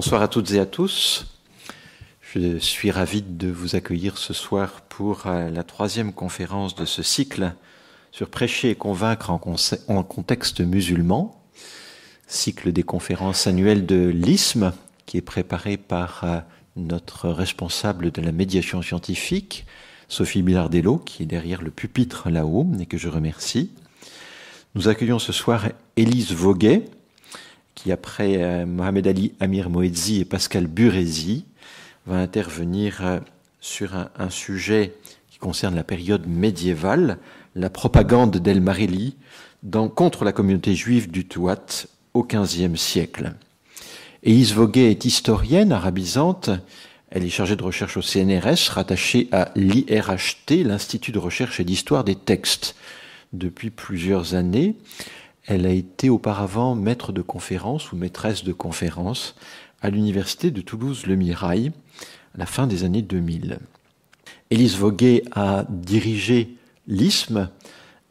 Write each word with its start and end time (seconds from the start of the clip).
Bonsoir 0.00 0.22
à 0.22 0.28
toutes 0.28 0.52
et 0.52 0.60
à 0.60 0.64
tous. 0.64 1.26
Je 2.32 2.58
suis 2.58 2.92
ravi 2.92 3.20
de 3.20 3.48
vous 3.50 3.74
accueillir 3.74 4.16
ce 4.16 4.32
soir 4.32 4.82
pour 4.82 5.26
euh, 5.26 5.50
la 5.50 5.64
troisième 5.64 6.12
conférence 6.12 6.76
de 6.76 6.84
ce 6.84 7.02
cycle 7.02 7.52
sur 8.12 8.30
prêcher 8.30 8.70
et 8.70 8.74
convaincre 8.76 9.30
en, 9.30 9.38
contexte 10.04 10.60
musulman, 10.60 11.42
cycle 12.28 12.70
des 12.70 12.84
conférences 12.84 13.48
annuelles 13.48 13.86
de 13.86 14.06
l'ISM, 14.06 14.72
qui 15.04 15.16
est 15.16 15.20
préparé 15.20 15.76
par 15.76 16.20
euh, 16.22 16.38
notre 16.76 17.28
responsable 17.30 18.12
de 18.12 18.22
la 18.22 18.30
médiation 18.30 18.82
scientifique, 18.82 19.66
Sophie 20.06 20.42
Bilardello, 20.42 20.98
qui 20.98 21.24
est 21.24 21.26
derrière 21.26 21.60
le 21.60 21.72
pupitre 21.72 22.30
là-haut 22.30 22.68
et 22.78 22.86
que 22.86 22.98
je 22.98 23.08
remercie. 23.08 23.72
Nous 24.76 24.86
accueillons 24.86 25.18
ce 25.18 25.32
soir 25.32 25.64
Élise 25.96 26.30
Voguet, 26.30 26.84
qui 27.78 27.92
après 27.92 28.42
euh, 28.42 28.66
Mohamed 28.66 29.06
Ali 29.06 29.32
Amir 29.38 29.70
Moedzi 29.70 30.20
et 30.20 30.24
Pascal 30.24 30.66
Burezi 30.66 31.44
va 32.06 32.16
intervenir 32.16 32.98
euh, 33.02 33.20
sur 33.60 33.94
un, 33.94 34.30
sujet 34.30 34.94
qui 35.30 35.38
concerne 35.38 35.76
la 35.76 35.84
période 35.84 36.26
médiévale, 36.26 37.18
la 37.54 37.70
propagande 37.70 38.38
d'El 38.38 38.60
Marili 38.60 39.16
contre 39.94 40.24
la 40.24 40.32
communauté 40.32 40.74
juive 40.74 41.10
du 41.10 41.26
Touat 41.26 41.86
au 42.14 42.24
XVe 42.24 42.76
siècle. 42.76 43.34
Élise 44.24 44.54
Voguet 44.54 44.90
est 44.90 45.04
historienne 45.04 45.72
arabisante. 45.72 46.50
Elle 47.10 47.24
est 47.24 47.30
chargée 47.30 47.56
de 47.56 47.62
recherche 47.62 47.96
au 47.96 48.02
CNRS, 48.02 48.70
rattachée 48.70 49.28
à 49.32 49.50
l'IRHT, 49.54 50.64
l'Institut 50.64 51.12
de 51.12 51.18
recherche 51.18 51.60
et 51.60 51.64
d'histoire 51.64 52.04
des 52.04 52.16
textes, 52.16 52.74
depuis 53.32 53.70
plusieurs 53.70 54.34
années. 54.34 54.74
Elle 55.48 55.64
a 55.64 55.70
été 55.70 56.10
auparavant 56.10 56.74
maître 56.74 57.10
de 57.10 57.22
conférence 57.22 57.90
ou 57.90 57.96
maîtresse 57.96 58.44
de 58.44 58.52
conférence 58.52 59.34
à 59.80 59.88
l'université 59.88 60.50
de 60.50 60.60
Toulouse-Le 60.60 61.16
Mirail 61.16 61.72
à 62.34 62.38
la 62.38 62.44
fin 62.44 62.66
des 62.66 62.84
années 62.84 63.00
2000. 63.00 63.58
Élise 64.50 64.76
Voguet 64.76 65.22
a 65.32 65.64
dirigé 65.70 66.50
l'ISM 66.86 67.48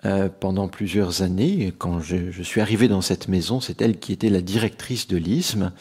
euh, 0.04 0.30
pendant 0.30 0.68
plusieurs 0.68 1.22
années. 1.22 1.72
Quand 1.78 2.00
je, 2.00 2.42
suis 2.42 2.60
arrivé 2.60 2.88
dans 2.88 3.02
cette 3.02 3.28
maison, 3.28 3.62
c'est 3.62 3.84
elle 3.84 4.00
qui 4.00 4.14
était 4.14 4.32
la 4.32 4.42
directrice 4.42 5.08
de 5.08 5.18
l'ISM 5.18 5.72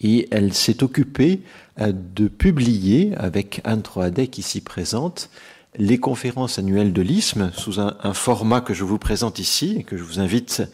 et 0.00 0.26
elle 0.30 0.54
s'est 0.54 0.82
occupée 0.82 1.42
euh, 1.80 1.92
de 1.92 2.28
publier 2.28 3.14
avec 3.16 3.60
Anne 3.64 3.82
Troadec 3.82 4.38
ici 4.38 4.62
présente 4.62 5.28
les 5.78 5.98
conférences 5.98 6.58
annuelles 6.58 6.92
de 6.92 7.02
l'ISM 7.02 7.52
sous 7.56 7.80
un, 7.80 8.12
format 8.12 8.60
que 8.60 8.74
je 8.74 8.82
vous 8.82 8.98
présente 8.98 9.38
ici 9.38 9.76
et 9.78 9.84
que 9.84 9.96
je 9.96 10.02
vous 10.02 10.18
invite 10.18 10.64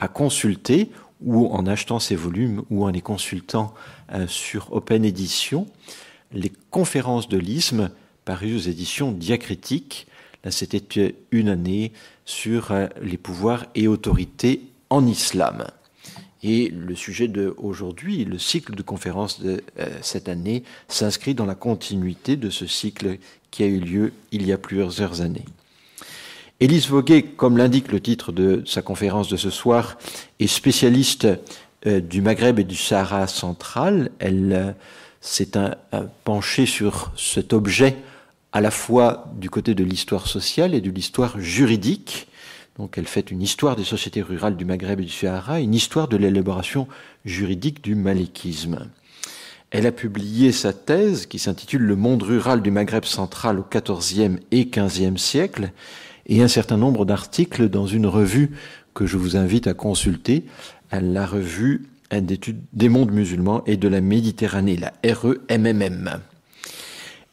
à 0.00 0.08
consulter 0.08 0.90
ou 1.20 1.46
en 1.48 1.66
achetant 1.66 2.00
ces 2.00 2.16
volumes 2.16 2.62
ou 2.70 2.84
en 2.84 2.88
les 2.88 3.02
consultant 3.02 3.74
euh, 4.12 4.26
sur 4.26 4.72
Open 4.72 5.04
Edition, 5.04 5.66
les 6.32 6.50
conférences 6.70 7.28
de 7.28 7.38
l'ISM 7.38 7.90
parues 8.24 8.56
aux 8.56 8.58
éditions 8.58 9.12
diacritiques. 9.12 10.06
Là, 10.44 10.50
c'était 10.50 11.14
une 11.30 11.50
année 11.50 11.92
sur 12.24 12.72
euh, 12.72 12.86
les 13.02 13.18
pouvoirs 13.18 13.66
et 13.74 13.86
autorités 13.86 14.62
en 14.88 15.06
islam. 15.06 15.66
Et 16.46 16.68
le 16.68 16.94
sujet 16.94 17.26
de 17.26 17.54
aujourd'hui, 17.56 18.26
le 18.26 18.38
cycle 18.38 18.74
de 18.74 18.82
conférences 18.82 19.40
de 19.40 19.64
euh, 19.80 19.86
cette 20.02 20.28
année, 20.28 20.62
s'inscrit 20.88 21.34
dans 21.34 21.46
la 21.46 21.54
continuité 21.54 22.36
de 22.36 22.50
ce 22.50 22.66
cycle 22.66 23.16
qui 23.50 23.62
a 23.62 23.66
eu 23.66 23.80
lieu 23.80 24.12
il 24.30 24.46
y 24.46 24.52
a 24.52 24.58
plusieurs 24.58 25.22
années. 25.22 25.46
Élise 26.60 26.88
Voguet, 26.88 27.22
comme 27.22 27.56
l'indique 27.56 27.90
le 27.90 27.98
titre 27.98 28.30
de 28.30 28.62
sa 28.66 28.82
conférence 28.82 29.28
de 29.28 29.38
ce 29.38 29.48
soir, 29.48 29.96
est 30.38 30.46
spécialiste 30.46 31.26
euh, 31.86 32.00
du 32.00 32.20
Maghreb 32.20 32.58
et 32.58 32.64
du 32.64 32.76
Sahara 32.76 33.26
central. 33.26 34.10
Elle 34.18 34.52
euh, 34.52 34.72
s'est 35.22 35.52
penchée 36.24 36.66
sur 36.66 37.10
cet 37.16 37.54
objet 37.54 37.96
à 38.52 38.60
la 38.60 38.70
fois 38.70 39.32
du 39.34 39.48
côté 39.48 39.74
de 39.74 39.82
l'histoire 39.82 40.26
sociale 40.26 40.74
et 40.74 40.82
de 40.82 40.90
l'histoire 40.90 41.40
juridique 41.40 42.28
donc 42.78 42.98
elle 42.98 43.06
fait 43.06 43.30
une 43.30 43.42
histoire 43.42 43.76
des 43.76 43.84
sociétés 43.84 44.22
rurales 44.22 44.56
du 44.56 44.64
Maghreb 44.64 45.00
et 45.00 45.04
du 45.04 45.12
Sahara, 45.12 45.60
une 45.60 45.74
histoire 45.74 46.08
de 46.08 46.16
l'élaboration 46.16 46.88
juridique 47.24 47.82
du 47.82 47.94
malékisme. 47.94 48.88
Elle 49.70 49.86
a 49.86 49.92
publié 49.92 50.52
sa 50.52 50.72
thèse 50.72 51.26
qui 51.26 51.38
s'intitule 51.38 51.82
Le 51.82 51.96
monde 51.96 52.22
rural 52.22 52.62
du 52.62 52.70
Maghreb 52.70 53.04
central 53.04 53.58
au 53.58 53.64
XIVe 53.68 54.38
et 54.50 54.66
XVe 54.66 55.16
siècle 55.16 55.70
et 56.26 56.42
un 56.42 56.48
certain 56.48 56.76
nombre 56.76 57.04
d'articles 57.04 57.68
dans 57.68 57.86
une 57.86 58.06
revue 58.06 58.52
que 58.94 59.06
je 59.06 59.16
vous 59.16 59.36
invite 59.36 59.66
à 59.66 59.74
consulter, 59.74 60.44
la 60.92 61.26
revue 61.26 61.86
d'études 62.12 62.62
des 62.72 62.88
mondes 62.88 63.10
musulmans 63.10 63.64
et 63.66 63.76
de 63.76 63.88
la 63.88 64.00
Méditerranée, 64.00 64.76
la 64.76 64.92
REMMM. 65.04 66.20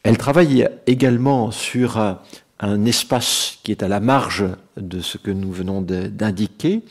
Elle 0.02 0.18
travaille 0.18 0.68
également 0.88 1.52
sur 1.52 2.18
un 2.62 2.84
espace 2.84 3.58
qui 3.64 3.72
est 3.72 3.82
à 3.82 3.88
la 3.88 4.00
marge 4.00 4.44
de 4.76 5.00
ce 5.00 5.18
que 5.18 5.32
nous 5.32 5.52
venons 5.52 5.82
d'indiquer, 5.82 6.82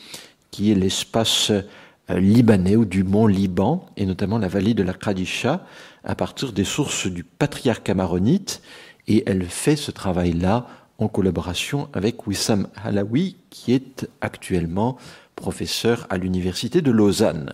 qui 0.50 0.70
est 0.70 0.74
l'espace 0.74 1.50
euh, 1.50 2.20
libanais 2.20 2.76
ou 2.76 2.84
du 2.84 3.04
mont 3.04 3.26
Liban, 3.26 3.86
et 3.96 4.04
notamment 4.04 4.38
la 4.38 4.48
vallée 4.48 4.74
de 4.74 4.82
la 4.82 4.92
Kradisha, 4.92 5.64
à 6.04 6.14
partir 6.14 6.52
des 6.52 6.64
sources 6.64 7.06
du 7.06 7.24
patriarche 7.24 7.88
amaronite, 7.88 8.60
et 9.08 9.24
elle 9.26 9.44
fait 9.46 9.76
ce 9.76 9.90
travail-là 9.90 10.66
en 10.98 11.08
collaboration 11.08 11.88
avec 11.94 12.26
Wissam 12.26 12.68
Halawi, 12.84 13.36
qui 13.48 13.72
est 13.72 14.08
actuellement 14.20 14.98
professeur 15.36 16.06
à 16.10 16.18
l'université 16.18 16.82
de 16.82 16.90
Lausanne. 16.90 17.50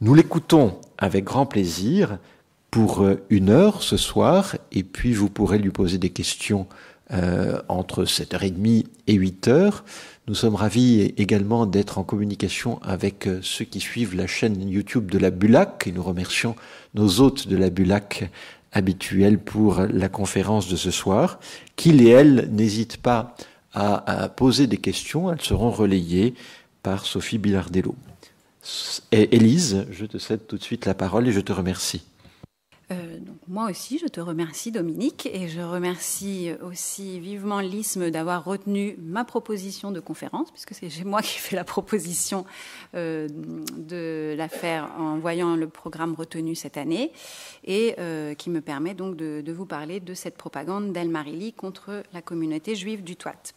Nous 0.00 0.14
l'écoutons 0.14 0.80
avec 0.96 1.24
grand 1.24 1.44
plaisir 1.44 2.18
pour 2.70 3.02
euh, 3.02 3.22
une 3.28 3.50
heure 3.50 3.82
ce 3.82 3.98
soir, 3.98 4.56
et 4.72 4.82
puis 4.82 5.12
vous 5.12 5.28
pourrez 5.28 5.58
lui 5.58 5.70
poser 5.70 5.98
des 5.98 6.10
questions 6.10 6.66
euh, 7.12 7.60
entre 7.68 8.04
7h30 8.04 8.86
et 9.06 9.18
8h. 9.18 9.82
Nous 10.28 10.34
sommes 10.34 10.54
ravis 10.54 11.12
également 11.16 11.66
d'être 11.66 11.98
en 11.98 12.04
communication 12.04 12.80
avec 12.82 13.26
euh, 13.26 13.40
ceux 13.42 13.64
qui 13.64 13.80
suivent 13.80 14.14
la 14.14 14.26
chaîne 14.26 14.68
YouTube 14.68 15.10
de 15.10 15.18
la 15.18 15.30
Bulac 15.30 15.86
et 15.86 15.92
nous 15.92 16.02
remercions 16.02 16.54
nos 16.94 17.20
hôtes 17.20 17.48
de 17.48 17.56
la 17.56 17.70
Bulac 17.70 18.30
habituels 18.72 19.38
pour 19.38 19.80
la 19.80 20.08
conférence 20.08 20.68
de 20.68 20.76
ce 20.76 20.90
soir, 20.90 21.38
qu'ils 21.76 22.06
et 22.06 22.10
elles 22.10 22.48
n'hésitent 22.50 22.96
pas 22.96 23.36
à, 23.74 24.28
poser 24.28 24.66
des 24.66 24.76
questions, 24.76 25.32
elles 25.32 25.40
seront 25.40 25.70
relayées 25.70 26.34
par 26.82 27.06
Sophie 27.06 27.38
Bilardello. 27.38 27.94
Élise, 29.10 29.86
je 29.90 30.04
te 30.04 30.18
cède 30.18 30.46
tout 30.46 30.56
de 30.56 30.62
suite 30.62 30.86
la 30.86 30.94
parole 30.94 31.26
et 31.26 31.32
je 31.32 31.40
te 31.40 31.52
remercie. 31.52 32.02
Euh, 32.92 33.18
moi 33.48 33.70
aussi, 33.70 33.98
je 33.98 34.06
te 34.06 34.20
remercie 34.20 34.70
Dominique 34.70 35.28
et 35.32 35.48
je 35.48 35.60
remercie 35.60 36.50
aussi 36.62 37.20
vivement 37.20 37.60
l'ISME 37.60 38.10
d'avoir 38.10 38.44
retenu 38.44 38.96
ma 38.98 39.24
proposition 39.24 39.90
de 39.90 40.00
conférence, 40.00 40.50
puisque 40.50 40.74
c'est 40.74 41.04
moi 41.04 41.22
qui 41.22 41.38
fais 41.38 41.56
la 41.56 41.64
proposition 41.64 42.44
euh, 42.94 43.28
de 43.76 44.34
la 44.36 44.48
faire 44.48 44.90
en 44.98 45.18
voyant 45.18 45.56
le 45.56 45.68
programme 45.68 46.14
retenu 46.14 46.54
cette 46.54 46.76
année 46.76 47.12
et 47.64 47.94
euh, 47.98 48.34
qui 48.34 48.50
me 48.50 48.60
permet 48.60 48.94
donc 48.94 49.16
de, 49.16 49.52
vous 49.52 49.66
parler 49.66 50.00
de 50.00 50.14
cette 50.14 50.36
propagande 50.36 50.92
d'El 50.92 51.08
Marili 51.08 51.52
contre 51.52 52.02
la 52.12 52.22
communauté 52.22 52.74
juive 52.74 53.02
du 53.02 53.16
Touat. 53.16 53.52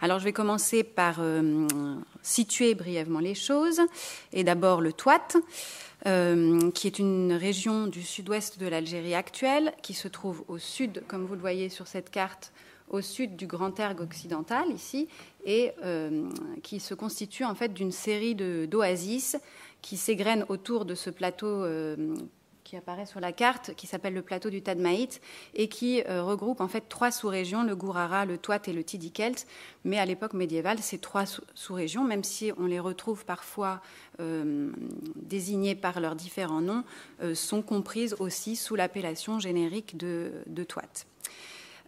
Alors 0.00 0.18
je 0.18 0.24
vais 0.24 0.32
commencer 0.32 0.84
par 0.84 1.20
situer 2.22 2.74
brièvement 2.74 3.20
les 3.20 3.34
choses 3.34 3.80
et 4.32 4.44
d'abord 4.44 4.80
le 4.80 4.92
Touat. 4.92 5.28
Euh, 6.06 6.70
qui 6.70 6.86
est 6.86 7.00
une 7.00 7.32
région 7.32 7.88
du 7.88 8.02
sud-ouest 8.02 8.60
de 8.60 8.68
l'Algérie 8.68 9.14
actuelle, 9.14 9.72
qui 9.82 9.94
se 9.94 10.06
trouve 10.06 10.44
au 10.46 10.56
sud, 10.56 11.02
comme 11.08 11.26
vous 11.26 11.34
le 11.34 11.40
voyez 11.40 11.68
sur 11.70 11.88
cette 11.88 12.10
carte, 12.10 12.52
au 12.88 13.00
sud 13.00 13.34
du 13.34 13.48
Grand 13.48 13.78
Ergue 13.80 14.00
occidental, 14.00 14.70
ici, 14.70 15.08
et 15.44 15.72
euh, 15.84 16.30
qui 16.62 16.78
se 16.78 16.94
constitue 16.94 17.44
en 17.44 17.56
fait 17.56 17.74
d'une 17.74 17.90
série 17.90 18.36
d'oasis 18.36 19.36
qui 19.82 19.96
s'égrènent 19.96 20.46
autour 20.48 20.84
de 20.84 20.94
ce 20.94 21.10
plateau 21.10 21.64
euh, 21.64 22.14
qui 22.68 22.76
apparaît 22.76 23.06
sur 23.06 23.18
la 23.18 23.32
carte, 23.32 23.72
qui 23.76 23.86
s'appelle 23.86 24.12
le 24.12 24.20
plateau 24.20 24.50
du 24.50 24.60
Tadmaït, 24.60 25.22
et 25.54 25.70
qui 25.70 26.02
euh, 26.02 26.22
regroupe 26.22 26.60
en 26.60 26.68
fait 26.68 26.84
trois 26.86 27.10
sous-régions, 27.10 27.62
le 27.62 27.74
Gourara, 27.74 28.26
le 28.26 28.36
Touat 28.36 28.60
et 28.66 28.74
le 28.74 28.84
Tidikelt. 28.84 29.46
Mais 29.84 29.98
à 29.98 30.04
l'époque 30.04 30.34
médiévale, 30.34 30.78
ces 30.80 30.98
trois 30.98 31.24
sous-régions, 31.54 32.04
même 32.04 32.24
si 32.24 32.52
on 32.58 32.66
les 32.66 32.78
retrouve 32.78 33.24
parfois 33.24 33.80
euh, 34.20 34.70
désignées 35.16 35.76
par 35.76 35.98
leurs 35.98 36.14
différents 36.14 36.60
noms, 36.60 36.84
euh, 37.22 37.34
sont 37.34 37.62
comprises 37.62 38.14
aussi 38.18 38.54
sous 38.54 38.76
l'appellation 38.76 39.38
générique 39.38 39.96
de, 39.96 40.32
de 40.46 40.62
Touat. 40.62 41.06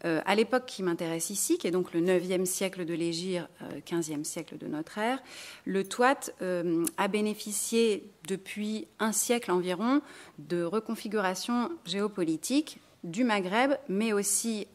Euh, 0.04 0.20
à 0.24 0.34
l'époque 0.34 0.64
qui 0.66 0.82
m'intéresse 0.82 1.30
ici, 1.30 1.58
qui 1.58 1.66
est 1.66 1.70
donc 1.70 1.92
le 1.92 2.00
9e 2.00 2.46
siècle 2.46 2.84
de 2.84 2.94
l'Égir, 2.94 3.48
15e 3.86 4.20
euh, 4.20 4.24
siècle 4.24 4.56
de 4.56 4.66
notre 4.66 4.98
ère, 4.98 5.22
le 5.66 5.84
Touat 5.84 6.30
euh, 6.40 6.84
a 6.96 7.08
bénéficié 7.08 8.10
depuis 8.26 8.86
un 8.98 9.12
siècle 9.12 9.50
environ 9.50 10.00
de 10.38 10.62
reconfiguration 10.62 11.70
géopolitique 11.84 12.78
du 13.04 13.24
Maghreb, 13.24 13.72
mais 13.88 14.12
aussi 14.12 14.66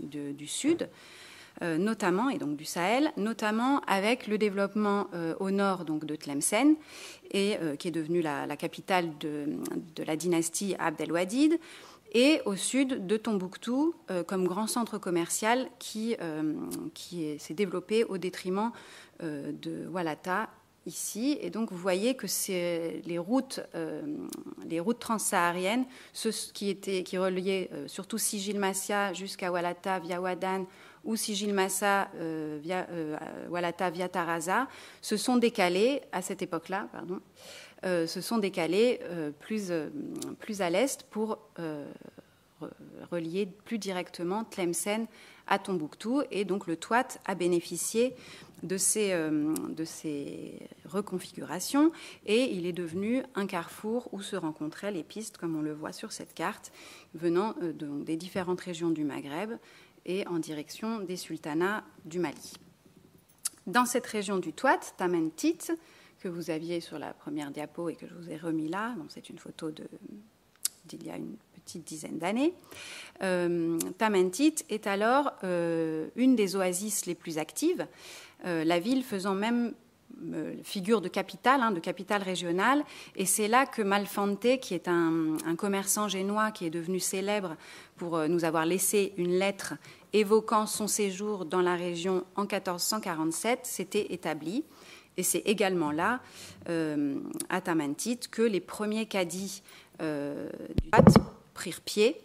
du 0.00 0.46
Sud. 0.48 0.88
notamment, 1.60 2.28
et 2.28 2.38
donc 2.38 2.56
du 2.56 2.64
Sahel, 2.64 3.12
notamment 3.16 3.80
avec 3.86 4.26
le 4.26 4.36
développement 4.36 5.06
au 5.38 5.52
nord 5.52 5.84
donc, 5.84 6.04
de 6.04 6.16
Tlemcen, 6.16 6.74
et, 7.30 7.56
qui 7.78 7.86
est 7.86 7.92
devenue 7.92 8.20
la, 8.20 8.56
capitale 8.56 9.16
de, 9.20 9.46
la 10.04 10.16
dynastie 10.16 10.74
Abd 10.76 11.02
el-Wadid, 11.02 11.60
et 12.12 12.40
au 12.44 12.56
sud 12.56 13.06
de 13.06 13.16
Tombouctou 13.16 13.94
comme 14.26 14.46
grand 14.46 14.66
centre 14.66 14.98
commercial 14.98 15.68
qui, 15.78 16.16
qui 16.94 17.38
s'est 17.38 17.54
développé 17.54 18.04
au 18.04 18.18
détriment 18.18 18.70
de 19.20 19.88
Walata 19.88 20.48
ici. 20.86 21.38
Et 21.40 21.50
donc, 21.50 21.70
vous 21.70 21.78
voyez 21.78 22.14
que 22.14 22.26
c'est 22.26 23.02
les 23.06 23.18
routes, 23.18 23.60
euh, 23.74 24.02
routes 24.80 24.98
transsahariennes, 24.98 25.84
qui, 26.52 26.70
étaient, 26.70 27.02
qui 27.02 27.18
reliaient 27.18 27.70
euh, 27.72 27.88
surtout 27.88 28.18
Sigil 28.18 28.58
Massia 28.58 29.12
jusqu'à 29.12 29.52
Walata 29.52 29.98
via 29.98 30.20
Wadan 30.20 30.66
ou 31.04 31.16
Sigil 31.16 31.52
Massa 31.52 32.08
euh, 32.14 32.58
via 32.62 32.86
Walata 33.50 33.90
via 33.90 34.08
Taraza, 34.08 34.68
se 35.00 35.16
sont 35.16 35.36
décalées 35.36 36.00
à 36.12 36.22
cette 36.22 36.42
époque-là, 36.42 36.88
se 37.82 38.20
sont 38.20 38.38
décalées 38.38 39.00
plus, 39.40 39.72
plus 40.38 40.62
à 40.62 40.70
l'est 40.70 41.02
pour 41.04 41.38
relier 43.10 43.46
plus 43.64 43.78
directement 43.78 44.44
Tlemcen 44.44 45.06
à 45.46 45.58
Tombouctou. 45.58 46.22
Et 46.30 46.44
donc, 46.44 46.66
le 46.66 46.76
Touat 46.76 47.08
a 47.26 47.34
bénéficié 47.34 48.14
de 48.62 48.76
ces, 48.76 49.12
euh, 49.12 49.54
reconfigurations 50.84 51.90
et 52.26 52.54
il 52.54 52.66
est 52.66 52.72
devenu 52.72 53.22
un 53.34 53.46
carrefour 53.46 54.08
où 54.12 54.22
se 54.22 54.36
rencontraient 54.36 54.92
les 54.92 55.02
pistes, 55.02 55.36
comme 55.36 55.56
on 55.56 55.62
le 55.62 55.72
voit 55.72 55.92
sur 55.92 56.12
cette 56.12 56.34
carte, 56.34 56.72
venant 57.14 57.54
euh, 57.62 57.72
des 58.04 58.16
différentes 58.16 58.60
régions 58.60 58.90
du 58.90 59.04
Maghreb 59.04 59.52
et 60.06 60.26
en 60.26 60.38
direction 60.38 61.00
des 61.00 61.16
sultanats 61.16 61.84
du 62.04 62.18
Mali. 62.18 62.54
Dans 63.66 63.84
cette 63.84 64.06
région 64.06 64.38
du 64.38 64.52
Touat, 64.52 64.80
Tamentit, 64.96 65.58
que 66.22 66.28
vous 66.28 66.50
aviez 66.50 66.80
sur 66.80 67.00
la 67.00 67.12
première 67.12 67.50
diapo 67.50 67.88
et 67.88 67.96
que 67.96 68.06
je 68.06 68.14
vous 68.14 68.30
ai 68.30 68.36
remis 68.36 68.68
là, 68.68 68.94
c'est 69.08 69.28
une 69.28 69.38
photo 69.38 69.72
d'il 70.84 71.04
y 71.04 71.10
a 71.10 71.16
une 71.16 71.34
petite 71.52 71.84
dizaine 71.84 72.18
d'années. 72.18 72.54
Euh, 73.24 73.76
Tamentit 73.98 74.54
est 74.68 74.86
alors 74.86 75.32
euh, 75.42 76.08
une 76.14 76.36
des 76.36 76.54
oasis 76.54 77.06
les 77.06 77.16
plus 77.16 77.38
actives 77.38 77.86
euh, 78.44 78.64
la 78.64 78.78
ville 78.78 79.02
faisant 79.02 79.34
même 79.34 79.72
euh, 80.32 80.54
figure 80.62 81.00
de 81.00 81.08
capitale, 81.08 81.60
hein, 81.60 81.72
de 81.72 81.80
capitale 81.80 82.22
régionale. 82.22 82.84
Et 83.16 83.26
c'est 83.26 83.48
là 83.48 83.66
que 83.66 83.82
Malfante, 83.82 84.60
qui 84.60 84.74
est 84.74 84.86
un, 84.86 85.36
commerçant 85.56 86.06
génois 86.06 86.52
qui 86.52 86.66
est 86.66 86.70
devenu 86.70 87.00
célèbre 87.00 87.56
pour 87.96 88.18
nous 88.28 88.44
avoir 88.44 88.64
laissé 88.64 89.12
une 89.16 89.38
lettre 89.38 89.74
évoquant 90.12 90.66
son 90.66 90.86
séjour 90.86 91.46
dans 91.46 91.62
la 91.62 91.74
région 91.74 92.24
en 92.36 92.42
1447, 92.42 93.60
s'était 93.64 94.12
établi. 94.12 94.64
Et 95.16 95.22
c'est 95.22 95.42
également 95.44 95.90
là, 95.90 96.20
à 96.68 97.60
Tamantit, 97.60 98.20
que 98.30 98.42
les 98.42 98.60
premiers 98.60 99.06
cadis 99.06 99.62
du 100.00 101.20
prirent 101.54 101.80
pied 101.82 102.16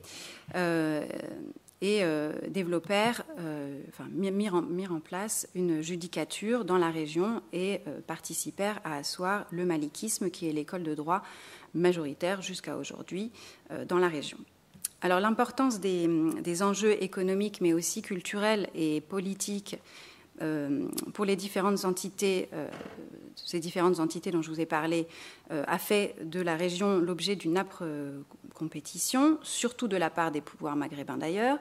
et 1.82 2.04
euh, 2.04 2.34
développèrent, 2.50 3.24
euh, 3.40 3.82
enfin, 3.90 4.06
mirent 4.12 4.56
en, 4.56 4.96
en, 4.96 5.00
place 5.00 5.48
une 5.54 5.82
judicature 5.82 6.66
dans 6.66 6.78
la 6.78 6.90
région 6.90 7.42
et 7.54 7.82
euh, 7.88 8.00
participèrent 8.06 8.80
à 8.84 8.98
asseoir 8.98 9.46
le 9.52 9.64
malikisme, 9.66 10.32
qui 10.32 10.50
est 10.50 10.54
l'école 10.54 10.84
de 10.84 10.96
droit 10.96 11.22
majoritaire 11.76 12.42
jusqu'à 12.42 12.78
aujourd'hui 12.78 13.32
dans 13.88 14.00
la 14.00 14.08
région. 14.08 14.38
Alors 15.02 15.20
l'importance 15.20 15.80
des, 15.80 16.10
des, 16.42 16.64
enjeux 16.64 17.04
économiques, 17.04 17.62
mais 17.62 17.74
aussi 17.74 18.02
culturels 18.02 18.68
et 18.74 19.02
politiques 19.02 19.78
pour 21.14 21.26
les 21.26 21.36
différentes 21.36 21.86
entités 21.86 22.50
ces 23.36 23.60
différentes 23.60 24.00
entités 24.00 24.32
dont 24.32 24.42
je 24.42 24.50
vous 24.50 24.60
ai 24.60 24.66
parlé, 24.66 25.08
a 25.50 25.78
fait 25.78 26.16
de 26.24 26.42
la 26.42 26.56
région 26.56 26.98
l'objet 26.98 27.36
d'une 27.36 27.56
âpre 27.58 27.84
compétition, 28.58 29.38
surtout 29.44 29.88
de 29.88 29.96
la 29.96 30.10
part 30.10 30.32
des 30.32 30.42
pouvoirs 30.42 30.76
maghrébins 30.76 31.18
d'ailleurs, 31.18 31.60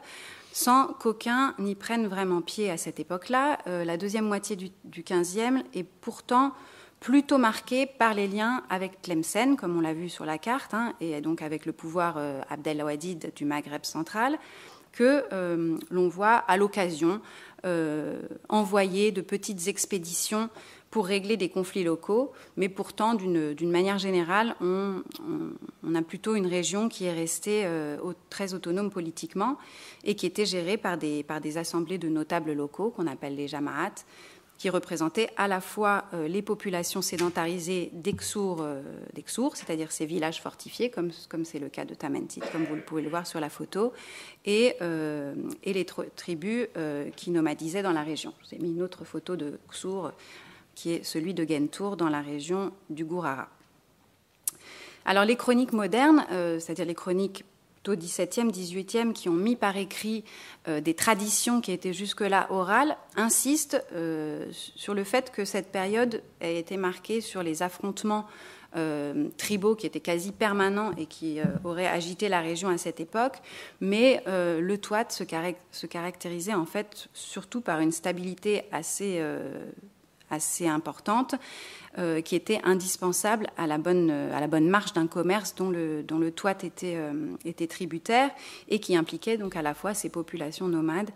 sans 0.52 0.86
qu'aucun 0.86 1.54
n'y 1.58 1.74
prenne 1.74 2.06
vraiment 2.06 2.40
pied 2.40 2.70
à 2.70 2.78
cette 2.78 2.98
époque-là. 2.98 3.58
Euh, 3.66 3.84
la 3.84 3.98
deuxième 3.98 4.24
moitié 4.24 4.56
du, 4.56 4.70
XVe 5.02 5.62
est 5.74 5.84
pourtant 5.84 6.52
plutôt 6.98 7.36
marquée 7.36 7.84
par 7.84 8.14
les 8.14 8.26
liens 8.26 8.62
avec 8.70 9.02
Tlemcen, 9.02 9.56
comme 9.56 9.76
on 9.76 9.82
l'a 9.82 9.92
vu 9.92 10.08
sur 10.08 10.24
la 10.24 10.38
carte, 10.38 10.72
hein, 10.72 10.94
et 11.00 11.20
donc 11.20 11.42
avec 11.42 11.66
le 11.66 11.72
pouvoir 11.72 12.14
euh, 12.16 12.40
Abdelwadid 12.48 13.32
du 13.36 13.44
Maghreb 13.44 13.84
central, 13.84 14.38
que 14.92 15.24
euh, 15.34 15.76
l'on 15.90 16.08
voit 16.08 16.36
à 16.36 16.56
l'occasion 16.56 17.20
envoyer 18.48 19.12
de 19.12 19.20
petites 19.20 19.68
expéditions 19.68 20.48
pour 20.90 21.06
régler 21.06 21.36
des 21.36 21.48
conflits 21.48 21.84
locaux, 21.84 22.32
mais 22.56 22.70
pourtant, 22.70 23.14
d'une 23.14 23.70
manière 23.70 23.98
générale, 23.98 24.54
on, 24.62 25.02
a 25.94 26.00
plutôt 26.00 26.36
une 26.36 26.46
région 26.46 26.88
qui 26.88 27.04
est 27.04 27.12
restée 27.12 27.66
euh, 27.66 27.98
très 28.30 28.54
autonome 28.54 28.90
politiquement 28.90 29.58
et 30.04 30.14
qui 30.14 30.24
était 30.26 30.46
gérée 30.46 30.76
par 30.78 30.96
des, 30.96 31.22
par 31.22 31.40
des 31.40 31.58
assemblées 31.58 31.98
de 31.98 32.08
notables 32.08 32.52
locaux 32.52 32.90
qu'on 32.90 33.06
appelle 33.06 33.36
les 33.36 33.46
jamaat, 33.48 33.92
qui 34.58 34.70
représentaient 34.70 35.30
à 35.36 35.48
la 35.48 35.60
fois 35.60 36.04
euh, 36.14 36.28
les 36.28 36.42
populations 36.42 37.02
sédentarisées 37.02 37.90
d'Exour, 37.92 38.62
euh, 38.62 38.82
c'est-à-dire 39.54 39.92
ces 39.92 40.06
villages 40.06 40.40
fortifiés, 40.40 40.90
comme 40.90 41.10
c'est 41.44 41.58
le 41.58 41.68
cas 41.68 41.84
de 41.84 41.94
Tamentit, 41.94 42.40
comme 42.52 42.64
vous 42.64 42.74
le 42.74 42.82
pouvez 42.82 43.02
le 43.02 43.10
voir 43.10 43.26
sur 43.26 43.40
la 43.40 43.50
photo, 43.50 43.92
et, 44.44 44.76
et 45.64 45.72
les 45.72 45.84
tribus 45.84 46.68
qui 47.16 47.30
nomadisaient 47.30 47.82
dans 47.82 47.92
la 47.92 48.02
région. 48.02 48.32
J'ai 48.48 48.58
mis 48.58 48.70
une 48.70 48.82
autre 48.82 49.04
photo 49.04 49.36
de 49.36 49.58
Xur 49.70 50.12
qui 50.76 50.92
est 50.92 51.02
celui 51.02 51.34
de 51.34 51.44
Gentour 51.44 51.96
dans 51.96 52.08
la 52.08 52.20
région 52.20 52.72
du 52.90 53.04
Gourara. 53.04 53.48
Alors 55.06 55.24
les 55.24 55.36
chroniques 55.36 55.72
modernes, 55.72 56.26
euh, 56.32 56.58
c'est-à-dire 56.58 56.84
les 56.84 56.94
chroniques 56.94 57.44
au 57.88 57.96
XVIIe, 57.96 58.50
XVIIIe, 58.50 59.12
qui 59.12 59.28
ont 59.28 59.34
mis 59.34 59.56
par 59.56 59.76
écrit 59.76 60.24
euh, 60.68 60.80
des 60.80 60.94
traditions 60.94 61.60
qui 61.60 61.72
étaient 61.72 61.92
jusque-là 61.92 62.46
orales, 62.50 62.96
insistent 63.16 63.82
euh, 63.92 64.46
sur 64.50 64.94
le 64.94 65.04
fait 65.04 65.30
que 65.30 65.44
cette 65.44 65.70
période 65.70 66.22
a 66.40 66.48
été 66.48 66.76
marquée 66.76 67.20
sur 67.20 67.42
les 67.42 67.62
affrontements 67.62 68.26
tribaux 69.38 69.74
qui 69.74 69.86
étaient 69.86 70.00
quasi 70.00 70.32
permanents 70.32 70.90
et 70.98 71.06
qui 71.06 71.38
auraient 71.64 71.86
agité 71.86 72.28
la 72.28 72.42
région 72.42 72.68
à 72.68 72.76
cette 72.76 73.00
époque, 73.00 73.38
mais 73.80 74.22
le 74.26 74.78
se, 75.08 75.24
se, 75.70 75.86
caractérisait 75.86 76.52
en 76.52 76.66
fait 76.66 77.08
surtout 77.14 77.62
par 77.62 77.80
une 77.80 77.92
stabilité 77.92 78.64
assez 78.72 79.24
assez 80.30 80.66
importante 80.66 81.34
euh, 81.98 82.20
qui 82.20 82.36
était 82.36 82.60
indispensable 82.62 83.46
à 83.56 83.66
la 83.66 83.78
bonne, 83.78 84.10
à 84.10 84.46
marche 84.58 84.92
d'un 84.92 85.06
commerce 85.06 85.54
dont 85.54 85.70
le, 85.70 86.30
toit 86.30 86.52
était, 86.62 86.96
euh, 86.96 87.34
était 87.44 87.66
tributaire 87.66 88.30
et 88.68 88.80
qui 88.80 88.96
impliquait 88.96 89.38
donc 89.38 89.56
à 89.56 89.62
la 89.62 89.72
fois 89.72 89.94
ces 89.94 90.10
populations 90.10 90.68
nomades 90.68 91.10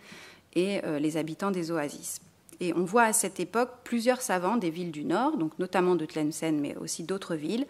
et 0.54 0.82
euh, 0.84 0.98
les 0.98 1.16
habitants 1.16 1.50
des 1.50 1.70
oasis. 1.70 2.20
Et 2.60 2.74
on 2.74 2.84
voit 2.84 3.04
à 3.04 3.12
cette 3.12 3.40
époque 3.40 3.70
plusieurs 3.84 4.20
savants 4.20 4.56
des 4.56 4.70
villes 4.70 4.90
du 4.90 5.04
Nord, 5.04 5.36
donc 5.38 5.58
notamment 5.58 5.96
de 5.96 6.04
Tlemcen, 6.04 6.60
mais 6.60 6.76
aussi 6.76 7.02
d'autres 7.02 7.34
villes, 7.34 7.66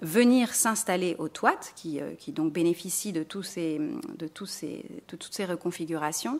venir 0.00 0.54
s'installer 0.54 1.16
au 1.18 1.28
Touat, 1.28 1.58
qui, 1.74 2.00
qui, 2.18 2.32
donc 2.32 2.52
bénéficie 2.52 3.12
de, 3.12 3.24
tous 3.24 3.42
ces, 3.42 3.80
toutes 4.18 5.28
ces 5.30 5.44
reconfigurations. 5.44 6.38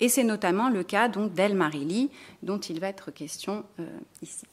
Et 0.00 0.08
c'est 0.08 0.24
notamment 0.24 0.68
le 0.68 0.82
cas 0.82 1.08
d'El 1.08 1.54
Marili, 1.54 2.10
dont 2.42 2.58
il 2.58 2.78
va 2.78 2.88
être 2.88 3.10
question 3.10 3.64
ici. 4.20 4.44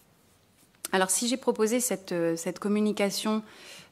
Alors 0.91 1.09
si 1.09 1.27
j'ai 1.27 1.37
proposé 1.37 1.79
euh, 2.11 2.35
cette, 2.35 2.59
communication 2.59 3.43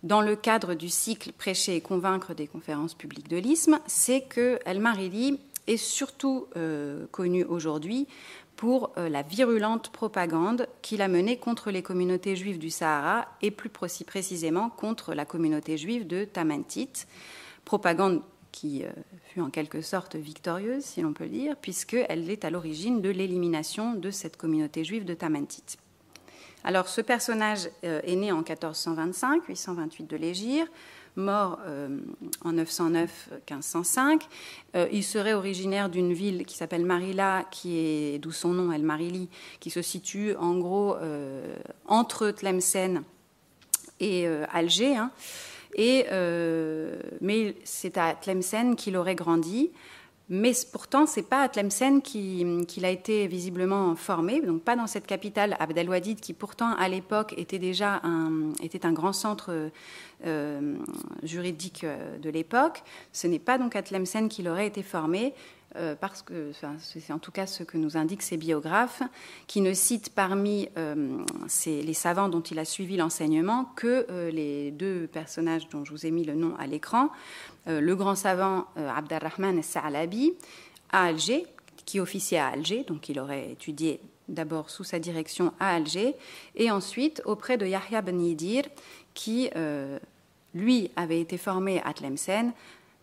dans 0.04 0.22
le 0.22 0.36
cadre 0.36 0.75
du 0.75 0.90
cycle 0.90 1.32
Prêcher 1.34 1.75
et 1.75 1.82
convaincre 1.82 2.34
des 2.34 2.48
conférences 2.48 2.94
publiques 2.94 3.28
de 3.28 3.38
l'ISM, 3.38 3.80
c'est 3.86 4.22
que 4.22 4.60
El 4.66 4.80
Marili 4.80 5.40
est 5.68 5.78
surtout 5.78 6.48
euh, 6.56 7.06
connu 7.12 7.44
aujourd'hui 7.44 8.08
pour 8.56 8.92
euh, 8.98 9.10
la 9.10 9.22
virulente 9.22 9.90
propagande 9.90 10.68
qu'il 10.82 11.02
a 11.02 11.08
menée 11.08 11.38
contre 11.38 11.72
les 11.72 11.84
communautés 11.84 12.36
juives 12.36 12.60
du 12.60 12.70
Sahara 12.70 13.28
et 13.42 13.52
plus 13.52 13.70
précisément 13.70 14.70
contre 14.70 15.14
la 15.14 15.26
communauté 15.26 15.78
juive 15.78 16.08
de 16.08 16.26
Tamantit, 16.26 17.06
propagande 17.66 18.22
qui 18.52 18.84
fut 19.26 19.42
en 19.42 19.50
quelque 19.50 19.82
sorte 19.82 20.16
victorieuse, 20.16 20.84
si 20.84 21.02
l'on 21.02 21.12
peut 21.12 21.28
dire, 21.28 21.58
puisqu'elle 21.58 22.30
est 22.30 22.46
à 22.46 22.50
l'origine 22.50 23.02
de 23.02 23.10
l'élimination 23.10 23.94
de 23.94 24.12
cette 24.12 24.38
communauté 24.38 24.86
juive 24.86 25.04
de 25.04 25.14
Tamantit. 25.14 25.78
Alors 26.66 26.88
ce 26.88 27.00
personnage 27.00 27.70
euh, 27.84 28.02
est 28.04 28.16
né 28.16 28.32
en 28.32 28.38
1425, 28.38 29.46
828 29.48 30.10
de 30.10 30.18
l'Égir, 30.18 30.66
mort 31.15 31.60
euh, 31.65 32.00
en 32.43 32.53
909-1505. 32.53 34.22
Euh, 34.75 34.88
il 34.91 35.03
serait 35.03 35.34
originaire 35.34 35.89
d'une 35.89 36.13
ville 36.13 36.45
qui 36.45 36.57
s'appelle 36.57 36.86
Marila, 36.86 37.45
qui 37.51 37.77
est 37.77 38.19
d'où 38.19 38.31
son 38.31 38.50
nom 38.50 38.72
El 38.72 38.84
Marili, 38.84 39.29
qui 39.60 39.69
se 39.69 39.81
situe 39.81 40.36
en 40.36 40.57
gros 40.57 40.95
entre 41.88 42.31
Tlemcen 42.31 43.03
et 44.00 44.27
Alger. 44.51 44.95
Hein. 44.95 45.12
Et, 45.75 46.05
mais 47.22 47.55
c'est 47.63 47.98
à 47.98 48.15
Tlemcen 48.15 48.75
qu'il 48.75 48.98
aurait 48.98 49.15
grandi. 49.15 49.72
Mais 50.27 50.53
pourtant, 50.72 51.05
c'est 51.05 51.29
pas 51.29 51.44
à 51.44 51.50
Tlemcen 51.50 52.01
qu'il 52.01 52.86
a 52.86 52.89
été 52.89 53.27
visiblement 53.27 53.96
formé, 53.96 54.41
donc 54.41 54.63
pas 54.63 54.75
dans 54.75 54.88
cette 54.88 55.05
capitale, 55.05 55.55
Abdelwadid, 55.60 56.20
qui 56.20 56.34
pourtant 56.34 56.74
à 56.74 56.89
l'époque 56.89 57.36
était 57.38 57.60
déjà 57.60 58.01
un, 58.03 58.51
était 58.63 58.88
un 58.88 58.91
grand 58.91 59.13
centre 59.13 59.70
euh, 60.25 60.75
juridique 61.22 61.84
euh, 61.84 62.17
de 62.17 62.32
l'époque. 62.32 62.82
Ce 63.13 63.27
n'est 63.27 63.38
pas 63.38 63.60
donc 63.60 63.75
à 63.75 63.84
Tlemcen 63.84 64.27
qu'il 64.27 64.48
aurait 64.48 64.65
été 64.65 64.82
formé, 64.82 65.36
euh, 65.75 65.96
parce 65.96 66.22
que 66.22 66.51
c'est 66.79 67.13
en 67.13 67.20
tout 67.20 67.32
cas 67.32 67.48
ce 67.48 67.63
que 67.63 67.77
nous 67.77 67.98
indiquent 67.98 68.22
ses 68.22 68.38
biographes, 68.38 69.01
qui 69.48 69.62
ne 69.62 69.74
citent 69.74 70.13
parmi 70.13 70.70
les 71.65 71.94
savants 71.94 72.29
dont 72.29 72.41
il 72.41 72.60
a 72.60 72.65
suivi 72.65 72.98
l'enseignement 72.98 73.65
que 73.75 74.29
les 74.32 74.72
deux 74.72 75.08
personnages 75.08 75.67
dont 75.70 75.86
je 75.86 75.91
vous 75.91 76.05
ai 76.05 76.12
mis 76.12 76.24
le 76.24 76.34
nom 76.34 76.55
à 76.58 76.67
l'écran, 76.67 77.10
le 77.67 77.96
grand 77.96 78.15
savant 78.15 78.65
Abdelrahman 78.75 79.62
Sa'alabi 79.62 80.34
à 80.91 81.05
Alger, 81.05 81.46
qui 81.86 82.00
officiait 82.00 82.38
à 82.38 82.48
Alger, 82.48 82.84
donc 82.84 83.10
il 83.10 83.20
aurait 83.20 83.51
étudié 83.51 84.00
d'abord 84.27 84.70
sous 84.70 84.84
sa 84.84 85.00
direction 85.00 85.53
à 85.60 85.75
Alger, 85.75 86.15
et 86.55 86.72
ensuite 86.72 87.22
auprès 87.25 87.58
de 87.58 87.65
Yahya 87.65 88.01
Ben 88.01 88.20
Yidir, 88.22 88.63
qui 89.13 89.50
lui 90.55 90.89
avait 90.96 91.20
été 91.20 91.38
formé 91.38 91.82
à 91.84 91.94
Tlemcen, 91.94 92.53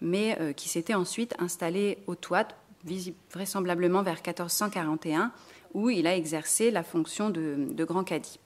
mais 0.03 0.37
euh, 0.41 0.53
qui 0.53 0.69
s'était 0.69 0.95
ensuite 0.95 1.35
installé 1.39 1.99
au 2.09 2.17
Touat, 2.17 2.49
vraisemblablement 3.31 4.03
vers 4.03 4.17
1441, 4.17 5.33
où 5.75 5.91
il 5.91 6.07
a 6.07 6.17
exercé 6.17 6.71
la 6.71 6.83
fonction 6.83 7.31
de, 7.31 7.85
grand 7.85 8.05
cadi. 8.05 8.39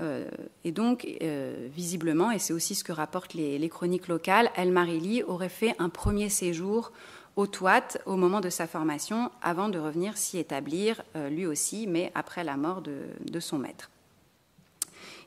Euh, 0.00 0.28
et 0.64 0.70
donc, 0.70 1.06
euh, 1.22 1.68
visiblement, 1.74 2.30
et 2.30 2.38
c'est 2.38 2.52
aussi 2.52 2.74
ce 2.74 2.84
que 2.84 2.92
rapportent 2.92 3.34
les, 3.34 3.68
chroniques 3.68 4.08
locales, 4.08 4.50
El 4.56 4.70
Marili 4.70 5.22
aurait 5.24 5.48
fait 5.48 5.74
un 5.78 5.88
premier 5.88 6.28
séjour 6.28 6.92
au 7.34 7.46
Touat 7.46 7.98
au 8.06 8.16
moment 8.16 8.40
de 8.40 8.50
sa 8.50 8.66
formation, 8.66 9.30
avant 9.42 9.68
de 9.68 9.78
revenir 9.78 10.16
s'y 10.16 10.38
établir, 10.38 11.02
lui 11.30 11.46
aussi, 11.46 11.86
mais 11.86 12.10
après 12.16 12.42
la 12.42 12.56
mort 12.56 12.82
de 12.82 13.40
son 13.40 13.58
maître. 13.58 13.90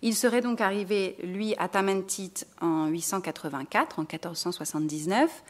Il 0.04 0.16
serait 0.16 0.42
donc 0.42 0.62
arrivé, 0.62 1.16
lui, 1.24 1.54
à 1.60 1.68
Tamentit 1.68 2.34
en 2.60 2.88
884, 2.88 4.00
en 4.00 4.02
1479. 4.02 5.44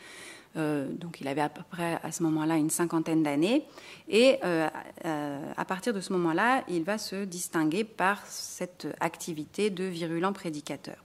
Euh, 0.58 0.88
donc 0.92 1.22
il 1.22 1.28
avait 1.28 1.42
à 1.42 1.50
peu 1.50 1.64
près 1.70 2.00
à 2.04 2.12
ce 2.12 2.24
moment-là 2.24 2.58
une 2.58 2.70
cinquantaine 2.70 3.24
d'années. 3.24 3.66
Et 4.10 4.38
euh, 4.44 4.68
euh, 5.06 5.54
à 5.56 5.66
partir 5.66 5.94
de 5.94 6.02
ce 6.02 6.12
moment-là, 6.14 6.64
il 6.68 6.84
va 6.84 6.98
se 6.98 7.24
distinguer 7.24 7.84
par 7.84 8.26
cette 8.28 8.88
activité 9.00 9.70
de 9.70 9.86
virulent 9.86 10.34
prédicateur. 10.34 10.98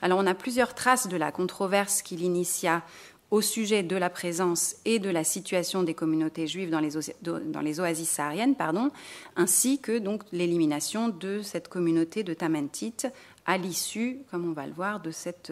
Alors 0.00 0.18
on 0.18 0.26
a 0.26 0.34
plusieurs 0.34 0.74
traces 0.74 1.08
de 1.08 1.16
la 1.16 1.30
controverse 1.30 2.02
qu'il 2.02 2.22
initia 2.22 2.82
au 3.30 3.40
sujet 3.40 3.82
de 3.82 3.96
la 3.96 4.10
présence 4.10 4.76
et 4.84 4.98
de 4.98 5.08
la 5.08 5.24
situation 5.24 5.84
des 5.84 5.94
communautés 5.94 6.46
juives 6.46 6.68
dans 6.68 6.80
les, 6.80 7.80
oasis 7.80 8.08
sahariennes, 8.08 8.56
pardon, 8.56 8.90
ainsi 9.36 9.78
que 9.80 9.98
donc 9.98 10.22
l'élimination 10.32 11.08
de 11.08 11.40
cette 11.40 11.68
communauté 11.68 12.24
de 12.24 12.34
Tamantit 12.34 13.06
à 13.46 13.56
l'issue, 13.56 14.18
comme 14.30 14.46
on 14.46 14.52
va 14.52 14.66
le 14.66 14.74
voir, 14.74 15.00
de 15.00 15.12
cette 15.12 15.50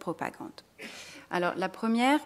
propagande. 0.00 0.50
Alors 1.30 1.54
la 1.56 1.68
première, 1.68 2.20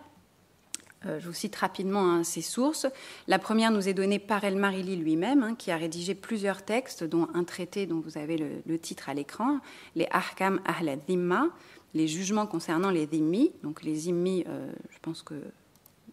euh, 1.06 1.20
je 1.20 1.26
vous 1.26 1.34
cite 1.34 1.56
rapidement 1.56 2.10
hein, 2.10 2.24
ces 2.24 2.42
sources. 2.42 2.86
La 3.28 3.38
première 3.38 3.70
nous 3.70 3.88
est 3.88 3.94
donnée 3.94 4.18
par 4.18 4.44
El 4.44 4.56
Marili 4.56 4.96
lui-même, 4.96 5.42
hein, 5.42 5.54
qui 5.54 5.70
a 5.70 5.76
rédigé 5.76 6.14
plusieurs 6.14 6.62
textes, 6.62 7.04
dont 7.04 7.28
un 7.34 7.44
traité 7.44 7.86
dont 7.86 8.00
vous 8.00 8.18
avez 8.18 8.36
le, 8.36 8.78
titre 8.78 9.08
à 9.08 9.14
l'écran, 9.14 9.60
les 9.94 10.08
Ahkam 10.10 10.60
Ahl 10.64 10.98
Dhimma, 11.06 11.48
les 11.94 12.08
jugements 12.08 12.46
concernant 12.46 12.90
les 12.90 13.06
dhimmi. 13.06 13.52
Donc 13.62 13.82
les 13.82 13.92
dhimmi, 13.92 14.44
euh, 14.48 14.72
je 14.90 14.98
pense 15.00 15.22
que 15.22 15.34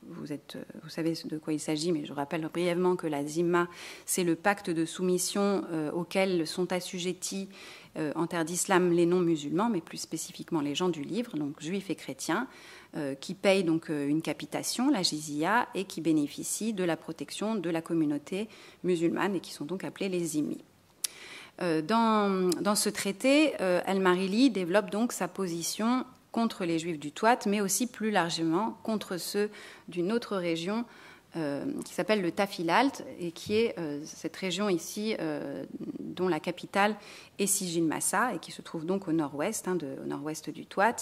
vous, 0.04 0.34
êtes, 0.34 0.58
vous 0.84 0.90
savez 0.90 1.14
de 1.26 1.38
quoi 1.38 1.54
il 1.54 1.60
s'agit, 1.60 1.92
mais 1.92 2.06
je 2.06 2.14
rappelle 2.14 2.48
brièvement 2.52 2.96
que 2.96 3.08
la 3.08 3.26
zimma, 3.26 3.68
c'est 4.06 4.24
le 4.24 4.36
pacte 4.36 4.70
de 4.70 4.86
soumission 4.86 5.64
euh, 5.72 5.92
auquel 5.92 6.48
sont 6.48 6.72
assujettis 6.72 7.50
euh, 7.98 8.12
en 8.16 8.28
terre 8.28 8.46
d'islam 8.46 8.92
les 8.92 9.06
non-musulmans, 9.06 9.70
mais 9.70 9.82
plus 9.82 9.98
spécifiquement 9.98 10.62
les 10.62 10.76
gens 10.76 10.90
du 10.90 11.04
livre, 11.04 11.38
donc 11.38 11.62
juifs 11.62 11.90
et 11.90 11.96
chrétiens, 11.96 12.48
qui 13.22 13.36
payent 13.36 13.64
donc 13.64 13.88
une 13.90 14.22
capitation, 14.22 14.90
la 14.90 15.02
jizya, 15.02 15.68
et 15.76 15.86
qui 15.86 16.02
bénéficient 16.02 16.74
de 16.74 16.84
la 16.84 16.98
protection 16.98 17.56
de 17.56 17.70
la 17.70 17.82
communauté 17.82 18.50
musulmane 18.84 19.36
et 19.36 19.40
qui 19.40 19.54
sont 19.54 19.64
donc 19.66 19.86
appelés 19.86 20.10
les 20.10 20.24
zimmi. 20.24 20.62
Euh, 21.62 21.82
dans, 21.82 22.76
ce 22.76 22.90
traité, 22.90 23.54
El-Marili 23.86 24.48
euh, 24.48 24.54
développe 24.54 24.90
donc 24.90 25.12
sa 25.12 25.28
position 25.28 26.06
contre 26.32 26.66
les 26.66 26.80
juifs 26.80 27.00
du 27.00 27.12
Touat, 27.12 27.40
mais 27.46 27.62
aussi 27.62 27.88
plus 27.88 28.10
largement 28.10 28.78
contre 28.84 29.18
ceux 29.18 29.50
d'une 29.88 30.12
autre 30.12 30.38
région 30.38 30.86
euh, 31.36 31.66
qui 31.86 31.94
s'appelle 31.94 32.22
le 32.22 32.32
Tafilalt 32.32 33.04
et 33.20 33.32
qui 33.32 33.56
est 33.56 33.76
cette 34.06 34.36
région 34.36 34.70
ici 34.70 35.16
dont 36.00 36.30
la 36.30 36.40
capitale 36.40 36.96
est 37.38 37.48
Sijin 37.48 37.84
Massa 37.84 38.34
et 38.34 38.40
qui 38.40 38.52
se 38.52 38.62
trouve 38.62 38.86
donc 38.86 39.08
au 39.08 39.12
nord-ouest, 39.12 39.68
hein, 39.68 39.78
nord-ouest 40.06 40.50
du 40.50 40.66
Touat. 40.66 40.96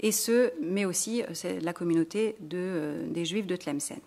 Et 0.00 0.12
ce, 0.12 0.52
mais 0.60 0.84
aussi 0.84 1.22
la 1.62 1.72
communauté 1.72 2.36
de, 2.40 3.04
des 3.08 3.24
juifs 3.24 3.46
de 3.46 3.56
Tlemcen. 3.56 4.00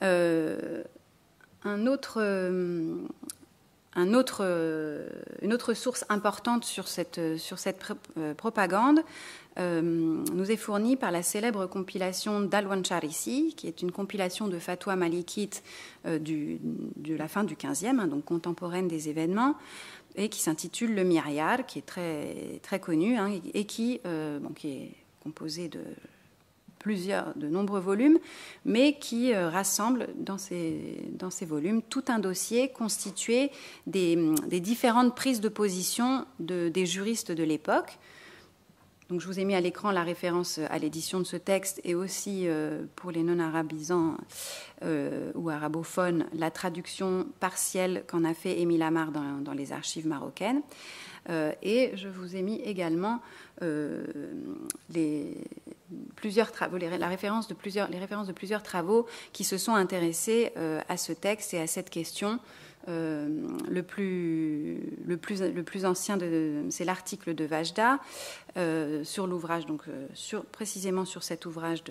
un 0.00 1.86
autre, 1.86 2.18
euh, 4.40 5.08
une 5.42 5.52
autre 5.52 5.74
source 5.74 6.04
importante 6.08 6.64
sur 6.64 6.88
cette, 6.88 7.18
euh, 7.18 8.34
propagande 8.34 9.00
euh, 9.58 9.80
nous 9.80 10.50
est 10.50 10.56
fournie 10.56 10.96
par 10.96 11.12
la 11.12 11.22
célèbre 11.22 11.66
compilation 11.66 12.40
d'Alwan 12.40 12.84
Charisi, 12.84 13.54
qui 13.56 13.68
est 13.68 13.82
une 13.82 13.92
compilation 13.92 14.48
de 14.48 14.58
fatwa 14.58 14.96
malikites 14.96 15.62
de 16.04 17.16
la 17.16 17.28
fin 17.28 17.44
du 17.44 17.54
XVe, 17.54 17.86
hein, 18.00 18.08
donc 18.08 18.24
contemporaine 18.24 18.88
des 18.88 19.08
événements, 19.08 19.54
et 20.16 20.28
qui 20.28 20.40
s'intitule 20.40 20.94
Le 20.94 21.04
Myriad, 21.04 21.66
qui 21.66 21.78
est 21.78 21.82
très, 22.62 22.80
connu, 22.80 23.16
hein, 23.16 23.30
et 23.52 23.64
qui, 23.64 24.00
bon, 24.04 24.52
qui 24.54 24.68
est 24.68 24.90
composé 25.22 25.68
de 25.68 25.80
plusieurs, 26.84 27.34
de 27.36 27.48
nombreux 27.48 27.80
volumes, 27.80 28.18
mais 28.66 28.98
qui 28.98 29.32
euh, 29.32 29.48
rassemble 29.48 30.08
dans 30.18 30.36
ces, 30.36 31.00
volumes 31.40 31.80
tout 31.80 32.04
un 32.08 32.18
dossier 32.18 32.68
constitué 32.68 33.50
des, 33.86 34.16
différentes 34.60 35.16
prises 35.16 35.40
de 35.40 35.48
position 35.48 36.26
de, 36.40 36.68
des 36.68 36.84
juristes 36.84 37.32
de 37.32 37.42
l'époque. 37.42 37.98
Je 39.10 39.26
vous 39.26 39.38
ai 39.38 39.44
mis 39.44 39.54
à 39.54 39.60
l'écran 39.60 39.90
la 39.90 40.02
référence 40.02 40.58
à 40.70 40.78
l'édition 40.78 41.18
de 41.18 41.24
ce 41.24 41.36
texte 41.36 41.80
et 41.84 41.94
aussi 41.94 42.48
euh, 42.48 42.84
pour 42.96 43.10
les 43.10 43.22
non-arabisants 43.22 44.16
euh, 44.82 45.30
ou 45.34 45.50
arabophones, 45.50 46.26
la 46.32 46.50
traduction 46.50 47.26
partielle 47.38 48.04
qu'en 48.06 48.24
a 48.24 48.32
fait 48.32 48.60
Émile 48.60 48.82
Amar 48.82 49.12
dans, 49.12 49.52
les 49.52 49.72
archives 49.72 50.06
marocaines. 50.06 50.62
et 51.28 51.92
je 51.94 52.08
vous 52.08 52.34
ai 52.34 52.42
mis 52.42 52.60
également 52.62 53.20
les, 54.90 55.36
références 56.22 57.48
de 57.48 57.54
plusieurs 58.32 58.62
travaux 58.62 59.06
qui 59.32 59.44
se 59.44 59.58
sont 59.58 59.74
intéressés 59.74 60.52
euh, 60.56 60.80
à 60.88 60.96
ce 60.96 61.12
texte 61.12 61.54
et 61.54 61.60
à 61.60 61.66
cette 61.66 61.90
question. 61.90 62.38
Euh, 62.88 63.28
le, 63.68 63.82
plus, 63.82 64.78
le, 65.06 65.16
plus, 65.16 65.40
le 65.40 65.62
plus 65.62 65.84
ancien, 65.84 66.18
c'est 66.70 66.84
l'article 66.84 67.34
de 67.34 67.44
Vajda 67.44 67.98
euh, 68.56 69.02
sur 69.04 69.26
l'ouvrage, 69.26 69.66
donc 69.66 69.82
sur, 70.12 70.44
précisément 70.44 71.04
sur 71.04 71.22
cet 71.22 71.46
ouvrage 71.46 71.82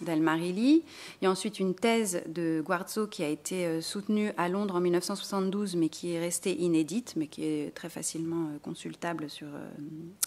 d'Al-Marili. 0.00 0.84
Il 1.20 1.24
y 1.24 1.26
a 1.26 1.30
ensuite 1.30 1.58
une 1.58 1.74
thèse 1.74 2.22
de 2.28 2.62
Guarzo 2.64 3.06
qui 3.06 3.24
a 3.24 3.28
été 3.28 3.80
soutenue 3.80 4.32
à 4.36 4.48
Londres 4.48 4.76
en 4.76 4.80
1972, 4.80 5.76
mais 5.76 5.88
qui 5.88 6.12
est 6.12 6.20
restée 6.20 6.56
inédite, 6.56 7.14
mais 7.16 7.26
qui 7.26 7.44
est 7.44 7.74
très 7.74 7.88
facilement 7.88 8.50
consultable 8.62 9.28
sur, 9.28 9.48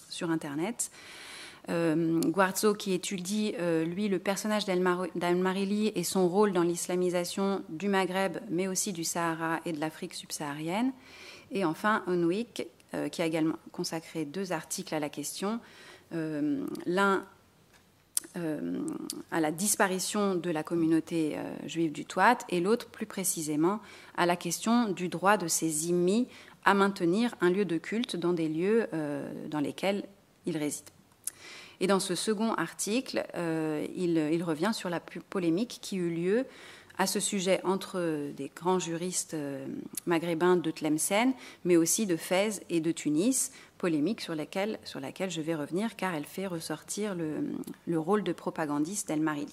sur 0.09 0.29
Internet. 0.29 0.91
Euh, 1.69 2.19
Guarzo 2.21 2.73
qui 2.73 2.93
étudie, 2.93 3.53
euh, 3.59 3.85
lui, 3.85 4.07
le 4.07 4.19
personnage 4.19 4.65
d'Al-Marili 4.65 5.91
et 5.95 6.03
son 6.03 6.27
rôle 6.27 6.53
dans 6.53 6.63
l'islamisation 6.63 7.63
du 7.69 7.87
Maghreb, 7.87 8.37
mais 8.49 8.67
aussi 8.67 8.93
du 8.93 9.03
Sahara 9.03 9.59
et 9.65 9.71
de 9.71 9.79
l'Afrique 9.79 10.13
subsaharienne. 10.13 10.91
Et 11.51 11.63
enfin, 11.65 12.03
Onwick, 12.07 12.67
euh, 12.93 13.09
qui 13.09 13.21
a 13.21 13.25
également 13.25 13.57
consacré 13.71 14.25
deux 14.25 14.51
articles 14.51 14.93
à 14.93 14.99
la 14.99 15.09
question. 15.09 15.59
L'un 16.85 17.25
à 18.35 19.39
la 19.39 19.51
disparition 19.51 20.35
de 20.35 20.49
la 20.49 20.61
communauté 20.61 21.37
juive 21.65 21.93
du 21.93 22.05
Touat 22.05 22.37
et 22.49 22.59
l'autre 22.59 22.87
plus 22.87 23.05
précisément 23.05 23.79
à 24.17 24.25
la 24.25 24.35
question 24.35 24.89
du 24.89 25.07
droit 25.07 25.37
de 25.37 25.47
ces 25.47 25.87
immis 25.87 26.27
à 26.65 26.73
maintenir 26.73 27.33
un 27.39 27.49
lieu 27.49 27.63
de 27.63 27.77
culte 27.77 28.17
dans 28.17 28.33
des 28.33 28.49
lieux 28.49 28.89
dans 29.49 29.61
lesquels 29.61 30.03
ils 30.45 30.57
résident. 30.57 30.91
Et 31.81 31.87
dans 31.87 31.99
ce 31.99 32.13
second 32.13 32.53
article, 32.53 33.25
euh, 33.35 33.87
il, 33.95 34.43
revient 34.43 34.69
sur 34.71 34.87
la 34.87 34.99
polémique 34.99 35.79
qui 35.81 35.97
eut 35.97 36.11
lieu 36.11 36.45
à 36.99 37.07
ce 37.07 37.19
sujet 37.19 37.59
entre 37.63 38.31
des 38.37 38.51
grands 38.55 38.77
juristes 38.77 39.33
euh, 39.33 39.65
maghrébins 40.05 40.57
de 40.57 40.69
Tlemcen, 40.69 41.33
mais 41.65 41.77
aussi 41.77 42.05
de 42.05 42.17
Fès 42.17 42.61
et 42.69 42.81
de 42.81 42.91
Tunis, 42.91 43.51
polémique 43.79 44.21
sur 44.21 44.35
laquelle, 44.35 44.77
je 44.85 45.41
vais 45.41 45.55
revenir 45.55 45.95
car 45.95 46.13
elle 46.13 46.25
fait 46.25 46.45
ressortir 46.45 47.15
le, 47.15 47.99
rôle 47.99 48.21
de 48.21 48.31
propagandiste 48.31 49.07
d'El 49.07 49.19
Marili. 49.19 49.51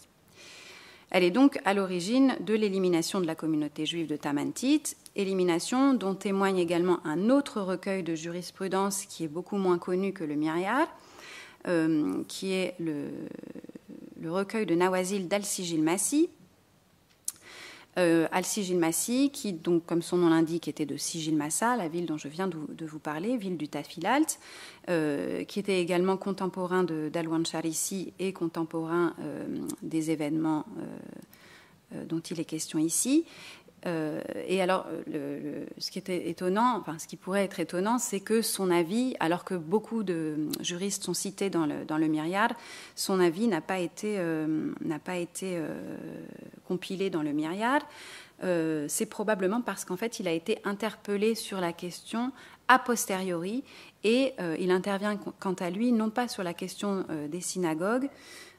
Elle 1.10 1.24
est 1.24 1.30
donc 1.30 1.58
à 1.64 1.72
l'origine 1.72 2.36
de 2.40 2.52
l'élimination 2.52 3.22
de 3.22 3.26
la 3.26 3.36
communauté 3.36 3.86
juive 3.86 4.06
de 4.06 4.16
Tamantit, 4.16 4.82
élimination 5.16 5.94
dont 5.94 6.14
témoigne 6.14 6.58
également 6.58 7.00
un 7.06 7.30
autre 7.30 7.62
recueil 7.62 8.02
de 8.02 8.14
jurisprudence 8.14 9.06
qui 9.06 9.24
est 9.24 9.28
beaucoup 9.28 9.56
moins 9.56 9.78
connu 9.78 10.12
que 10.12 10.24
le 10.24 10.34
Myriad, 10.34 10.88
euh, 11.66 12.22
qui 12.28 12.52
est 12.52 12.74
le, 12.78 13.10
recueil 14.28 14.66
de 14.66 14.74
Nawazil 14.74 15.28
d'Al-Sijil 15.28 15.82
Massi. 15.82 16.30
Euh, 17.98 18.28
Al-Sijil 18.30 18.78
Massi, 18.78 19.30
qui, 19.32 19.52
donc, 19.52 19.84
comme 19.84 20.02
son 20.02 20.18
nom 20.18 20.28
l'indique, 20.28 20.68
était 20.68 20.86
de 20.86 20.96
Sijil 20.96 21.34
Massa, 21.34 21.76
la 21.76 21.88
ville 21.88 22.06
dont 22.06 22.16
je 22.16 22.28
viens 22.28 22.46
de, 22.46 22.86
vous 22.86 22.98
parler, 23.00 23.36
ville 23.36 23.56
du 23.56 23.68
Tafilalt, 23.68 24.38
euh, 24.88 25.44
qui 25.44 25.58
était 25.58 25.80
également 25.80 26.16
contemporain 26.16 26.84
d'Alwan 26.84 27.44
Charisi 27.44 28.12
et 28.18 28.32
contemporain 28.32 29.14
des 29.82 30.10
événements 30.12 30.64
dont 32.06 32.20
il 32.20 32.38
est 32.38 32.44
question 32.44 32.78
ici, 32.78 33.24
euh, 33.86 34.20
et 34.46 34.60
alors, 34.60 34.86
ce 35.78 35.90
qui 35.90 35.98
était 35.98 36.28
étonnant, 36.28 36.76
enfin, 36.78 36.98
ce 36.98 37.06
qui 37.06 37.16
pourrait 37.16 37.44
être 37.44 37.60
étonnant, 37.60 37.98
c'est 37.98 38.20
que 38.20 38.42
son 38.42 38.70
avis, 38.70 39.14
alors 39.20 39.44
que 39.44 39.54
beaucoup 39.54 40.02
de 40.02 40.48
juristes 40.60 41.04
sont 41.04 41.14
cités 41.14 41.50
dans 41.50 41.66
le, 41.66 41.84
dans 41.84 41.98
le 41.98 42.08
myriade, 42.08 42.52
son 42.96 43.20
avis 43.20 43.46
n'a 43.46 43.60
pas 43.60 43.78
été, 43.78 44.16
euh, 44.18 44.72
pas 45.04 45.16
été 45.16 45.54
euh, 45.56 45.96
compilé 46.66 47.10
dans 47.10 47.22
le 47.22 47.32
myriade. 47.32 47.82
c'est 48.88 49.06
probablement 49.06 49.60
parce 49.60 49.84
qu'en 49.84 49.96
fait, 49.96 50.20
il 50.20 50.28
a 50.28 50.32
été 50.32 50.58
interpellé 50.64 51.34
sur 51.34 51.60
la 51.60 51.72
question 51.72 52.32
a 52.70 52.78
posteriori 52.78 53.64
et 54.04 54.34
il 54.60 54.70
intervient 54.70 55.16
quant 55.16 55.54
à 55.54 55.70
lui 55.70 55.90
non 55.90 56.10
pas 56.10 56.28
sur 56.28 56.42
la 56.44 56.52
question 56.52 57.06
des 57.30 57.40
synagogues, 57.40 58.10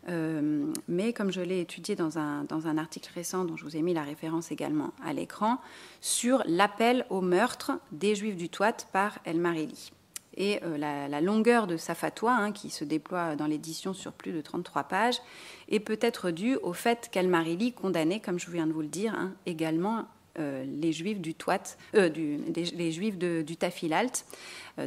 euh, 0.10 0.72
mais 0.88 1.14
comme 1.14 1.32
je 1.32 1.42
l'ai 1.42 1.62
étudié 1.62 1.96
dans 1.96 2.18
un, 2.18 2.44
dans 2.46 2.68
un 2.68 2.78
article 2.78 3.12
récent 3.14 3.46
dont 3.46 3.58
je 3.58 3.64
vous 3.64 3.78
ai 3.78 3.82
mis 3.82 3.94
la 3.94 4.04
référence 4.04 4.52
également 4.52 4.92
à 5.04 5.14
l'écran, 5.14 5.60
sur 6.02 6.44
l'appel 6.46 7.06
au 7.10 7.22
meurtre 7.22 7.74
des 7.92 8.16
Juifs 8.16 8.38
du 8.38 8.50
Toit 8.50 8.88
par 8.92 9.20
El 9.26 9.38
Marili. 9.38 9.92
Et 10.36 10.60
euh, 10.64 10.78
la, 10.78 11.22
longueur 11.22 11.68
de 11.68 11.76
sa 11.76 11.96
fatwa, 11.96 12.32
hein, 12.32 12.52
qui 12.52 12.70
se 12.70 12.84
déploie 12.84 13.36
dans 13.36 13.48
l'édition 13.48 13.94
sur 13.94 14.14
plus 14.14 14.32
de 14.32 14.42
33 14.42 14.84
pages, 14.84 15.20
est 15.68 15.80
peut-être 15.80 16.32
due 16.32 16.56
au 16.58 16.74
fait 16.74 17.10
qu'El 17.12 17.28
Marili 17.28 17.74
condamnait, 17.74 18.20
comme 18.20 18.40
je 18.40 18.50
viens 18.50 18.68
de 18.68 18.74
vous 18.74 18.82
le 18.82 18.88
dire, 18.88 19.14
hein, 19.14 19.34
également 19.46 20.06
euh, 20.40 20.64
les 20.66 20.94
Juifs 20.94 21.20
du 21.20 21.36
Toit, 21.36 21.78
les 21.94 22.92
Juifs 22.92 23.18
du 23.18 23.58
Tafilalt, 23.58 24.26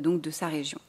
donc 0.01 0.23
de 0.23 0.31
sa 0.31 0.49
région. 0.49 0.81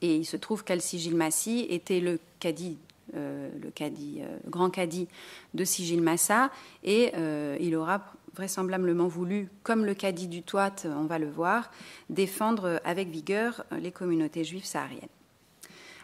Et 0.00 0.14
il 0.14 0.26
se 0.26 0.36
trouve 0.36 0.62
qu'Al-Sijil 0.62 1.16
Massi 1.16 1.66
était 1.70 2.00
le 2.00 2.20
cadi 2.38 2.78
euh, 3.14 3.48
le, 3.60 3.72
euh, 3.80 4.38
grand 4.48 4.70
cadi 4.70 5.06
de 5.54 5.64
Sigil 5.64 6.02
Massa, 6.02 6.50
et 6.82 7.12
euh, 7.16 7.56
il 7.60 7.76
aura 7.76 8.02
vraisemblablement 8.34 9.06
voulu, 9.06 9.48
comme 9.62 9.84
le 9.84 9.94
cadi 9.94 10.26
du 10.26 10.42
Toit, 10.42 10.84
on 10.84 11.04
va 11.04 11.18
le 11.18 11.30
voir, 11.30 11.70
défendre 12.10 12.80
avec 12.84 13.08
vigueur 13.08 13.64
les 13.80 13.92
communautés 13.92 14.44
juives 14.44 14.64
sahariennes. 14.64 15.08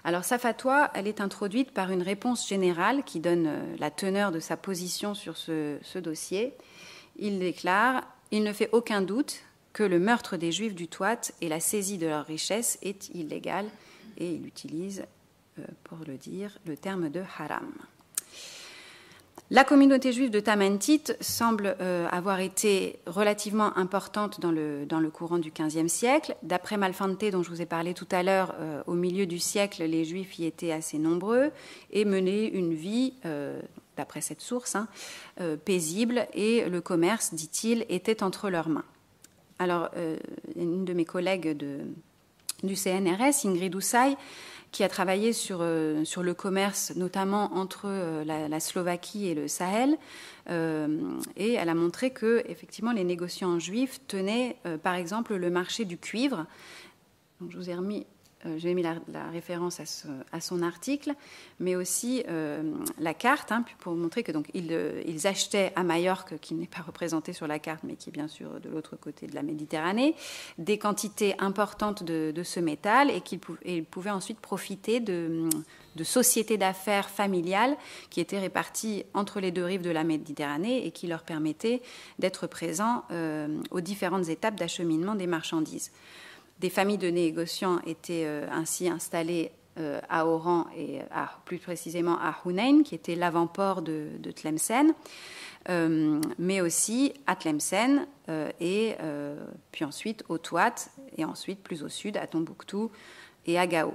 Alors 0.04 0.24
sa 0.24 0.38
fatwa, 0.38 0.90
elle 0.94 1.06
est 1.06 1.20
introduite 1.20 1.72
par 1.72 1.90
une 1.90 2.02
réponse 2.02 2.48
générale 2.48 3.04
qui 3.04 3.20
donne 3.20 3.50
la 3.78 3.90
teneur 3.90 4.32
de 4.32 4.40
sa 4.40 4.56
position 4.56 5.14
sur 5.14 5.36
ce, 5.36 5.78
ce 5.82 5.98
dossier. 5.98 6.54
Il 7.16 7.38
déclare 7.38 8.02
Il 8.30 8.44
ne 8.44 8.52
fait 8.52 8.70
aucun 8.72 9.02
doute 9.02 9.42
que 9.72 9.82
le 9.82 9.98
meurtre 9.98 10.36
des 10.36 10.52
Juifs 10.52 10.74
du 10.74 10.88
Toit 10.88 11.32
et 11.40 11.48
la 11.48 11.60
saisie 11.60 11.98
de 11.98 12.06
leurs 12.06 12.26
richesses 12.26 12.78
est 12.82 13.10
illégal, 13.10 13.66
et 14.18 14.32
il 14.32 14.46
utilise 14.46 15.04
pour 15.84 15.98
le 16.06 16.16
dire, 16.16 16.58
le 16.66 16.76
terme 16.76 17.10
de 17.10 17.22
haram. 17.38 17.72
La 19.52 19.64
communauté 19.64 20.12
juive 20.12 20.30
de 20.30 20.40
Tamantit 20.40 21.02
semble 21.20 21.76
euh, 21.78 22.08
avoir 22.10 22.40
été 22.40 22.98
relativement 23.04 23.76
importante 23.76 24.40
dans 24.40 24.50
le, 24.50 24.86
dans 24.86 24.98
le 24.98 25.10
courant 25.10 25.36
du 25.36 25.50
XVe 25.50 25.88
siècle. 25.88 26.34
D'après 26.42 26.78
Malfante, 26.78 27.22
dont 27.30 27.42
je 27.42 27.50
vous 27.50 27.60
ai 27.60 27.66
parlé 27.66 27.92
tout 27.92 28.06
à 28.12 28.22
l'heure, 28.22 28.54
euh, 28.58 28.82
au 28.86 28.94
milieu 28.94 29.26
du 29.26 29.38
siècle, 29.38 29.84
les 29.84 30.06
juifs 30.06 30.38
y 30.38 30.46
étaient 30.46 30.72
assez 30.72 30.96
nombreux 30.96 31.50
et 31.90 32.06
menaient 32.06 32.46
une 32.46 32.72
vie, 32.72 33.12
d'après 33.98 34.22
cette 34.22 34.40
source, 34.40 34.74
hein, 34.74 34.88
paisible 35.66 36.26
et 36.32 36.66
le 36.70 36.80
commerce, 36.80 37.34
dit-il, 37.34 37.84
était 37.90 38.22
entre 38.22 38.48
leurs 38.48 38.70
mains. 38.70 38.86
Alors, 39.58 39.90
une 40.56 40.86
de 40.86 40.94
mes 40.94 41.04
collègues 41.04 41.58
du 42.62 42.74
CNRS, 42.74 43.44
Ingrid 43.44 43.74
Oussay, 43.74 44.16
qui 44.72 44.82
a 44.82 44.88
travaillé 44.88 45.34
sur, 45.34 45.58
euh, 45.60 46.02
sur 46.04 46.22
le 46.22 46.32
commerce, 46.32 46.94
notamment 46.96 47.52
entre 47.54 47.82
euh, 47.84 48.24
la, 48.24 48.58
Slovaquie 48.58 49.28
et 49.28 49.34
le 49.34 49.46
Sahel. 49.46 49.96
Euh, 50.48 51.18
et 51.36 51.52
elle 51.52 51.68
a 51.68 51.74
montré 51.74 52.10
que, 52.10 52.42
effectivement, 52.48 52.92
les 52.92 53.04
négociants 53.04 53.58
juifs 53.58 54.00
tenaient, 54.08 54.56
par 54.82 54.94
exemple, 54.94 55.36
le 55.36 55.50
marché 55.50 55.84
du 55.84 55.98
cuivre. 55.98 56.46
Donc, 57.40 57.50
je 57.50 57.58
vous 57.58 57.68
ai 57.68 57.74
remis 57.74 58.06
euh, 58.46 58.58
j'ai 58.58 58.74
mis 58.74 58.82
la, 58.82 58.96
référence 59.30 59.80
à, 60.32 60.40
son 60.40 60.62
article, 60.62 61.14
mais 61.60 61.76
aussi 61.76 62.24
euh, 62.28 62.62
la 62.98 63.14
carte, 63.14 63.52
hein, 63.52 63.64
pour 63.78 63.94
montrer 63.94 64.22
que 64.22 64.32
donc 64.32 64.50
euh, 64.54 65.02
ils, 65.06 65.26
achetaient 65.26 65.72
à 65.76 65.84
Majorque, 65.84 66.38
qui 66.40 66.54
n'est 66.54 66.66
pas 66.66 66.82
représenté 66.82 67.32
sur 67.32 67.46
la 67.46 67.58
carte, 67.58 67.84
mais 67.84 67.94
qui 67.94 68.10
est 68.10 68.12
bien 68.12 68.28
sûr 68.28 68.60
de 68.60 68.68
l'autre 68.68 68.96
côté 68.96 69.26
de 69.26 69.34
la 69.34 69.42
Méditerranée, 69.42 70.16
des 70.58 70.78
quantités 70.78 71.34
importantes 71.38 72.02
de, 72.02 72.32
ce 72.42 72.58
métal 72.58 73.10
et 73.10 73.20
qu'ils 73.20 73.38
pouvaient, 73.38 74.10
ensuite 74.10 74.40
profiter 74.40 74.98
de, 74.98 75.48
sociétés 76.02 76.58
d'affaires 76.58 77.08
familiales 77.08 77.76
qui 78.10 78.20
étaient 78.20 78.40
réparties 78.40 79.04
entre 79.14 79.38
les 79.38 79.52
deux 79.52 79.64
rives 79.64 79.82
de 79.82 79.90
la 79.90 80.02
Méditerranée 80.02 80.84
et 80.84 80.90
qui 80.90 81.06
leur 81.06 81.22
permettaient 81.22 81.82
d'être 82.18 82.48
présents 82.48 83.04
aux 83.70 83.80
différentes 83.80 84.28
étapes 84.28 84.56
d'acheminement 84.56 85.14
des 85.14 85.28
marchandises. 85.28 85.92
Des 86.62 86.70
familles 86.70 86.98
de 86.98 87.08
négociants 87.08 87.80
étaient 87.86 88.22
euh, 88.24 88.46
ainsi 88.52 88.88
installées 88.88 89.50
euh, 89.80 90.00
à 90.08 90.26
Oran 90.26 90.66
et 90.76 91.00
plus 91.44 91.58
précisément 91.58 92.16
à 92.20 92.36
Hunayn, 92.46 92.84
qui 92.84 92.94
était 92.94 93.16
l'avant-port 93.16 93.82
de, 93.82 94.10
Tlemcen, 94.36 94.94
euh, 95.68 96.20
mais 96.38 96.60
aussi 96.60 97.14
à 97.26 97.34
Tlemcen 97.34 98.06
et 98.60 98.94
puis 99.72 99.84
ensuite 99.84 100.24
au 100.28 100.38
Touat 100.38 100.74
et 101.18 101.24
ensuite 101.24 101.60
plus 101.62 101.82
au 101.82 101.88
sud 101.88 102.16
à 102.16 102.26
Tombouctou 102.28 102.92
et 103.46 103.58
à 103.58 103.66
Gao. 103.66 103.94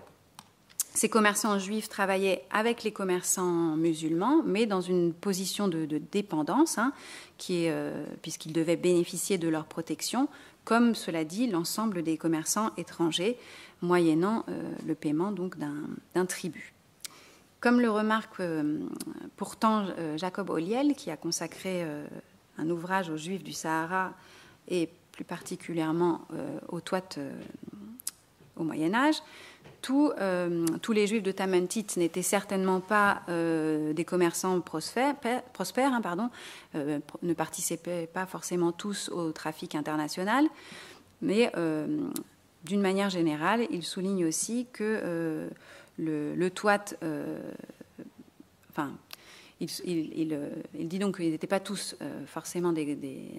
Ces 0.93 1.09
commerçants 1.09 1.59
juifs 1.59 1.89
travaillaient 1.89 2.43
avec 2.49 2.83
les 2.83 2.91
commerçants 2.91 3.77
musulmans, 3.77 4.41
mais 4.43 4.65
dans 4.65 4.81
une 4.81 5.13
position 5.13 5.67
de, 5.67 5.85
dépendance, 6.11 6.79
hein, 6.79 6.91
puisqu'ils 7.37 8.51
devaient 8.51 8.75
bénéficier 8.75 9.37
de 9.37 9.47
leur 9.47 9.65
protection, 9.65 10.27
comme 10.67 10.95
cela 10.95 11.23
dit 11.23 11.47
l'ensemble 11.47 12.03
des 12.03 12.17
commerçants 12.17 12.71
étrangers, 12.75 13.37
moyennant 13.81 14.43
euh, 14.49 14.69
le 14.85 14.95
paiement 14.95 15.31
donc 15.31 15.55
d'un 15.57 16.25
tribut. 16.25 16.73
Comme 17.61 17.79
le 17.79 17.89
remarque 17.89 18.41
euh, 18.41 18.79
pourtant 19.37 19.85
euh, 19.97 20.17
Jacob 20.17 20.49
Oliel, 20.49 20.93
qui 20.93 21.09
a 21.09 21.15
consacré 21.15 21.87
un 22.57 22.69
ouvrage 22.69 23.09
aux 23.09 23.15
Juifs 23.15 23.45
du 23.45 23.53
Sahara 23.53 24.11
et 24.67 24.89
plus 25.13 25.23
particulièrement 25.23 26.27
aux 26.67 26.81
toites 26.81 27.17
au 28.57 28.63
Moyen 28.63 28.93
Âge, 28.93 29.23
euh, 29.89 30.65
tous 30.81 30.91
les 30.91 31.07
juifs 31.07 31.23
de 31.23 31.31
Tamantit 31.31 31.87
n'étaient 31.97 32.21
certainement 32.21 32.79
pas 32.79 33.21
euh, 33.29 33.93
des 33.93 34.05
commerçants 34.05 34.59
prospères, 34.61 35.15
hein, 35.93 36.01
pardon, 36.01 36.29
euh, 36.75 36.99
ne 37.21 37.33
participaient 37.33 38.07
pas 38.07 38.25
forcément 38.25 38.71
tous 38.71 39.09
au 39.09 39.31
trafic 39.31 39.75
international, 39.75 40.45
mais 41.21 41.51
d'une 42.63 42.81
manière 42.81 43.09
générale, 43.09 43.65
il 43.71 43.83
souligne 43.83 44.25
aussi 44.25 44.67
que 44.71 45.49
le, 45.97 46.35
le, 46.35 46.49
toit, 46.51 46.93
enfin, 48.69 48.91
euh, 49.61 50.49
il, 50.77 50.87
dit 50.87 50.99
donc 50.99 51.17
qu'ils 51.17 51.31
n'étaient 51.31 51.47
pas 51.47 51.59
tous 51.59 51.95
euh, 52.01 52.25
forcément 52.27 52.73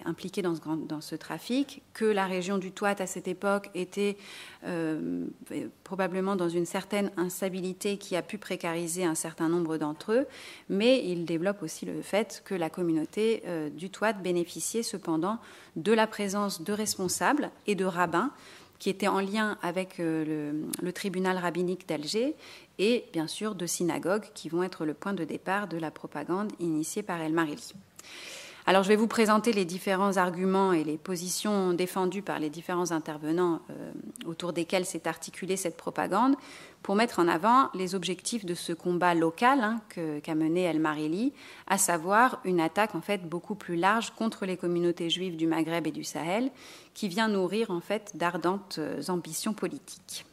impliqués 0.05 0.41
dans 0.41 1.01
ce, 1.01 1.15
trafic, 1.15 1.81
que 1.93 2.05
la 2.05 2.25
région 2.25 2.57
du 2.57 2.71
Touat 2.71 2.95
à 2.99 3.07
cette 3.07 3.27
époque 3.27 3.69
était 3.73 4.17
euh, 4.65 5.25
probablement 5.83 6.35
dans 6.35 6.49
une 6.49 6.65
certaine 6.65 7.11
instabilité 7.15 7.97
qui 7.97 8.15
a 8.17 8.21
pu 8.21 8.37
précariser 8.37 9.05
un 9.05 9.15
certain 9.15 9.47
nombre 9.47 9.77
d'entre 9.77 10.11
eux, 10.11 10.27
mais 10.67 11.05
il 11.05 11.25
développe 11.25 11.63
aussi 11.63 11.85
le 11.85 12.01
fait 12.01 12.41
que 12.45 12.55
la 12.55 12.69
communauté 12.69 13.43
du 13.75 13.89
Touat 13.89 14.13
bénéficiait 14.13 14.83
cependant 14.83 15.39
de 15.75 15.93
la 15.93 16.07
présence 16.07 16.61
de 16.61 16.73
responsables 16.73 17.49
et 17.65 17.75
de 17.75 17.85
rabbins 17.85 18.31
qui 18.79 18.89
étaient 18.89 19.07
en 19.07 19.19
lien 19.19 19.57
avec 19.61 19.97
le, 19.97 20.65
le 20.81 20.93
tribunal 20.93 21.37
rabbinique 21.37 21.87
d'Alger 21.87 22.35
et 22.79 23.05
bien 23.11 23.27
sûr 23.27 23.53
de 23.53 23.65
synagogues 23.65 24.25
qui 24.33 24.49
vont 24.49 24.63
être 24.63 24.85
le 24.85 24.93
point 24.93 25.13
de 25.13 25.25
départ 25.25 25.67
de 25.67 25.77
la 25.77 25.91
propagande 25.91 26.51
initiée 26.59 27.03
par 27.03 27.21
El 27.21 27.33
Marili. 27.33 27.73
Alors 28.69 28.83
je 28.83 28.89
vais 28.89 28.95
vous 28.95 29.07
présenter 29.07 29.51
les 29.51 29.65
différents 29.65 30.17
arguments 30.17 30.73
et 30.73 30.83
les 30.83 30.99
positions 30.99 31.73
défendues 31.73 32.21
par 32.21 32.37
les 32.37 32.51
différents 32.51 32.91
intervenants 32.91 33.61
euh, 33.71 33.91
autour 34.27 34.53
desquels 34.53 34.85
s'est 34.85 35.07
articulée 35.07 35.57
cette 35.57 35.75
propagande 35.75 36.35
pour 36.83 36.93
mettre 36.93 37.17
en 37.17 37.27
avant 37.27 37.71
les 37.73 37.95
objectifs 37.95 38.45
de 38.45 38.53
ce 38.53 38.71
combat 38.71 39.15
local 39.15 39.61
hein, 39.63 39.81
qu'a 40.21 40.35
mené 40.35 40.61
El 40.61 40.79
Marili, 40.79 41.33
à 41.65 41.79
savoir 41.79 42.41
une 42.45 42.59
attaque 42.59 42.93
en 42.93 43.01
fait 43.01 43.27
beaucoup 43.27 43.55
plus 43.55 43.75
large 43.75 44.11
contre 44.11 44.45
les 44.45 44.55
communautés 44.55 45.09
juives 45.09 45.35
du 45.35 45.47
Maghreb 45.47 45.87
et 45.87 45.91
du 45.91 46.03
Sahel, 46.03 46.51
qui 46.93 47.07
vient 47.07 47.27
nourrir 47.27 47.71
en 47.71 47.81
fait 47.81 48.11
d'ardentes 48.13 48.75
euh, 48.77 49.01
ambitions 49.07 49.53
politiques. 49.53 50.27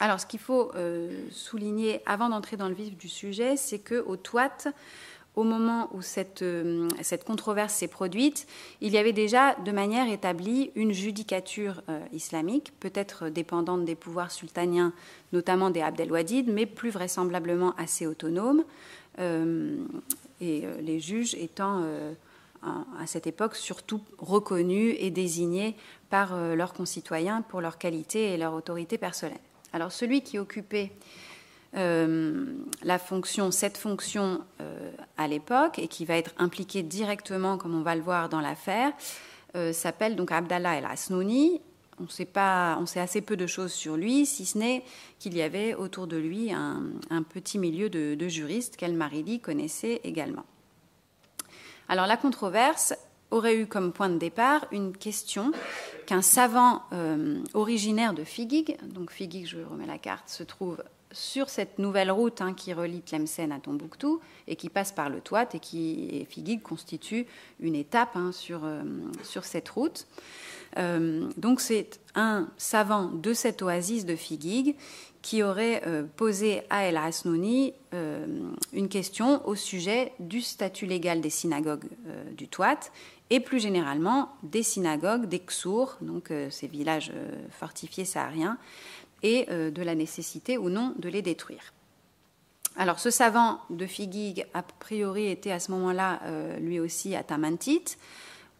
Alors, 0.00 0.18
ce 0.18 0.26
qu'il 0.26 0.40
faut 0.40 0.72
euh, 0.74 1.10
souligner 1.30 2.02
avant 2.04 2.28
d'entrer 2.28 2.56
dans 2.56 2.68
le 2.68 2.74
vif 2.74 2.96
du 2.96 3.08
sujet, 3.08 3.56
c'est 3.56 3.78
que 3.78 4.02
au 4.06 4.16
TOAT, 4.16 4.72
au 5.36 5.42
moment 5.42 5.88
où 5.92 6.02
cette, 6.02 6.42
euh, 6.42 6.88
cette 7.02 7.24
controverse 7.24 7.74
s'est 7.74 7.88
produite, 7.88 8.46
il 8.80 8.92
y 8.92 8.98
avait 8.98 9.12
déjà 9.12 9.54
de 9.56 9.72
manière 9.72 10.08
établie 10.08 10.70
une 10.76 10.92
judicature 10.92 11.82
euh, 11.88 12.00
islamique, 12.12 12.72
peut-être 12.78 13.28
dépendante 13.28 13.84
des 13.84 13.96
pouvoirs 13.96 14.30
sultaniens, 14.30 14.92
notamment 15.32 15.70
des 15.70 15.82
Abdelwadid, 15.82 16.48
mais 16.48 16.66
plus 16.66 16.90
vraisemblablement 16.90 17.74
assez 17.76 18.06
autonome, 18.06 18.64
euh, 19.18 19.84
et 20.40 20.64
les 20.82 20.98
juges 20.98 21.34
étant 21.36 21.84
à 22.62 23.06
cette 23.06 23.26
époque 23.26 23.54
surtout 23.54 24.00
reconnus 24.18 24.96
et 24.98 25.10
désignés 25.10 25.76
par 26.10 26.36
leurs 26.36 26.74
concitoyens 26.74 27.40
pour 27.40 27.60
leur 27.60 27.78
qualité 27.78 28.34
et 28.34 28.36
leur 28.36 28.52
autorité 28.52 28.98
personnelle. 28.98 29.38
Alors 29.72 29.92
celui 29.92 30.22
qui 30.22 30.38
occupait 30.38 30.90
la 31.74 32.98
fonction, 32.98 33.50
cette 33.50 33.76
fonction 33.76 34.40
euh, 34.60 34.92
à 35.16 35.26
l'époque, 35.26 35.78
et 35.78 35.88
qui 35.88 36.04
va 36.04 36.16
être 36.16 36.32
impliquée 36.38 36.82
directement, 36.82 37.58
comme 37.58 37.74
on 37.74 37.82
va 37.82 37.96
le 37.96 38.02
voir 38.02 38.28
dans 38.28 38.40
l'affaire, 38.40 38.92
euh, 39.56 39.72
s'appelle 39.72 40.16
donc 40.16 40.32
Abdallah 40.32 40.76
El 40.76 40.86
Asnouni. 40.86 41.60
On 42.00 42.08
sait, 42.08 42.24
pas, 42.24 42.76
on 42.80 42.86
sait 42.86 43.00
assez 43.00 43.20
peu 43.20 43.36
de 43.36 43.46
choses 43.46 43.72
sur 43.72 43.96
lui, 43.96 44.26
si 44.26 44.46
ce 44.46 44.58
n'est 44.58 44.84
qu'il 45.20 45.36
y 45.36 45.42
avait 45.42 45.74
autour 45.74 46.08
de 46.08 46.16
lui 46.16 46.52
un, 46.52 46.82
petit 47.22 47.56
milieu 47.56 47.88
de, 47.88 48.28
juristes 48.28 48.76
qu'El 48.76 48.94
Maridi 48.94 49.38
connaissait 49.38 50.00
également. 50.02 50.44
Alors 51.88 52.08
la 52.08 52.16
controverse 52.16 52.94
aurait 53.30 53.56
eu 53.56 53.66
comme 53.66 53.92
point 53.92 54.08
de 54.08 54.18
départ 54.18 54.66
une 54.72 54.96
question 54.96 55.52
qu'un 56.06 56.20
savant 56.20 56.82
originaire 57.52 58.12
de 58.12 58.24
Figig, 58.24 58.76
donc 58.82 59.12
Figig, 59.12 59.46
je 59.46 59.58
remets 59.60 59.86
la 59.86 59.98
carte, 59.98 60.28
se 60.28 60.42
trouve 60.42 60.82
sur 61.14 61.48
cette 61.48 61.78
nouvelle 61.78 62.10
route 62.10 62.40
hein, 62.40 62.52
qui 62.52 62.72
relie 62.72 63.00
Tlemcen 63.00 63.52
à 63.52 63.60
Tombouctou 63.60 64.20
et 64.46 64.56
qui 64.56 64.68
passe 64.68 64.92
par 64.92 65.08
le 65.08 65.20
Touat 65.20 65.48
et 65.54 65.60
qui 65.60 66.26
Figig 66.28 66.60
constitue 66.60 67.26
une 67.60 67.76
étape 67.76 68.16
hein, 68.16 68.32
sur, 68.32 68.64
euh, 68.64 68.82
sur 69.22 69.44
cette 69.44 69.68
route. 69.68 70.06
Euh, 70.76 71.28
donc 71.36 71.60
c'est 71.60 72.00
un 72.16 72.48
savant 72.56 73.06
de 73.06 73.32
cette 73.32 73.62
oasis 73.62 74.04
de 74.04 74.16
Figig 74.16 74.76
qui 75.22 75.42
aurait 75.42 75.82
euh, 75.86 76.02
posé 76.16 76.62
à 76.68 76.84
El 76.84 76.96
Hasnouni 76.96 77.72
une 78.72 78.88
question 78.88 79.46
au 79.46 79.54
sujet 79.54 80.12
du 80.18 80.40
statut 80.40 80.84
légal 80.84 81.20
des 81.20 81.30
synagogues 81.30 81.86
du 82.36 82.48
Touat 82.48 82.80
et 83.30 83.38
plus 83.38 83.60
généralement 83.60 84.32
des 84.42 84.64
synagogues 84.64 85.26
des 85.26 85.38
Ksour, 85.38 85.96
donc 86.00 86.32
ces 86.50 86.66
villages 86.66 87.12
fortifiés 87.50 88.04
sahariens, 88.04 88.58
et 89.24 89.46
euh, 89.50 89.72
de 89.72 89.82
la 89.82 89.96
nécessité 89.96 90.56
ou 90.58 90.68
non 90.68 90.94
de 90.98 91.08
les 91.08 91.22
détruire. 91.22 91.72
Alors 92.76 93.00
ce 93.00 93.10
savant 93.10 93.60
de 93.70 93.86
Figig, 93.86 94.46
a 94.52 94.62
priori, 94.62 95.28
était 95.28 95.50
à 95.50 95.58
ce 95.58 95.72
moment-là 95.72 96.20
euh, 96.24 96.58
lui 96.58 96.78
aussi 96.78 97.16
à 97.16 97.22
Tamantit, 97.22 97.96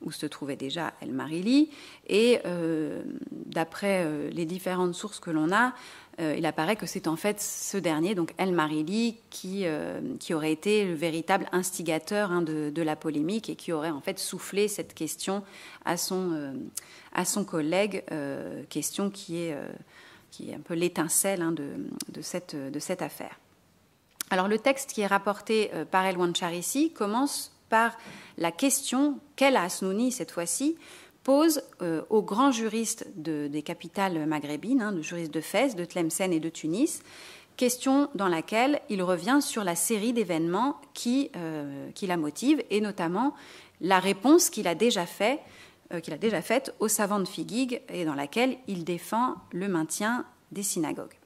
où 0.03 0.11
se 0.11 0.27
trouvait 0.27 0.57
déjà 0.57 0.95
El 1.01 1.13
Marili, 1.13 1.71
et 2.09 2.41
euh, 2.47 3.03
d'après 3.31 4.07
les 4.31 4.45
différentes 4.45 4.95
sources 4.95 5.21
que 5.21 5.31
l'on 5.31 5.51
a, 5.53 5.73
il 6.19 6.47
apparaît 6.47 6.77
que 6.77 6.87
c'est 6.87 7.09
en 7.09 7.17
fait 7.17 7.41
ce 7.41 7.77
dernier, 7.77 8.15
donc 8.15 8.35
El 8.37 8.53
Marili, 8.53 9.17
qui, 9.31 9.65
qui 10.21 10.35
aurait 10.35 10.53
été 10.53 10.85
le 10.85 10.95
véritable 10.95 11.49
instigateur 11.53 12.31
hein, 12.31 12.43
de, 12.43 12.71
de, 12.71 12.83
la 12.83 12.97
polémique 12.97 13.49
et 13.49 13.57
qui 13.57 13.73
aurait 13.73 13.91
en 13.91 14.01
fait 14.01 14.19
soufflé 14.19 14.69
cette 14.69 14.95
question 14.95 15.43
à 15.85 15.97
son, 15.97 16.55
à 17.15 17.25
son 17.25 17.45
collègue, 17.45 18.05
question 18.69 19.11
qui 19.11 19.39
est 19.39 19.57
qui 20.35 20.51
est 20.51 20.55
un 20.55 20.61
peu 20.61 20.75
l'étincelle 20.75 21.43
hein, 21.43 21.53
de, 21.53 22.21
cette, 22.23 23.03
affaire. 23.03 23.39
Alors 24.31 24.49
le 24.49 24.59
texte 24.59 24.91
qui 24.93 25.03
est 25.03 25.07
rapporté 25.07 25.71
euh, 25.75 25.85
par 25.85 26.05
El 26.05 26.19
Wanchar 26.19 26.51
commence 26.93 27.53
par 27.69 27.97
la 28.37 28.51
question 28.51 29.21
qu'El 29.37 29.57
Asnouni, 29.57 30.11
cette 30.11 30.33
fois-ci, 30.33 30.77
pose 31.23 31.63
euh, 31.83 32.03
aux 32.11 32.23
grands 32.23 32.51
juristes 32.51 33.07
de, 33.15 33.47
des 33.47 33.63
capitales 33.63 34.27
maghrébines, 34.27 34.83
hein, 34.83 34.93
de 34.93 35.03
juristes 35.03 35.33
de 35.33 35.41
Fès, 35.41 35.77
de 35.77 35.85
Tlemcen 35.85 36.33
et 36.33 36.41
de 36.41 36.49
Tunis, 36.49 37.03
question 37.57 38.09
dans 38.17 38.29
laquelle 38.29 38.81
il 38.91 39.03
revient 39.03 39.39
sur 39.41 39.63
la 39.63 39.77
série 39.77 40.13
d'événements 40.13 40.81
qui, 40.95 41.31
euh, 41.37 41.91
qui, 41.95 42.09
la 42.09 42.17
motivent, 42.17 42.63
et 42.71 42.81
notamment 42.81 43.35
la 43.81 44.01
réponse 44.01 44.51
qu'il 44.51 44.67
a 44.67 44.75
déjà 44.75 45.07
faite 45.07 45.39
qu'il 46.01 46.15
a 46.15 46.19
déjà 46.19 46.43
faite 46.43 46.75
aux 46.81 46.89
savants 46.89 47.21
de 47.21 47.29
Figig 47.29 47.83
et 47.89 48.05
dans 48.05 48.15
laquelle 48.15 48.57
il 48.67 48.85
défend 48.85 49.37
le 49.53 49.69
maintien 49.69 50.25
des 50.53 50.63
synagogues. 50.63 51.19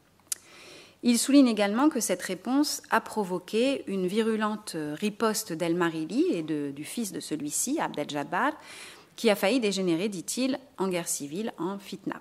Il 1.02 1.18
souligne 1.18 1.46
également 1.46 1.88
que 1.88 2.00
cette 2.00 2.22
réponse 2.22 2.82
a 2.90 3.00
provoqué 3.00 3.84
une 3.86 4.06
virulente 4.06 4.76
riposte 4.94 5.52
d'El 5.52 5.76
Marili 5.76 6.24
et 6.32 6.42
du 6.42 6.84
fils 6.84 7.12
de 7.12 7.20
celui-ci, 7.20 7.78
Abdel 7.78 8.10
Jabbar, 8.10 8.52
qui 9.14 9.30
a 9.30 9.36
failli 9.36 9.60
dégénérer, 9.60 10.08
dit-il, 10.08 10.58
en 10.76 10.88
guerre 10.88 11.08
civile, 11.08 11.52
en 11.58 11.78
fitna. 11.78 12.20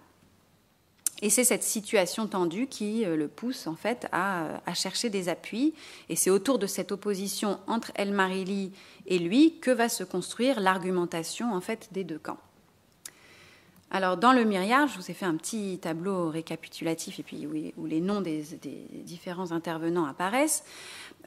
Et 1.21 1.29
c'est 1.29 1.43
cette 1.43 1.63
situation 1.63 2.27
tendue 2.27 2.67
qui 2.67 3.05
euh, 3.05 3.15
le 3.15 3.27
pousse 3.27 3.67
en 3.67 3.75
fait 3.75 4.07
à, 4.11 4.61
chercher 4.73 5.09
des 5.09 5.29
appuis. 5.29 5.73
Et 6.09 6.15
c'est 6.15 6.29
autour 6.29 6.59
de 6.59 6.67
cette 6.67 6.91
opposition 6.91 7.59
entre 7.67 7.91
El 7.95 8.11
Marili 8.11 8.71
et 9.07 9.17
lui 9.17 9.57
que 9.59 9.71
va 9.71 9.89
se 9.89 10.03
construire 10.03 10.59
l'argumentation 10.59 11.53
en 11.53 11.61
fait 11.61 11.89
des 11.91 12.03
deux 12.03 12.19
camps. 12.19 12.37
Alors 13.89 14.17
dans 14.17 14.33
le 14.33 14.43
myriade, 14.43 14.89
je 14.89 14.97
vous 14.97 15.09
ai 15.09 15.13
fait 15.13 15.25
un 15.25 15.37
petit 15.37 15.79
tableau 15.81 16.29
récapitulatif 16.29 17.19
et 17.19 17.23
puis 17.23 17.47
où, 17.77 17.85
les 17.85 18.01
noms 18.01 18.21
des, 18.21 18.43
différents 19.05 19.51
intervenants 19.53 20.05
apparaissent. 20.05 20.65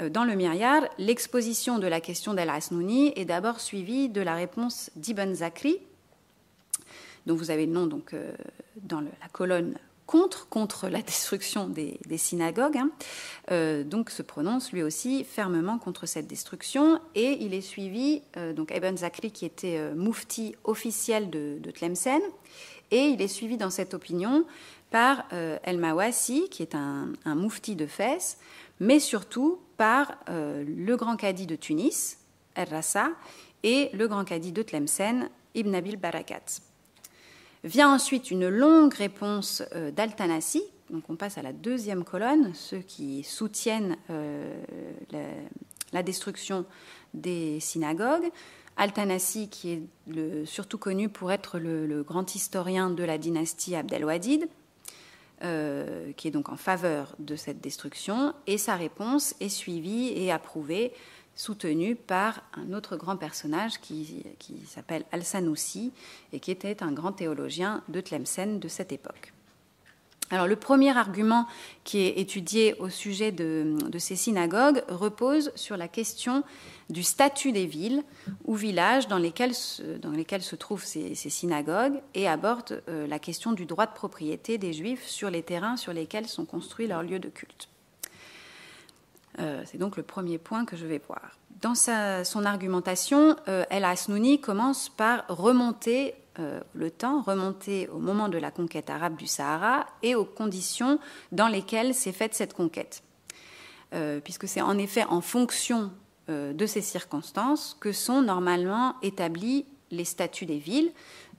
Euh, 0.00 0.08
dans 0.08 0.24
le 0.24 0.34
myriade, 0.34 0.88
l'exposition 0.98 1.78
de 1.78 1.86
la 1.86 2.00
question 2.00 2.34
d'El 2.34 2.50
Asnouni 2.50 3.12
est 3.16 3.24
d'abord 3.24 3.60
suivie 3.60 4.08
de 4.08 4.20
la 4.20 4.34
réponse 4.34 4.90
d'Ibn 4.94 5.32
Zakri, 5.32 5.80
dont 7.26 7.34
vous 7.34 7.50
avez 7.50 7.66
le 7.66 7.72
nom 7.72 7.86
donc, 7.86 8.14
euh, 8.14 8.32
dans 8.82 9.00
la 9.00 9.28
colonne 9.32 9.76
contre, 10.06 10.48
contre 10.48 10.88
la 10.88 11.02
destruction 11.02 11.68
des, 11.68 11.98
synagogues, 12.16 12.78
hein. 12.78 12.90
euh, 13.50 13.84
donc 13.84 14.10
se 14.10 14.22
prononce 14.22 14.72
lui 14.72 14.82
aussi 14.82 15.24
fermement 15.24 15.78
contre 15.78 16.06
cette 16.06 16.26
destruction 16.26 17.00
et 17.14 17.38
il 17.40 17.54
est 17.54 17.60
suivi, 17.60 18.22
euh, 18.36 18.52
donc 18.52 18.72
Ibn 18.74 18.96
Zakri 18.96 19.30
qui 19.30 19.44
était 19.44 19.94
moufti 19.94 20.56
officiel 20.64 21.30
de, 21.30 21.60
Tlemcen, 21.70 22.20
et 22.90 23.06
il 23.06 23.22
est 23.22 23.28
suivi 23.28 23.56
dans 23.56 23.70
cette 23.70 23.94
opinion 23.94 24.44
par 24.90 25.28
El 25.30 25.78
Mawasi 25.78 26.48
qui 26.50 26.62
est 26.62 26.74
un, 26.74 27.12
un 27.24 27.36
moufti 27.36 27.76
de 27.76 27.86
Fès, 27.86 28.38
mais 28.80 28.98
surtout 28.98 29.60
par 29.76 30.18
le 30.26 30.96
grand 30.96 31.14
cadi 31.14 31.46
de 31.46 31.54
Tunis, 31.54 32.18
El 32.56 32.68
Rassa, 32.68 33.12
et 33.62 33.90
le 33.92 34.08
grand 34.08 34.24
cadi 34.24 34.52
de 34.52 34.62
Tlemcen, 34.62 35.28
Ibn 35.54 35.74
Abil 35.74 35.96
Barakat. 35.96 36.69
Vient 37.62 37.92
ensuite 37.92 38.30
une 38.30 38.48
longue 38.48 38.94
réponse 38.94 39.62
euh, 39.74 39.90
d'Altanassi. 39.90 40.62
Donc 40.88 41.04
on 41.10 41.16
passe 41.16 41.36
à 41.36 41.42
la 41.42 41.52
deuxième 41.52 42.04
colonne, 42.04 42.52
ceux 42.54 42.78
qui 42.78 43.22
soutiennent 43.22 43.96
euh, 44.08 44.62
la, 45.92 46.02
destruction 46.02 46.64
des 47.12 47.60
synagogues. 47.60 48.30
Altanassi, 48.76 49.48
qui 49.50 49.72
est 49.72 50.46
surtout 50.46 50.78
connu 50.78 51.10
pour 51.10 51.32
être 51.32 51.58
le, 51.58 52.02
grand 52.02 52.34
historien 52.34 52.88
de 52.88 53.04
la 53.04 53.18
dynastie 53.18 53.76
Abdelwadid, 53.76 54.48
euh, 55.42 56.12
qui 56.16 56.28
est 56.28 56.30
donc 56.30 56.48
en 56.48 56.56
faveur 56.56 57.14
de 57.18 57.36
cette 57.36 57.60
destruction, 57.60 58.32
et 58.46 58.56
sa 58.56 58.74
réponse 58.74 59.34
est 59.40 59.50
suivie 59.50 60.12
et 60.16 60.32
approuvée 60.32 60.92
soutenu 61.40 61.96
par 61.96 62.42
un 62.52 62.74
autre 62.74 62.96
grand 62.96 63.16
personnage 63.16 63.80
qui, 63.80 64.24
s'appelle 64.66 65.04
Al-Sanoussi 65.10 65.90
et 66.34 66.40
qui 66.40 66.50
était 66.50 66.82
un 66.82 66.92
grand 66.92 67.12
théologien 67.12 67.82
de 67.88 68.02
Tlemcen 68.02 68.58
de 68.58 68.68
cette 68.68 68.92
époque. 68.92 69.32
Alors 70.28 70.46
le 70.46 70.54
premier 70.54 70.96
argument 70.96 71.46
qui 71.82 72.00
est 72.00 72.18
étudié 72.18 72.74
au 72.74 72.90
sujet 72.90 73.32
de, 73.32 73.74
ces 73.98 74.16
synagogues 74.16 74.84
repose 74.88 75.50
sur 75.56 75.78
la 75.78 75.88
question 75.88 76.44
du 76.90 77.02
statut 77.02 77.52
des 77.52 77.66
villes 77.66 78.04
ou 78.44 78.54
villages 78.54 79.08
dans 79.08 79.18
lesquels, 79.18 79.54
dans 80.02 80.10
lesquels 80.10 80.42
se 80.42 80.56
trouvent 80.56 80.84
ces, 80.84 81.14
synagogues 81.14 82.00
et 82.14 82.28
aborde 82.28 82.82
euh, 82.88 83.06
la 83.06 83.18
question 83.18 83.52
du 83.52 83.64
droit 83.64 83.86
de 83.86 83.94
propriété 83.94 84.58
des 84.58 84.74
juifs 84.74 85.06
sur 85.06 85.30
les 85.30 85.42
terrains 85.42 85.78
sur 85.78 85.94
lesquels 85.94 86.28
sont 86.28 86.44
construits 86.44 86.86
leurs 86.86 87.02
lieux 87.02 87.18
de 87.18 87.30
culte. 87.30 87.69
C'est 89.64 89.78
donc 89.78 89.96
le 89.96 90.02
premier 90.02 90.38
point 90.38 90.64
que 90.64 90.76
je 90.76 90.86
vais 90.86 91.00
voir. 91.06 91.38
Dans 91.60 91.74
son 91.74 92.44
argumentation, 92.44 93.36
El 93.46 93.84
Asnouni 93.84 94.40
commence 94.40 94.88
par 94.88 95.24
remonter 95.28 96.14
le 96.74 96.90
temps, 96.90 97.22
remonter 97.22 97.88
au 97.88 97.98
moment 97.98 98.28
de 98.28 98.38
la 98.38 98.50
conquête 98.50 98.90
arabe 98.90 99.16
du 99.16 99.26
Sahara 99.26 99.86
et 100.02 100.14
aux 100.14 100.24
conditions 100.24 100.98
dans 101.32 101.48
lesquelles 101.48 101.94
s'est 101.94 102.12
faite 102.12 102.34
cette 102.34 102.54
conquête. 102.54 103.02
puisque 104.24 104.46
c'est 104.46 104.60
en 104.60 104.78
effet 104.78 105.04
en 105.04 105.20
fonction 105.20 105.90
de 106.28 106.66
ces 106.66 106.80
circonstances 106.80 107.76
que 107.80 107.92
sont 107.92 108.22
normalement 108.22 108.94
établis 109.02 109.66
les 109.90 110.04
statuts 110.04 110.46
des 110.46 110.58
villes. 110.58 110.92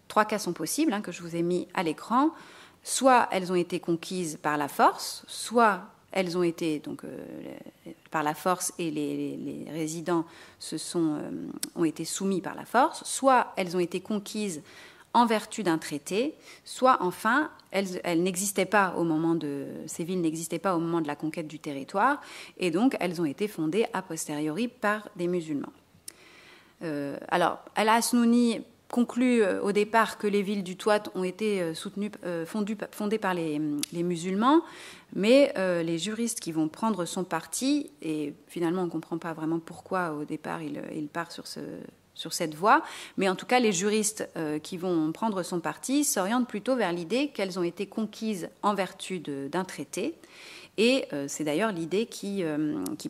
Trois 0.07 0.25
cas 0.25 0.39
sont 0.39 0.53
possibles, 0.53 0.91
hein, 0.91 1.01
que 1.01 1.11
je 1.11 1.21
vous 1.21 1.35
ai 1.35 1.41
mis 1.41 1.67
à 1.73 1.83
l'écran. 1.83 2.31
Soit 2.83 3.29
elles 3.31 3.51
ont 3.51 3.55
été 3.55 3.79
conquises 3.79 4.37
par 4.41 4.57
la 4.57 4.67
force, 4.67 5.23
soit 5.27 5.83
elles 6.11 6.37
ont 6.37 6.43
été 6.43 6.79
donc 6.79 7.03
euh, 7.03 7.17
par 8.09 8.23
la 8.23 8.33
force 8.33 8.73
et 8.77 8.91
les, 8.91 9.65
résidents 9.71 10.25
euh, 10.73 11.47
ont 11.75 11.83
été 11.83 12.05
soumis 12.05 12.41
par 12.41 12.55
la 12.55 12.65
force, 12.65 13.03
soit 13.05 13.53
elles 13.57 13.75
ont 13.75 13.79
été 13.79 14.01
conquises 14.01 14.61
en 15.13 15.25
vertu 15.25 15.63
d'un 15.63 15.77
traité, 15.77 16.35
soit 16.63 16.97
enfin 17.01 17.49
elles, 17.71 17.99
elles 18.03 18.23
n'existaient 18.23 18.65
pas 18.65 18.93
au 18.97 19.03
moment 19.03 19.35
de 19.35 19.67
ces 19.85 20.03
villes 20.03 20.21
n'existaient 20.21 20.59
pas 20.59 20.75
au 20.75 20.79
moment 20.79 21.01
de 21.01 21.07
la 21.07 21.15
conquête 21.15 21.47
du 21.47 21.59
territoire 21.59 22.21
et 22.57 22.71
donc 22.71 22.95
elles 22.99 23.21
ont 23.21 23.25
été 23.25 23.47
fondées 23.47 23.85
a 23.93 24.01
posteriori 24.01 24.67
par 24.67 25.09
des 25.15 25.27
musulmans. 25.27 25.73
Euh, 26.83 27.17
alors, 27.27 27.59
Al-Asnouni 27.75 28.61
conclut 28.91 29.41
euh, 29.41 29.61
au 29.61 29.71
départ 29.71 30.19
que 30.19 30.27
les 30.27 30.43
villes 30.43 30.63
du 30.63 30.75
Touat 30.75 31.03
ont 31.15 31.23
été 31.23 31.61
euh, 31.61 31.73
soutenues, 31.73 32.11
fondées 32.45 33.17
par 33.17 33.33
les, 33.33 33.59
musulmans, 34.03 34.61
mais 35.15 35.53
les 35.83 35.97
juristes 35.97 36.39
qui 36.39 36.51
vont 36.51 36.67
prendre 36.67 37.05
son 37.05 37.23
parti, 37.23 37.89
et 38.01 38.33
finalement 38.47 38.83
on 38.83 38.85
ne 38.85 38.91
comprend 38.91 39.17
pas 39.17 39.33
vraiment 39.33 39.59
pourquoi 39.59 40.11
au 40.11 40.25
départ 40.25 40.61
il, 40.61 41.07
part 41.07 41.31
sur, 41.31 41.45
cette 42.31 42.55
voie, 42.55 42.83
mais 43.17 43.27
en 43.27 43.35
tout 43.35 43.45
cas 43.45 43.59
les 43.59 43.71
juristes 43.71 44.29
qui 44.63 44.77
vont 44.77 45.11
prendre 45.11 45.43
son 45.43 45.59
parti 45.59 46.03
s'orientent 46.03 46.47
plutôt 46.47 46.75
vers 46.75 46.93
l'idée 46.93 47.29
qu'elles 47.29 47.59
ont 47.59 47.63
été 47.63 47.87
conquises 47.87 48.49
en 48.61 48.73
vertu 48.73 49.19
d'un 49.19 49.63
traité. 49.63 50.15
Et 50.77 51.07
c'est 51.27 51.43
d'ailleurs 51.43 51.71
l'idée 51.71 52.05
qui, 52.05 52.43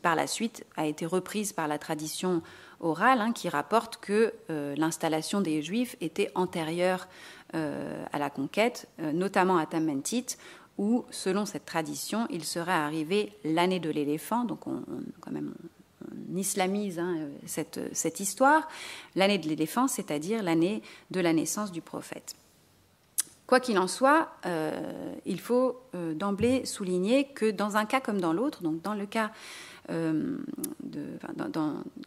par 0.01 0.15
la 0.15 0.27
suite, 0.27 0.65
a 0.77 0.87
été 0.87 1.05
reprise 1.05 1.53
par 1.53 1.67
la 1.67 1.77
tradition 1.77 2.41
orale 2.81 3.21
hein, 3.21 3.31
qui 3.31 3.49
rapporte 3.49 3.97
que 3.97 4.33
euh, 4.49 4.75
l'installation 4.75 5.41
des 5.41 5.61
Juifs 5.61 5.95
était 6.01 6.31
antérieure 6.35 7.07
euh, 7.53 8.03
à 8.11 8.19
la 8.19 8.29
conquête, 8.29 8.87
euh, 8.99 9.11
notamment 9.11 9.57
à 9.57 9.65
Tamentit, 9.65 10.37
où, 10.77 11.05
selon 11.11 11.45
cette 11.45 11.65
tradition, 11.65 12.27
il 12.29 12.43
serait 12.43 12.71
arrivé 12.71 13.33
l'année 13.43 13.79
de 13.79 13.89
l'éléphant, 13.89 14.45
donc 14.45 14.67
on, 14.67 14.83
quand 15.19 15.31
même 15.31 15.53
on 16.01 16.37
islamise 16.37 16.97
hein, 16.97 17.27
cette, 17.45 17.79
cette, 17.93 18.19
histoire, 18.19 18.67
l'année 19.15 19.37
de 19.37 19.47
l'éléphant, 19.47 19.87
c'est-à-dire 19.87 20.41
l'année 20.41 20.81
de 21.11 21.19
la 21.19 21.33
naissance 21.33 21.71
du 21.71 21.81
prophète. 21.81 22.35
Quoi 23.45 23.59
qu'il 23.59 23.77
en 23.77 23.87
soit, 23.87 24.29
il 25.25 25.39
faut 25.41 25.81
d'emblée 26.15 26.65
souligner 26.65 27.25
que 27.25 27.51
dans 27.51 27.75
un 27.75 27.85
cas 27.85 27.99
comme 27.99 28.21
dans 28.21 28.31
l'autre, 28.31 28.63
donc 28.63 28.81
dans 28.81 28.93
le 28.93 29.05
cas 29.05 29.31
euh, 29.89 30.37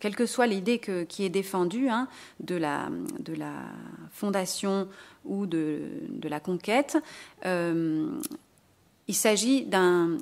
quelle 0.00 0.16
que 0.16 0.26
soit 0.26 0.46
l'idée 0.46 0.80
qui 1.08 1.24
est 1.24 1.30
défendue 1.30 1.88
hein, 1.88 2.08
de, 2.40 2.56
la, 2.56 2.88
fondation 4.10 4.88
ou 5.24 5.46
de, 5.46 5.80
de 6.08 6.28
la 6.28 6.40
conquête, 6.40 6.98
euh, 7.46 8.20
il 9.06 9.14
s'agit 9.14 9.66
d'un 9.66 10.18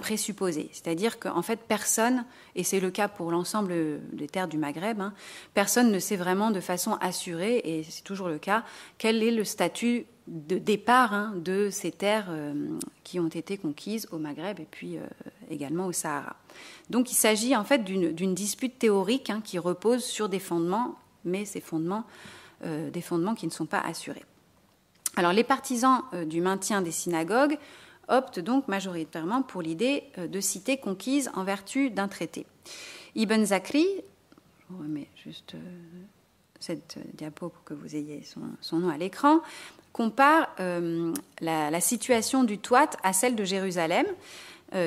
présupposé, 0.00 0.68
c'est-à-dire 0.72 1.20
qu'en 1.20 1.42
fait 1.42 1.60
personne, 1.68 2.24
et 2.56 2.64
c'est 2.64 2.80
le 2.80 2.90
cas 2.90 3.06
pour 3.06 3.30
l'ensemble 3.30 3.72
des 4.12 4.26
terres 4.26 4.48
du 4.48 4.58
Maghreb, 4.58 5.00
hein, 5.00 5.12
personne 5.54 5.92
ne 5.92 5.98
sait 6.00 6.16
vraiment 6.16 6.50
de 6.50 6.60
façon 6.60 6.94
assurée, 7.00 7.60
et 7.64 7.84
c'est 7.84 8.02
toujours 8.02 8.28
le 8.28 8.38
cas, 8.38 8.64
quel 8.98 9.22
est 9.22 9.30
le 9.30 9.44
statut 9.44 10.06
de 10.26 10.58
départ 10.58 11.12
hein, 11.12 11.34
de 11.36 11.68
ces 11.70 11.90
terres 11.90 12.28
euh, 12.30 12.78
qui 13.02 13.20
ont 13.20 13.28
été 13.28 13.58
conquises 13.58 14.08
au 14.10 14.18
Maghreb 14.18 14.60
et 14.60 14.66
puis 14.70 14.98
également 15.50 15.86
au 15.86 15.92
Sahara. 15.92 16.36
Donc 16.90 17.10
il 17.10 17.14
s'agit 17.14 17.56
en 17.56 17.64
fait 17.64 17.84
d'une 17.84 18.34
dispute 18.34 18.78
théorique 18.78 19.30
hein, 19.30 19.40
qui 19.42 19.58
repose 19.58 20.04
sur 20.04 20.28
des 20.28 20.38
fondements, 20.38 20.96
mais 21.24 21.44
ces 21.44 21.60
fondements, 21.60 22.04
euh, 22.64 22.90
des 22.90 23.00
fondements 23.00 23.34
qui 23.34 23.46
ne 23.46 23.52
sont 23.52 23.66
pas 23.66 23.80
assurés. 23.80 24.24
Alors 25.16 25.32
les 25.32 25.44
partisans 25.44 26.02
euh, 26.12 26.24
du 26.24 26.40
maintien 26.40 26.82
des 26.82 26.90
synagogues 26.90 27.58
optent 28.08 28.40
donc 28.40 28.68
majoritairement 28.68 29.42
pour 29.42 29.62
l'idée 29.62 30.04
euh, 30.18 30.28
de 30.28 30.40
cités 30.40 30.76
conquises 30.76 31.30
en 31.34 31.44
vertu 31.44 31.90
d'un 31.90 32.08
traité. 32.08 32.46
Ibn 33.14 33.44
Zakri, 33.44 33.86
je 34.68 34.76
remets 34.76 35.08
juste 35.16 35.56
cette 36.58 36.98
diapo 37.14 37.50
pour 37.50 37.64
que 37.64 37.74
vous 37.74 37.94
ayez 37.94 38.22
son, 38.60 38.78
nom 38.78 38.88
à 38.88 38.96
l'écran, 38.96 39.40
compare 39.94 40.48
la, 41.40 41.70
la, 41.70 41.80
situation 41.80 42.44
du 42.44 42.58
Toit 42.58 42.90
à 43.02 43.14
celle 43.14 43.36
de 43.36 43.44
Jérusalem, 43.44 44.04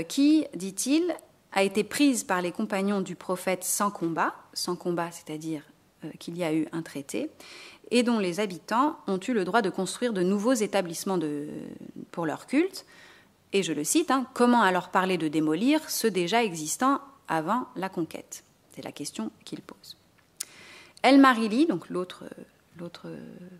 qui, 0.08 0.46
dit-il, 0.54 1.16
a 1.58 1.64
été 1.64 1.84
prise 1.84 2.24
par 2.24 2.42
les 2.42 2.52
compagnons 2.52 3.02
du 3.02 3.16
prophète 3.16 3.64
sans 3.64 3.90
combat, 3.90 4.36
sans 4.54 4.76
combat, 4.76 5.10
c'est-à-dire 5.12 5.64
euh, 6.06 6.10
qu'il 6.20 6.38
y 6.38 6.44
a 6.44 6.54
eu 6.54 6.68
un 6.72 6.84
traité, 6.84 7.32
et 7.90 8.04
dont 8.04 8.20
les 8.20 8.40
habitants 8.40 9.00
ont 9.08 9.20
eu 9.20 9.34
le 9.34 9.44
droit 9.44 9.64
de 9.64 9.72
construire 9.72 10.14
de 10.14 10.22
nouveaux 10.22 10.54
établissements 10.54 11.18
pour 12.12 12.28
leur 12.28 12.46
culte. 12.46 12.86
Et 13.54 13.64
je 13.64 13.74
le 13.74 13.84
cite, 13.84 14.12
hein, 14.12 14.28
comment 14.36 14.62
alors 14.62 14.90
parler 14.90 15.18
de 15.18 15.28
démolir 15.28 15.90
ceux 15.90 16.12
déjà 16.12 16.44
existants 16.44 17.02
avant 17.28 17.66
la 17.76 17.90
conquête? 17.90 18.44
C'est 18.76 18.84
la 18.84 18.92
question 18.92 19.32
qu'il 19.44 19.62
pose. 19.62 19.98
El 21.02 21.20
Marili, 21.20 21.66
donc 21.66 21.90
l'autre 21.90 22.26
l'autre 22.80 23.08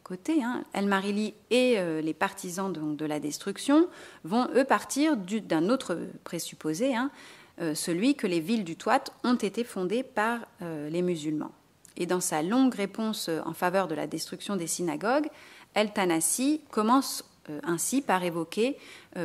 côté, 0.04 0.44
hein, 0.44 0.64
El 0.74 0.88
Marili 0.88 1.34
et 1.50 1.76
euh, 1.78 2.02
les 2.02 2.14
partisans 2.14 2.72
de, 2.72 3.06
la 3.06 3.20
destruction 3.20 3.88
vont, 4.24 4.48
eux, 4.56 4.64
partir 4.64 5.18
d'un 5.18 5.70
autre 5.70 5.98
présupposé, 6.24 6.96
hein, 6.96 7.12
euh, 7.60 7.74
celui 7.74 8.16
que 8.16 8.28
les 8.28 8.40
villes 8.40 8.64
du 8.64 8.76
Touat 8.76 9.04
ont 9.24 9.36
été 9.36 9.64
fondées 9.64 10.04
par 10.04 10.42
euh, 10.62 10.90
les 10.90 11.02
musulmans. 11.02 11.52
Et 11.96 12.06
dans 12.06 12.20
sa 12.20 12.44
longue 12.44 12.76
réponse 12.76 13.30
euh, 13.30 13.42
en 13.46 13.54
faveur 13.54 13.88
de 13.88 13.96
la 13.96 14.06
destruction 14.06 14.56
des 14.56 14.68
synagogues, 14.68 15.28
El 15.74 15.92
Tanassi 15.92 16.62
commence 16.70 17.24
ainsi 17.64 18.02
par 18.02 18.24
évoquer 18.24 18.78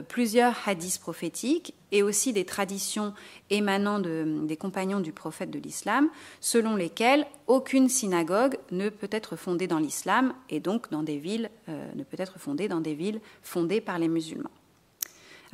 plusieurs 0.09 0.57
hadiths 0.67 1.01
prophétiques 1.01 1.75
et 1.91 2.03
aussi 2.03 2.33
des 2.33 2.45
traditions 2.45 3.15
émanant 3.51 3.99
des 4.01 4.57
compagnons 4.57 5.01
du 5.01 5.13
prophète 5.13 5.51
de 5.51 5.59
l'islam, 5.59 6.09
selon 6.41 6.77
lesquelles 6.77 7.27
aucune 7.47 7.89
synagogue 7.89 8.57
ne 8.71 8.89
peut 8.89 9.09
être 9.11 9.37
fondée 9.37 9.67
dans 9.67 9.79
l'islam 9.79 10.35
et 10.49 10.61
donc 10.61 10.91
dans 10.91 11.03
des 11.03 11.19
villes 11.19 11.51
ne 11.69 12.05
peut 12.05 12.17
être 12.19 12.39
fondée 12.39 12.69
dans 12.69 12.81
des 12.81 12.95
villes 12.95 13.21
fondées 13.43 13.81
par 13.81 13.99
les 13.99 14.09
musulmans. 14.09 14.51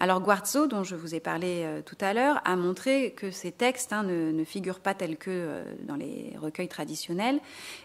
Alors 0.01 0.21
Guarzo, 0.21 0.69
dont 0.69 0.85
je 0.85 0.95
vous 0.95 1.17
ai 1.17 1.21
parlé 1.21 1.65
euh, 1.65 1.83
tout 1.83 1.97
à 2.01 2.15
l'heure, 2.15 2.41
a 2.45 2.55
montré 2.55 3.11
que 3.17 3.33
ces 3.33 3.51
textes 3.51 3.93
hein, 3.93 4.05
ne, 4.05 4.45
figurent 4.45 4.79
pas 4.79 4.95
tels 4.95 5.17
que 5.17 5.29
euh, 5.29 5.65
dans 5.89 5.97
les 5.97 6.37
recueils 6.41 6.69
traditionnels 6.69 7.41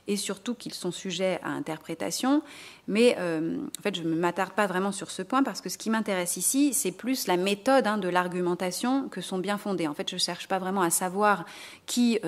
et 0.07 0.15
surtout 0.15 0.53
qu'ils 0.53 0.75
sont 0.75 0.91
sujets 0.91 1.39
à 1.41 1.49
interprétation. 1.49 2.43
Mais 2.87 3.15
euh, 3.17 3.57
en 3.79 3.81
fait, 3.81 3.95
je 3.95 4.03
ne 4.03 4.13
m'attarde 4.13 4.51
pas 4.51 4.67
vraiment 4.67 4.91
sur 4.91 5.09
ce 5.09 5.23
point 5.23 5.41
parce 5.41 5.59
que 5.59 5.69
ce 5.69 5.79
qui 5.79 5.89
m'intéresse 5.89 6.37
ici, 6.37 6.75
c'est 6.75 6.91
plus 6.91 7.25
la 7.25 7.35
méthode 7.35 7.87
hein, 7.87 7.97
de 7.97 8.09
l'argumentation 8.09 9.09
que 9.09 9.21
sont 9.21 9.39
bien 9.39 9.57
fondées. 9.57 9.87
En 9.87 9.95
fait, 9.95 10.07
je 10.07 10.15
ne 10.15 10.19
cherche 10.19 10.47
pas 10.47 10.59
vraiment 10.59 10.81
à 10.83 10.91
savoir 10.91 11.45
qui, 11.87 12.19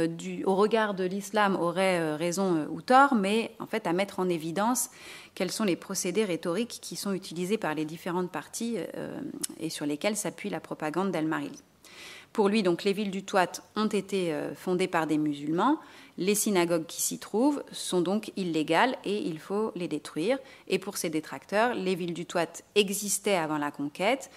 au 0.46 0.56
regard 0.56 0.96
de 0.96 1.04
l'islam, 1.04 1.56
aurait 1.56 2.16
raison 2.16 2.66
ou 2.72 2.82
tort, 2.82 3.14
mais 3.14 3.52
en 3.60 3.68
fait 3.68 3.86
à 3.86 3.94
mettre 3.94 4.20
en 4.20 4.30
évidence 4.30 4.90
quels 5.36 5.52
sont 5.52 5.66
les 5.66 5.76
procédés 5.76 6.26
rhétoriques 6.26 6.80
qui 6.82 6.96
sont 6.96 7.14
utilisés 7.14 7.58
par 7.58 7.76
les 7.76 7.86
différentes 7.86 8.32
parties 8.32 8.78
euh, 8.96 9.20
et 9.60 9.70
sur 9.70 9.86
lesquels 9.86 10.16
s'appuie 10.16 10.50
la 10.50 10.62
propagande 10.62 11.12
d'Al-Marili. 11.12 11.62
Pour 12.34 12.50
lui, 12.50 12.64
donc, 12.64 12.84
les 12.84 12.94
villes 12.94 13.12
du 13.12 13.24
Touat 13.24 13.62
ont 13.76 13.88
été 13.88 14.34
euh, 14.34 14.54
fondées 14.56 14.88
par 14.88 15.08
des 15.08 15.18
musulmans. 15.18 15.80
Les 16.18 16.36
synagogues 16.36 16.86
qui 16.86 17.02
s'y 17.02 17.20
trouvent 17.20 17.64
sont 17.72 18.02
donc 18.02 18.32
illégales 18.36 18.98
et 19.06 19.18
il 19.18 19.40
faut 19.40 19.72
les 19.76 19.88
détruire. 19.88 20.38
Et 20.68 20.80
pour 20.80 20.98
ses 20.98 21.10
détracteurs, 21.10 21.76
les 21.76 21.96
villes 21.96 22.14
du 22.14 22.26
Touat 22.26 22.64
existaient 22.76 23.36
avant 23.36 23.58
la 23.58 23.72
conquête. 23.72 24.30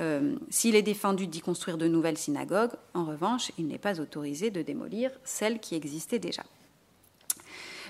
Euh, 0.00 0.36
s'il 0.48 0.76
est 0.76 0.82
défendu 0.82 1.26
d'y 1.26 1.40
construire 1.40 1.76
de 1.76 1.86
nouvelles 1.86 2.18
synagogues, 2.18 2.72
en 2.94 3.04
revanche, 3.04 3.52
il 3.58 3.66
n'est 3.66 3.78
pas 3.78 4.00
autorisé 4.00 4.50
de 4.50 4.62
démolir 4.62 5.10
celles 5.24 5.60
qui 5.60 5.74
existaient 5.74 6.18
déjà. 6.18 6.42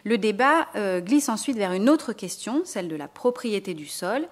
Le 0.05 0.19
débat 0.19 0.69
euh, 0.77 1.01
glisse 1.01 1.29
ensuite 1.29 1.57
vers 1.57 1.73
une 1.73 1.89
autre 1.89 2.13
question, 2.13 2.63
celle 2.65 2.89
de 2.89 2.97
la 2.97 3.09
propriété 3.09 3.75
du 3.75 3.87
sol. 3.87 4.27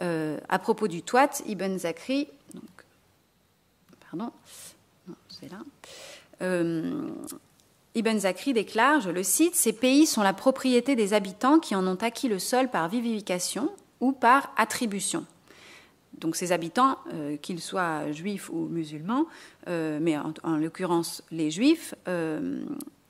Euh, 0.00 0.38
à 0.48 0.58
propos 0.58 0.88
du 0.88 1.02
toit, 1.02 1.42
Ibn 1.46 1.78
Zakri, 1.78 2.28
pardon. 4.10 4.30
Euh, 6.42 7.10
Ibn 7.94 8.18
Zakri 8.18 8.52
déclare, 8.52 9.00
je 9.00 9.10
le 9.10 9.22
cite, 9.22 9.54
Ces 9.54 9.72
pays 9.72 10.06
sont 10.06 10.22
la 10.22 10.32
propriété 10.32 10.96
des 10.96 11.12
habitants 11.12 11.58
qui 11.58 11.74
en 11.74 11.86
ont 11.86 11.96
acquis 11.96 12.28
le 12.28 12.38
sol 12.38 12.68
par 12.68 12.88
vivification 12.88 13.70
ou 14.00 14.12
par 14.12 14.52
attribution. 14.56 15.26
donc 16.18 16.36
ces 16.36 16.52
habitants, 16.52 16.98
qu'ils 17.42 17.60
soient 17.60 18.10
juifs 18.12 18.48
ou 18.50 18.66
musulmans, 18.68 19.26
mais 19.66 20.16
en, 20.16 20.56
l'occurrence 20.56 21.22
les 21.30 21.50
juifs, 21.50 21.94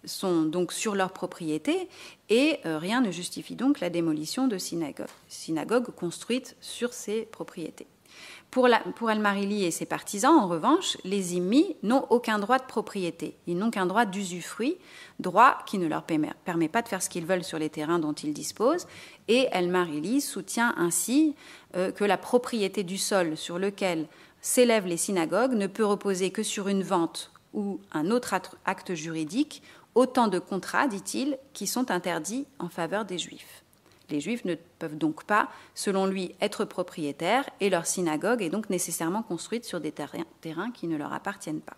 sont 0.05 0.43
donc 0.43 0.73
sur 0.73 0.95
leur 0.95 1.13
propriété 1.13 1.89
et 2.29 2.59
rien 2.65 3.01
ne 3.01 3.11
justifie 3.11 3.57
donc 3.57 3.81
la 3.81 3.91
démolition 3.91 4.49
de 4.49 4.59
synagogues, 4.59 5.91
construites 5.97 6.57
sur 6.61 6.93
ces 6.93 7.23
propriétés. 7.23 7.87
Pour, 8.51 8.69
El-Marili 8.69 9.65
et 9.65 9.71
ses 9.71 9.87
partisans, 9.87 10.35
en 10.35 10.49
revanche, 10.49 10.97
les 11.05 11.37
immis 11.37 11.77
n'ont 11.85 12.05
aucun 12.11 12.41
droit 12.41 12.59
de 12.59 12.65
propriété. 12.65 13.37
Ils 13.47 13.57
n'ont 13.57 13.71
qu'un 13.71 13.87
droit 13.87 14.07
d'usufruit, 14.07 14.77
droit 15.21 15.59
qui 15.67 15.79
ne 15.79 15.87
leur 15.87 16.03
permet 16.03 16.69
pas 16.69 16.83
de 16.83 16.89
faire 16.89 17.01
ce 17.01 17.09
qu'ils 17.09 17.27
veulent 17.27 17.45
sur 17.45 17.61
les 17.61 17.71
terrains 17.71 18.01
dont 18.01 18.13
ils 18.13 18.33
disposent. 18.33 18.89
Et 19.29 19.47
El-Marili 19.53 20.21
soutient 20.21 20.75
ainsi 20.77 21.37
euh, 21.77 21.93
que 21.93 22.03
la 22.03 22.17
propriété 22.17 22.83
du 22.83 22.99
sol 22.99 23.37
sur 23.37 23.61
lequel 23.61 24.09
s'élèvent 24.41 24.87
les 24.87 24.97
synagogues 24.97 25.53
ne 25.53 25.69
peut 25.69 25.85
reposer 25.85 26.33
que 26.33 26.43
sur 26.43 26.67
une 26.67 26.83
vente 26.83 27.31
ou 27.55 27.81
un 27.93 28.11
autre 28.11 28.35
acte 28.65 28.95
juridique, 28.95 29.63
autant 29.95 30.29
de 30.29 30.39
contrats, 30.39 30.87
dit-il, 30.87 31.39
qui 31.53 31.67
sont 31.67 31.91
interdits 31.91 32.47
en 32.59 32.69
faveur 32.69 33.05
des 33.05 33.19
juifs. 33.19 33.65
Les 34.11 34.21
juifs 34.21 34.45
ne 34.45 34.57
peuvent 34.79 34.99
donc 34.99 35.25
pas, 35.25 35.49
selon 35.75 36.07
lui, 36.07 36.35
être 36.41 36.65
propriétaires 36.65 37.49
et 37.61 37.71
leur 37.71 37.87
synagogue 37.87 38.43
est 38.43 38.51
donc 38.51 38.71
nécessairement 38.71 39.23
construite 39.23 39.65
sur 39.65 39.81
des 39.81 39.93
terrains 39.93 40.71
qui 40.73 40.89
ne 40.89 40.97
leur 40.97 41.13
appartiennent 41.13 41.61
pas. 41.61 41.77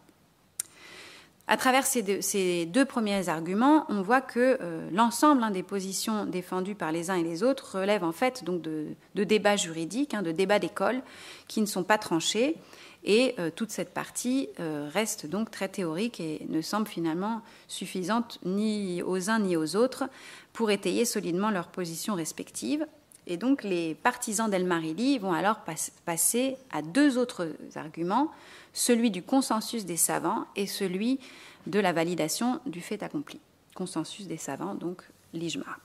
À 1.49 1.57
travers 1.57 1.85
ces 1.85 2.67
deux, 2.67 2.85
premiers 2.85 3.29
arguments, 3.29 3.85
on 3.89 4.01
voit 4.01 4.21
que 4.21 4.59
euh, 4.61 4.89
l'ensemble 4.93 5.43
hein, 5.43 5.51
des 5.51 5.65
positions 5.65 6.25
défendues 6.25 6.77
par 6.77 6.93
les 6.93 7.11
uns 7.11 7.17
et 7.17 7.25
les 7.25 7.43
autres 7.43 7.79
relève 7.79 8.05
en 8.05 8.13
fait 8.13 8.45
donc 8.45 8.63
de, 8.63 8.95
débats 9.15 9.57
juridiques, 9.57 10.15
hein, 10.15 10.23
de 10.23 10.31
débats 10.31 10.61
d'école 10.61 11.03
qui 11.49 11.61
ne 11.61 11.67
sont 11.67 11.83
pas 11.83 11.99
tranchés. 11.99 12.57
Et 13.05 13.35
euh, 13.39 13.51
toute 13.55 13.71
cette 13.71 13.93
partie 13.93 14.49
euh, 14.61 14.89
reste 14.93 15.27
donc 15.27 15.51
très 15.51 15.69
théorique 15.69 16.21
et 16.21 16.47
ne 16.49 16.61
semble 16.61 16.87
finalement 16.87 17.43
suffisante 17.67 18.39
ni 18.45 19.03
aux 19.03 19.29
uns 19.29 19.41
ni 19.41 19.57
aux 19.57 19.77
autres 19.77 20.05
pour 20.53 20.71
étayer 20.71 21.05
solidement 21.05 21.51
leurs 21.51 21.69
positions 21.69 22.15
respectives. 22.15 22.87
Et 23.27 23.37
donc 23.37 23.63
les 23.65 23.95
partisans 23.95 24.51
d'El-Marili 24.51 25.19
vont 25.19 25.33
alors 25.33 25.61
passer 26.05 26.57
à 26.71 26.83
deux 26.83 27.19
autres 27.19 27.51
arguments, 27.75 28.31
celui 28.73 29.11
du 29.11 29.23
consensus 29.23 29.85
des 29.85 29.97
savants 29.97 30.47
et 30.57 30.67
celui 30.67 31.19
de 31.67 31.79
la 31.79 31.93
validation 31.93 32.61
du 32.67 32.81
fait 32.81 33.03
accompli. 33.03 33.41
Consensus 33.75 34.27
des 34.27 34.37
savants, 34.37 34.75
donc 34.75 35.03
l'ijma. 35.33 35.79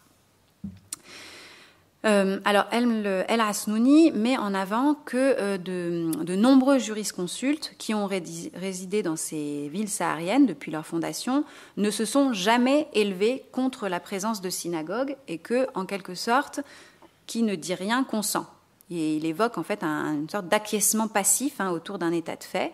Euh, 2.05 2.39
alors, 2.45 2.65
El, 2.71 3.25
El 3.27 3.41
Asnouni 3.41 4.11
met 4.11 4.37
en 4.37 4.53
avant 4.53 4.93
que 4.93 5.17
euh, 5.17 5.57
de, 5.57 6.35
nombreux 6.35 6.77
jurisconsultes 6.77 7.73
qui 7.77 7.93
ont 7.93 8.07
résidé 8.07 9.01
dans 9.01 9.15
ces 9.15 9.67
villes 9.69 9.89
sahariennes 9.89 10.45
depuis 10.45 10.71
leur 10.71 10.85
fondation 10.85 11.43
ne 11.75 11.89
se 11.89 12.05
sont 12.05 12.33
jamais 12.33 12.87
élevés 12.93 13.43
contre 13.51 13.87
la 13.87 13.99
présence 13.99 14.41
de 14.41 14.49
synagogues 14.49 15.15
et 15.27 15.39
que, 15.39 15.67
en 15.73 15.85
quelque 15.85 16.13
sorte, 16.13 16.59
qui 17.25 17.41
ne 17.41 17.55
dit 17.55 17.73
rien 17.73 18.03
consent. 18.03 18.45
Et 18.89 19.17
il 19.17 19.25
évoque 19.25 19.57
en 19.57 19.63
fait 19.63 19.83
une 19.83 20.29
sorte 20.29 20.47
d'acquiescement 20.47 21.07
passif 21.07 21.59
hein, 21.59 21.71
autour 21.71 21.97
d'un 21.97 22.11
état 22.11 22.35
de 22.35 22.43
fait. 22.43 22.71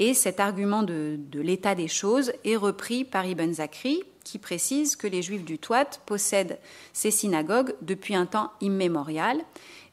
Et 0.00 0.14
cet 0.14 0.38
argument 0.38 0.84
de, 0.84 1.18
l'état 1.34 1.74
des 1.74 1.88
choses 1.88 2.32
est 2.44 2.56
repris 2.56 3.04
par 3.04 3.26
Ibn 3.26 3.52
Zakri, 3.52 4.04
qui 4.22 4.38
précise 4.38 4.94
que 4.94 5.08
les 5.08 5.22
Juifs 5.22 5.44
du 5.44 5.58
Touat 5.58 5.90
possèdent 6.06 6.58
ces 6.92 7.10
synagogues 7.10 7.74
depuis 7.82 8.14
un 8.14 8.24
temps 8.24 8.52
immémorial, 8.60 9.40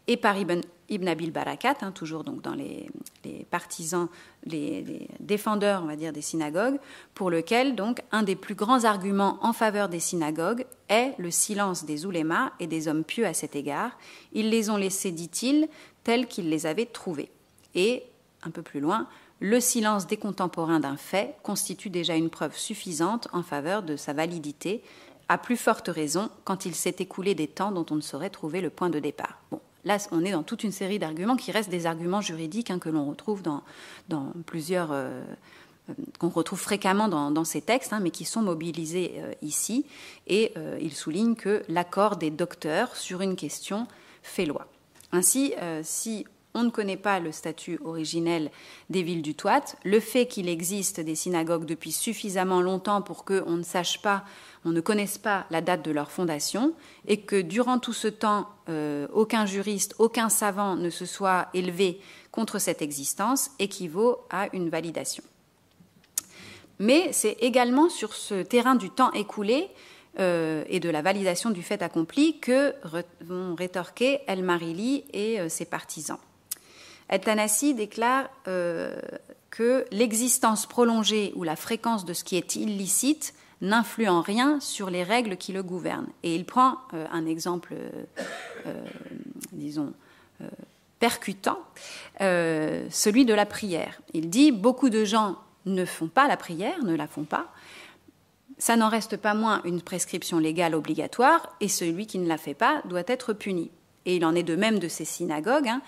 et 0.07 0.15
par 0.15 0.37
Ibn, 0.37 0.61
Abil 1.07 1.31
Barakat, 1.31 1.77
hein, 1.81 1.91
toujours 1.91 2.23
donc 2.23 2.43
dans 2.43 2.53
les, 2.53 2.87
partisans, 3.49 4.07
les, 4.43 5.07
défendeurs, 5.19 5.81
on 5.83 5.87
va 5.87 5.95
dire, 5.95 6.13
des 6.13 6.21
synagogues, 6.21 6.77
pour 7.15 7.31
lequel 7.31 7.73
donc 7.73 8.03
un 8.11 8.21
des 8.21 8.35
plus 8.35 8.53
grands 8.53 8.83
arguments 8.83 9.39
en 9.41 9.53
faveur 9.53 9.89
des 9.89 9.99
synagogues 9.99 10.67
est 10.87 11.15
le 11.17 11.31
silence 11.31 11.83
des 11.83 12.05
oulémas 12.05 12.51
et 12.59 12.67
des 12.67 12.87
hommes 12.87 13.03
pieux 13.03 13.25
à 13.25 13.33
cet 13.33 13.55
égard. 13.55 13.97
Ils 14.33 14.51
les 14.51 14.69
ont 14.69 14.77
laissés, 14.77 15.11
dit-il, 15.11 15.67
tels 16.03 16.27
qu'ils 16.27 16.49
les 16.49 16.67
avaient 16.67 16.85
trouvés. 16.85 17.31
Et 17.73 18.03
un 18.43 18.51
peu 18.51 18.61
plus 18.61 18.79
loin, 18.79 19.07
le 19.39 19.59
silence 19.59 20.07
des 20.07 20.17
contemporains 20.17 20.79
d'un 20.79 20.97
fait 20.97 21.35
constitue 21.43 21.89
déjà 21.89 22.15
une 22.15 22.29
preuve 22.29 22.57
suffisante 22.57 23.27
en 23.33 23.43
faveur 23.43 23.83
de 23.83 23.95
sa 23.95 24.13
validité, 24.13 24.81
à 25.27 25.37
plus 25.37 25.57
forte 25.57 25.87
raison 25.87 26.29
quand 26.43 26.65
il 26.65 26.75
s'est 26.75 26.95
écoulé 26.99 27.35
des 27.35 27.47
temps 27.47 27.71
dont 27.71 27.85
on 27.89 27.95
ne 27.95 28.01
saurait 28.01 28.29
trouver 28.29 28.61
le 28.61 28.69
point 28.69 28.89
de 28.89 28.99
départ. 28.99 29.39
Là, 29.83 29.97
on 30.11 30.25
est 30.25 30.31
dans 30.31 30.43
toute 30.43 30.63
une 30.63 30.71
série 30.71 30.99
d'arguments 30.99 31.35
qui 31.35 31.51
restent 31.51 31.69
des 31.69 31.85
arguments 31.85 32.21
juridiques 32.21 32.71
hein, 32.71 32.79
que 32.79 32.89
l'on 32.89 33.05
retrouve 33.05 33.41
dans, 33.43 33.61
plusieurs. 34.45 34.91
Euh, 34.91 35.21
euh, 35.89 35.93
qu'on 36.17 36.29
retrouve 36.29 36.59
fréquemment 36.59 37.07
dans, 37.07 37.43
ces 37.43 37.61
textes, 37.61 37.93
hein, 37.93 37.99
mais 38.01 38.09
qui 38.09 38.25
sont 38.25 38.41
mobilisés 38.41 39.13
euh, 39.17 39.33
ici. 39.43 39.85
Et 40.25 40.53
il 40.81 40.93
souligne 40.93 41.35
que 41.35 41.61
l'accord 41.69 42.15
des 42.15 42.31
docteurs 42.31 42.95
sur 42.95 43.21
une 43.21 43.35
question 43.35 43.87
fait 44.23 44.45
loi. 44.45 44.67
Ainsi, 45.11 45.53
si 45.83 46.25
on 46.55 46.63
ne 46.63 46.69
connaît 46.69 46.97
pas 46.97 47.19
le 47.19 47.31
statut 47.31 47.77
originel 47.83 48.49
des 48.89 49.03
villes 49.03 49.21
du 49.21 49.35
Toit. 49.35 49.75
Le 49.83 49.99
fait 49.99 50.25
qu'il 50.25 50.49
existe 50.49 50.99
des 50.99 51.13
synagogues 51.13 51.65
depuis 51.65 51.91
suffisamment 51.91 52.61
longtemps 52.61 53.01
pour 53.01 53.25
qu'on 53.25 53.57
ne 53.57 53.63
sache 53.63 54.01
pas, 54.01 54.23
on 54.63 54.71
ne 54.71 54.81
connaisse 54.81 55.19
pas 55.19 55.45
la 55.51 55.61
date 55.61 55.83
de 55.83 55.91
leur 55.91 56.09
fondation, 56.09 56.73
et 57.07 57.21
que 57.21 57.39
durant 57.39 57.77
tout 57.77 57.93
ce 57.93 58.07
temps, 58.07 58.47
euh, 58.69 59.07
aucun 59.13 59.45
juriste, 59.45 59.93
aucun 59.99 60.29
savant 60.29 60.75
ne 60.75 60.89
se 60.89 61.05
soit 61.05 61.49
élevé 61.53 61.99
contre 62.31 62.57
cette 62.57 62.81
existence, 62.81 63.51
équivaut 63.59 64.19
à 64.29 64.47
une 64.53 64.69
validation. 64.69 65.23
Mais 66.79 67.13
c'est 67.13 67.37
également 67.41 67.89
sur 67.89 68.13
ce 68.13 68.41
terrain 68.41 68.75
du 68.75 68.89
temps 68.89 69.11
écoulé 69.11 69.69
euh, 70.19 70.63
et 70.69 70.79
de 70.79 70.89
la 70.89 71.01
validation 71.01 71.49
du 71.49 71.61
fait 71.61 71.81
accompli 71.81 72.39
que 72.39 72.73
vont 73.21 73.55
rétorquer 73.55 74.21
El 74.27 74.43
Marili 74.43 75.03
et 75.11 75.39
euh, 75.39 75.49
ses 75.49 75.65
partisans. 75.65 76.19
El-Tanassi 77.09 77.73
déclare 77.73 78.29
euh, 78.47 78.95
que 79.49 79.85
l'existence 79.91 80.65
prolongée 80.65 81.31
ou 81.35 81.43
la 81.43 81.55
fréquence 81.55 82.05
de 82.05 82.13
ce 82.13 82.23
qui 82.23 82.35
est 82.35 82.55
illicite 82.55 83.33
n'influe 83.61 84.07
en 84.07 84.21
rien 84.21 84.59
sur 84.59 84.89
les 84.89 85.03
règles 85.03 85.37
qui 85.37 85.53
le 85.53 85.63
gouvernent. 85.63 86.09
Et 86.23 86.35
il 86.35 86.45
prend 86.45 86.77
euh, 86.93 87.05
un 87.11 87.25
exemple, 87.25 87.75
euh, 88.65 88.85
disons, 89.51 89.93
percutant, 90.99 91.59
celui 92.19 93.25
de 93.25 93.33
la 93.33 93.45
prière. 93.45 94.01
Il 94.13 94.29
dit 94.29 94.51
beaucoup 94.51 94.89
de 94.89 95.05
gens 95.05 95.37
ne 95.65 95.85
font 95.85 96.07
pas 96.07 96.27
la 96.27 96.35
prière, 96.35 96.83
ne 96.83 96.95
la 96.95 97.07
font 97.07 97.23
pas. 97.23 97.53
Ça 98.57 98.75
n'en 98.75 98.89
reste 98.89 99.15
pas 99.15 99.33
moins 99.33 99.61
une 99.63 99.81
prescription 99.81 100.39
légale 100.39 100.75
obligatoire, 100.75 101.55
et 101.61 101.67
celui 101.69 102.05
qui 102.05 102.19
ne 102.19 102.27
la 102.27 102.37
fait 102.37 102.53
pas 102.53 102.81
doit 102.85 103.03
être 103.07 103.33
puni. 103.33 103.71
Et 104.05 104.17
il 104.17 104.25
en 104.25 104.35
est 104.35 104.43
de 104.43 104.55
même 104.55 104.79
de 104.79 104.87
ces 104.87 105.05
synagogues. 105.05 105.69
Hein 105.69 105.81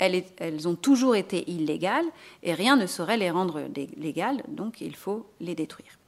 elles, 0.00 0.66
ont 0.66 0.74
toujours 0.74 1.14
été 1.14 1.48
illégales 1.50 2.06
et 2.42 2.54
rien 2.54 2.76
ne 2.76 2.86
saurait 2.86 3.18
les 3.18 3.30
rendre 3.30 3.62
légales, 3.96 4.42
donc 4.48 4.80
il 4.80 4.96
faut 4.96 5.26
les 5.40 5.54
détruire. 5.54 5.98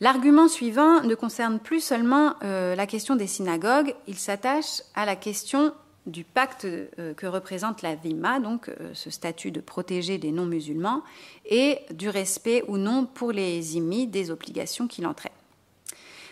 L'argument 0.00 0.48
suivant 0.48 1.02
ne 1.02 1.14
concerne 1.14 1.60
plus 1.60 1.80
seulement 1.80 2.34
euh, 2.42 2.74
la 2.74 2.86
question 2.88 3.14
des 3.14 3.28
synagogues, 3.28 3.94
il 4.08 4.16
s'attache 4.16 4.82
à 4.96 5.04
la 5.04 5.14
question 5.14 5.72
du 6.06 6.24
pacte 6.24 6.64
euh, 6.64 7.14
que 7.14 7.26
représente 7.26 7.82
la 7.82 7.94
Vima, 7.94 8.40
donc 8.40 8.68
euh, 8.68 8.90
ce 8.94 9.10
statut 9.10 9.52
de 9.52 9.60
protéger 9.60 10.18
des 10.18 10.32
non-musulmans, 10.32 11.02
et 11.44 11.78
du 11.92 12.08
respect 12.08 12.64
ou 12.66 12.78
non 12.78 13.06
pour 13.06 13.30
les 13.30 13.76
immis 13.76 14.08
des 14.08 14.32
obligations 14.32 14.88
qu'il 14.88 15.06
entraîne. 15.06 15.30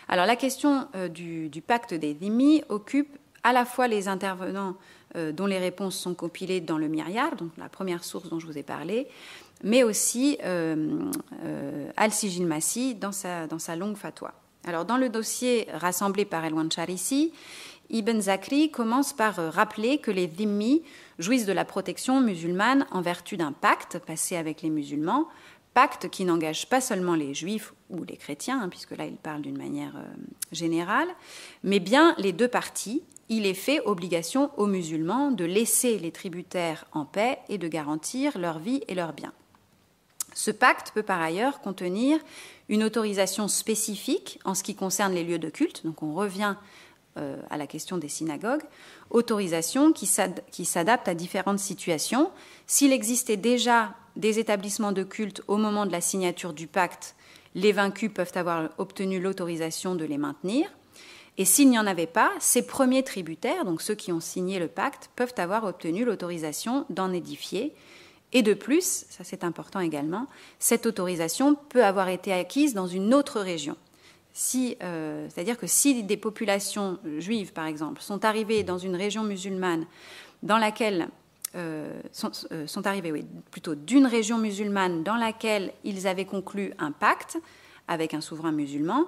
Alors 0.09 0.27
la 0.27 0.35
question 0.35 0.89
du, 1.15 1.63
pacte 1.65 1.95
des 1.95 2.15
dhimmi 2.15 2.65
occupe 2.69 3.17
à 3.45 3.53
la 3.53 3.65
fois 3.65 3.87
les 3.87 4.09
intervenants 4.09 4.75
dont 5.15 5.47
les 5.47 5.59
réponses 5.59 5.97
sont 5.97 6.15
compilées 6.15 6.61
dans 6.61 6.79
le 6.79 6.89
Myriad, 6.89 7.37
donc 7.37 7.51
la 7.59 7.69
première 7.69 8.05
source 8.05 8.29
dont 8.29 8.39
je 8.39 8.47
vous 8.47 8.59
ai 8.59 8.63
parlé, 8.63 9.09
mais 9.63 9.83
aussi 9.83 10.39
euh, 10.45 11.11
euh, 11.45 11.91
Al-Sijil 11.97 12.47
Massi 12.47 12.95
dans 12.95 13.13
sa, 13.13 13.47
dans 13.47 13.59
sa 13.59 13.77
longue 13.77 13.97
fatwa. 13.97 14.33
Alors, 14.65 14.85
dans 14.85 14.97
le 14.97 15.09
dossier 15.09 15.69
rassemblé 15.73 16.25
par 16.25 16.45
El 16.45 16.55
Charisi, 16.73 17.33
Ibn 17.89 18.21
Zakri 18.21 18.71
commence 18.71 19.13
par 19.13 19.35
rappeler 19.53 19.99
que 19.99 20.11
les 20.11 20.27
dhimmi 20.27 20.83
jouissent 21.19 21.47
de 21.47 21.53
la 21.53 21.65
protection 21.65 22.21
musulmane 22.21 22.87
en 22.91 23.01
vertu 23.01 23.37
d'un 23.37 23.53
pacte 23.53 23.99
passé 23.99 24.37
avec 24.37 24.63
les 24.63 24.71
musulmans, 24.71 25.29
pacte 25.75 26.09
qui 26.09 26.25
n'engage 26.25 26.69
pas 26.69 26.81
seulement 26.81 27.15
les 27.15 27.35
juifs 27.35 27.73
ou 27.89 28.05
les 28.05 28.17
chrétiens, 28.17 28.61
hein, 28.63 28.69
puisque 28.69 28.97
là 28.97 29.07
il 29.07 29.17
parle 29.17 29.43
d'une 29.43 29.59
manière 29.59 29.95
générale, 30.53 31.09
mais 31.65 31.81
bien 31.81 32.15
les 32.19 32.33
deux 32.33 32.49
parties, 32.49 33.03
il 33.31 33.47
est 33.47 33.55
fait 33.55 33.81
obligation 33.87 34.51
aux 34.59 34.67
musulmans 34.67 35.31
de 35.31 35.45
laisser 35.45 35.99
les 35.99 36.11
tributaires 36.11 36.85
en 36.93 37.07
paix 37.07 37.39
et 37.49 37.57
de 37.57 37.69
garantir 37.69 38.37
leur 38.37 38.59
vie 38.59 38.83
et 38.89 38.95
leurs 38.95 39.15
biens. 39.15 39.33
Ce 40.35 40.51
pacte 40.51 40.91
peut 40.93 41.03
par 41.03 41.23
ailleurs 41.23 41.61
contenir 41.61 42.19
une 42.69 42.85
autorisation 42.85 43.49
spécifique 43.49 44.41
en 44.45 44.55
ce 44.55 44.63
qui 44.63 44.75
concerne 44.75 45.15
les 45.15 45.25
lieux 45.25 45.39
de 45.39 45.49
culte, 45.49 45.85
donc 45.87 46.03
on 46.03 46.13
revient 46.13 46.57
euh, 47.19 47.41
à 47.51 47.57
la 47.57 47.67
question 47.67 47.99
des 47.99 48.09
synagogues, 48.09 48.63
autorisation 49.11 49.93
qui 49.93 50.07
s'adapte 50.07 51.09
à 51.09 51.15
différentes 51.15 51.59
situations. 51.59 52.31
S'il 52.67 52.93
existait 52.93 53.37
déjà 53.37 53.95
des 54.17 54.39
établissements 54.39 54.93
de 54.93 55.05
culte 55.05 55.43
au 55.47 55.57
moment 55.57 55.87
de 55.87 55.93
la 55.93 56.01
signature 56.01 56.53
du 56.53 56.67
pacte, 56.67 57.15
les 57.55 57.73
vaincus 57.73 58.13
peuvent 58.13 58.33
avoir 58.35 58.71
obtenu 58.79 59.21
l'autorisation 59.21 59.95
de 59.95 60.05
les 60.05 60.19
maintenir. 60.19 60.69
Et 61.41 61.47
s'il 61.47 61.71
n'y 61.71 61.79
en 61.79 61.87
avait 61.87 62.07
pas, 62.07 62.31
ces 62.39 62.61
premiers 62.61 63.03
tributaires, 63.03 63.65
donc 63.65 63.81
ceux 63.81 63.95
qui 63.95 64.13
ont 64.13 64.21
signé 64.21 64.59
le 64.59 64.69
pacte, 64.69 65.09
peuvent 65.17 65.33
avoir 65.39 65.65
obtenu 65.65 66.05
l'autorisation 66.05 66.85
d'en 66.91 67.15
édifier. 67.15 67.73
Et 68.35 68.43
de 68.43 68.53
plus, 68.53 69.07
ça 69.09 69.25
c'est 69.25 69.43
important 69.43 69.81
également, 69.81 70.27
cette 70.59 70.85
autorisation 70.85 71.55
peut 71.55 71.83
avoir 71.83 72.11
été 72.11 72.35
acquise 72.35 72.75
dans 72.75 72.87
une 72.87 73.15
autre 73.15 73.41
région. 73.41 73.79
Si, 74.35 74.77
euh, 74.83 75.27
c'est-à-dire 75.31 75.57
que 75.57 75.67
si 75.67 76.03
des 76.03 76.19
populations 76.19 76.99
juives, 77.17 77.55
par 77.55 77.65
exemple, 77.65 78.03
sont 78.03 78.27
arrivées 78.27 78.63
dans 78.63 78.77
une 78.77 78.95
région 78.95 79.25
musulmane 79.25 79.87
dans 80.43 80.59
laquelle 80.59 81.09
euh, 81.57 82.03
euh, 82.53 83.23
plutôt 83.51 83.75
d'une 83.75 84.07
région 84.07 84.37
musulmane 84.37 85.05
dans 85.05 85.17
laquelle 85.17 85.73
ils 85.85 86.07
avaient 86.07 86.27
conclu 86.27 86.75
un 86.79 86.93
pacte 86.93 87.39
avec 87.89 88.13
un 88.13 88.21
souverain 88.21 88.53
musulman, 88.53 89.07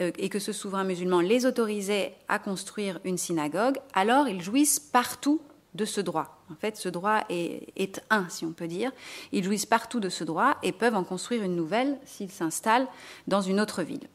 et 0.00 0.28
que 0.28 0.38
ce 0.38 0.52
souverain 0.52 0.84
musulman 0.84 1.20
les 1.20 1.46
autorisait 1.46 2.14
à 2.28 2.38
construire 2.38 3.00
une 3.04 3.18
synagogue, 3.18 3.78
alors 3.92 4.28
ils 4.28 4.40
jouissent 4.40 4.80
partout 4.80 5.40
de 5.74 5.84
ce 5.84 6.00
droit. 6.00 6.42
En 6.50 6.56
fait, 6.56 6.76
ce 6.76 6.88
droit 6.88 7.24
est, 7.28 8.02
un, 8.10 8.28
si 8.28 8.44
on 8.44 8.52
peut 8.52 8.66
dire. 8.66 8.90
Ils 9.32 9.44
jouissent 9.44 9.66
partout 9.66 10.00
de 10.00 10.08
ce 10.08 10.24
droit 10.24 10.56
et 10.62 10.72
peuvent 10.72 10.96
en 10.96 11.04
construire 11.04 11.42
une 11.42 11.54
nouvelle 11.54 11.98
s'ils 12.04 12.30
s'installent 12.30 12.88
dans 13.28 13.40
une 13.40 13.60
autre 13.60 13.82
ville. 13.82 14.08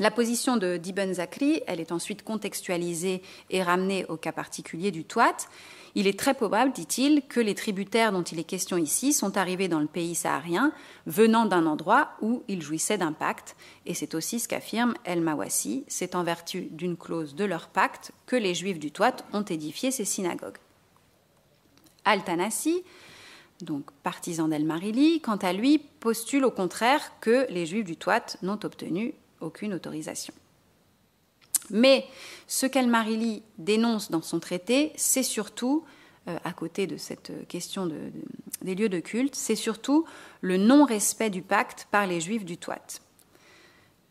La 0.00 0.10
position 0.10 0.56
de 0.56 0.78
d'Ibn 0.78 1.12
Zakri, 1.12 1.60
elle 1.66 1.78
est 1.78 1.92
ensuite 1.92 2.24
contextualisée 2.24 3.20
et 3.50 3.62
ramenée 3.62 4.06
au 4.06 4.16
cas 4.16 4.32
particulier 4.32 4.90
du 4.90 5.04
Toit. 5.04 5.36
Il 5.94 6.06
est 6.06 6.18
très 6.18 6.32
probable, 6.32 6.72
dit-il, 6.72 7.20
que 7.28 7.38
les 7.38 7.54
tributaires 7.54 8.10
dont 8.10 8.22
il 8.22 8.38
est 8.38 8.44
question 8.44 8.78
ici 8.78 9.12
sont 9.12 9.36
arrivés 9.36 9.68
dans 9.68 9.78
le 9.78 9.86
pays 9.86 10.14
saharien, 10.14 10.72
venant 11.04 11.44
d'un 11.44 11.66
endroit 11.66 12.12
où 12.22 12.42
ils 12.48 12.62
jouissaient 12.62 12.96
d'un 12.96 13.12
pacte, 13.12 13.56
et 13.84 13.92
c'est 13.92 14.14
aussi 14.14 14.40
ce 14.40 14.48
qu'affirme 14.48 14.94
El 15.04 15.20
Mawassi, 15.20 15.84
c'est 15.86 16.14
en 16.14 16.24
vertu 16.24 16.68
d'une 16.70 16.96
clause 16.96 17.34
de 17.34 17.44
leur 17.44 17.68
pacte 17.68 18.12
que 18.24 18.36
les 18.36 18.54
juifs 18.54 18.78
du 18.78 18.92
Toit 18.92 19.16
ont 19.34 19.42
édifié 19.42 19.90
ces 19.90 20.06
synagogues. 20.06 20.56
Al-Tanassi, 22.06 22.84
donc 23.60 23.90
partisan 24.02 24.48
d'El-Marili, 24.48 25.20
quant 25.20 25.36
à 25.36 25.52
lui, 25.52 25.76
postule 25.76 26.46
au 26.46 26.50
contraire 26.50 27.12
que 27.20 27.46
les 27.50 27.66
juifs 27.66 27.84
du 27.84 27.98
Toit 27.98 28.38
n'ont 28.40 28.60
obtenu 28.64 29.12
aucune 29.40 29.74
autorisation. 29.74 30.34
Mais 31.70 32.04
ce 32.46 32.66
qu'El-Marili 32.66 33.42
dénonce 33.58 34.10
dans 34.10 34.22
son 34.22 34.40
traité, 34.40 34.92
c'est 34.96 35.22
surtout, 35.22 35.84
euh, 36.28 36.36
à 36.44 36.52
côté 36.52 36.86
de 36.86 36.96
cette 36.96 37.32
question 37.48 37.88
des 38.62 38.74
lieux 38.74 38.88
de 38.88 39.00
culte, 39.00 39.36
c'est 39.36 39.56
surtout 39.56 40.04
le 40.40 40.56
non-respect 40.56 41.30
du 41.30 41.42
pacte 41.42 41.86
par 41.90 42.06
les 42.06 42.20
juifs 42.20 42.44
du 42.44 42.58
Toit. 42.58 43.00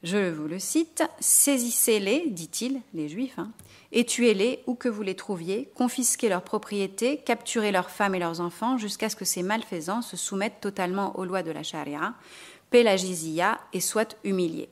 Je 0.01 0.29
vous 0.29 0.47
le 0.47 0.59
cite, 0.59 1.03
saisissez-les, 1.19 2.29
dit-il, 2.29 2.79
les 2.93 3.09
juifs, 3.09 3.37
hein, 3.37 3.51
et 3.91 4.05
tuez-les 4.05 4.63
où 4.65 4.75
que 4.75 4.87
vous 4.87 5.01
les 5.01 5.15
trouviez, 5.15 5.69
confisquez 5.75 6.29
leurs 6.29 6.43
propriétés, 6.43 7.17
capturez 7.17 7.73
leurs 7.73 7.89
femmes 7.89 8.15
et 8.15 8.19
leurs 8.19 8.39
enfants 8.39 8.77
jusqu'à 8.77 9.09
ce 9.09 9.17
que 9.17 9.25
ces 9.25 9.43
malfaisants 9.43 10.01
se 10.01 10.15
soumettent 10.15 10.61
totalement 10.61 11.19
aux 11.19 11.25
lois 11.25 11.43
de 11.43 11.51
la 11.51 11.63
charia, 11.63 12.13
paient 12.69 12.83
la 12.83 12.95
jizya 12.95 13.59
et 13.73 13.81
soient 13.81 14.15
humiliés. 14.23 14.69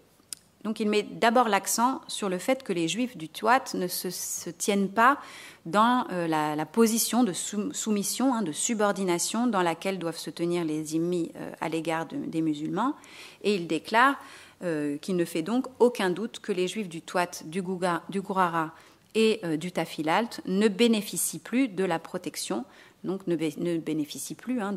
Donc 0.64 0.80
il 0.80 0.90
met 0.90 1.04
d'abord 1.04 1.50
l'accent 1.50 2.02
sur 2.08 2.30
le 2.30 2.38
fait 2.38 2.64
que 2.64 2.74
les 2.74 2.88
juifs 2.88 3.16
du 3.16 3.30
Tuat 3.30 3.64
ne 3.74 3.88
se, 3.88 4.50
tiennent 4.50 4.90
pas 4.90 5.20
dans 5.66 6.06
euh, 6.12 6.28
la, 6.28 6.66
position 6.66 7.24
de 7.24 7.34
soumission, 7.34 8.34
hein, 8.34 8.42
de 8.42 8.52
subordination 8.52 9.48
dans 9.48 9.62
laquelle 9.62 10.00
doivent 10.00 10.18
se 10.18 10.30
tenir 10.30 10.66
les 10.66 10.96
immis 10.96 11.32
euh, 11.36 11.52
à 11.62 11.70
l'égard 11.70 12.06
des 12.06 12.42
musulmans. 12.42 12.96
Et 13.44 13.56
il 13.56 13.68
déclare 13.68 14.16
euh, 14.64 14.98
qu'il 14.98 15.16
ne 15.16 15.26
fait 15.26 15.44
donc 15.44 15.68
aucun 15.80 16.10
doute 16.10 16.40
que 16.40 16.52
les 16.52 16.68
juifs 16.68 16.90
du 16.90 17.02
Tuat, 17.02 17.44
du, 17.46 17.62
Gourara 17.62 18.74
et 19.14 19.42
du 19.58 19.72
Tafilalt 19.72 20.42
ne 20.46 20.68
bénéficient 20.68 21.40
plus 21.40 21.68
de 21.68 21.84
la 21.84 21.98
protection, 21.98 22.66
donc 23.04 23.26
ne, 23.28 23.36
bénéficient 23.78 24.36
plus 24.36 24.62
hein, 24.62 24.76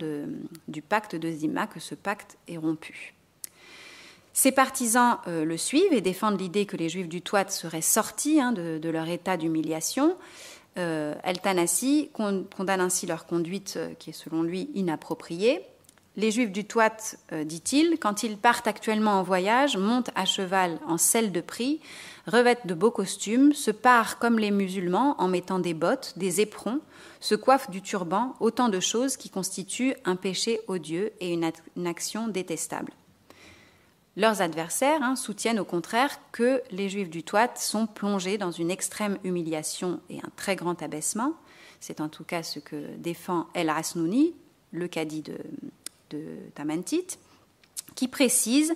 du 0.68 0.82
pacte 0.82 1.16
de 1.16 1.30
Zima, 1.30 1.66
que 1.66 1.80
ce 1.80 1.94
pacte 1.94 2.38
est 2.48 2.56
rompu. 2.56 3.14
Ses 4.32 4.52
partisans 4.52 5.18
euh, 5.26 5.44
le 5.44 5.56
suivent 5.56 5.92
et 5.92 6.00
défendent 6.00 6.40
l'idée 6.40 6.66
que 6.66 6.76
les 6.76 6.88
Juifs 6.88 7.08
du 7.08 7.20
Toit 7.20 7.48
seraient 7.48 7.80
sortis 7.80 8.40
hein, 8.40 8.52
de, 8.52 8.88
leur 8.88 9.08
état 9.08 9.36
d'humiliation. 9.36 10.16
Euh, 10.78 11.14
condamne 12.12 12.80
ainsi 12.80 13.06
leur 13.06 13.26
conduite 13.26 13.74
euh, 13.76 13.92
qui 13.98 14.10
est 14.10 14.14
selon 14.14 14.42
lui 14.42 14.70
inappropriée. 14.74 15.62
Les 16.16 16.30
Juifs 16.30 16.50
du 16.50 16.64
Toit, 16.64 17.16
dit-il, 17.44 17.96
quand 17.98 18.24
ils 18.24 18.36
partent 18.36 18.66
actuellement 18.66 19.20
en 19.20 19.22
voyage, 19.22 19.76
montent 19.76 20.10
à 20.16 20.24
cheval 20.24 20.78
en 20.86 20.98
selle 20.98 21.30
de 21.30 21.40
prix, 21.40 21.80
revêtent 22.26 22.66
de 22.66 22.74
beaux 22.74 22.90
costumes, 22.90 23.52
se 23.52 23.70
parent 23.70 24.16
comme 24.18 24.38
les 24.38 24.50
musulmans 24.50 25.14
en 25.18 25.28
mettant 25.28 25.60
des 25.60 25.72
bottes, 25.72 26.14
des 26.16 26.40
éperons, 26.40 26.80
se 27.20 27.36
coiffent 27.36 27.70
du 27.70 27.80
turban, 27.80 28.34
autant 28.40 28.68
de 28.68 28.80
choses 28.80 29.16
qui 29.16 29.30
constituent 29.30 29.94
un 30.04 30.16
péché 30.16 30.60
odieux 30.66 31.12
et 31.20 31.32
une 31.32 31.86
action 31.86 32.26
détestable. 32.26 32.92
Leurs 34.20 34.42
adversaires 34.42 35.02
hein, 35.02 35.16
soutiennent 35.16 35.58
au 35.58 35.64
contraire 35.64 36.10
que 36.30 36.60
les 36.70 36.90
juifs 36.90 37.08
du 37.08 37.22
Toit 37.22 37.56
sont 37.56 37.86
plongés 37.86 38.36
dans 38.36 38.50
une 38.50 38.70
extrême 38.70 39.16
humiliation 39.24 39.98
et 40.10 40.18
un 40.18 40.28
très 40.36 40.56
grand 40.56 40.82
abaissement. 40.82 41.32
C'est 41.80 42.02
en 42.02 42.10
tout 42.10 42.24
cas 42.24 42.42
ce 42.42 42.58
que 42.58 42.94
défend 42.98 43.46
El 43.54 43.70
Asnouni, 43.70 44.34
le 44.72 44.88
cadi 44.88 45.22
de, 45.22 45.38
Tamantit, 46.54 47.06
qui 47.94 48.08
précise 48.08 48.74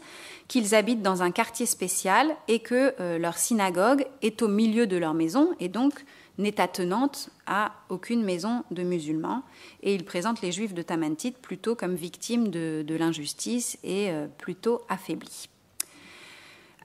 qu'ils 0.49 0.75
habitent 0.75 1.03
dans 1.03 1.23
un 1.23 1.31
quartier 1.31 1.67
spécial 1.67 2.35
et 2.49 2.61
que 2.61 2.95
euh, 2.99 3.19
leur 3.19 3.37
synagogue 3.37 4.07
est 4.23 4.41
au 4.41 4.49
milieu 4.49 4.87
de 4.87 4.97
leur 4.97 5.13
maison 5.13 5.51
et 5.61 5.69
donc 5.69 6.07
n'est 6.39 6.59
attenante 6.59 7.29
à 7.47 7.73
aucune 7.89 8.23
maison 8.23 8.65
de 8.71 8.83
musulmans. 8.83 9.43
Et 9.83 9.95
il 9.95 10.05
présente 10.05 10.41
les 10.43 10.53
juifs 10.53 10.75
de 10.75 10.83
Tamantit 10.83 11.33
plutôt 11.33 11.75
comme 11.75 11.95
victimes 11.95 12.49
de, 12.49 12.85
l'injustice 12.89 13.79
et 13.83 14.11
euh, 14.11 14.27
plutôt 14.39 14.83
affaiblis. 14.89 15.49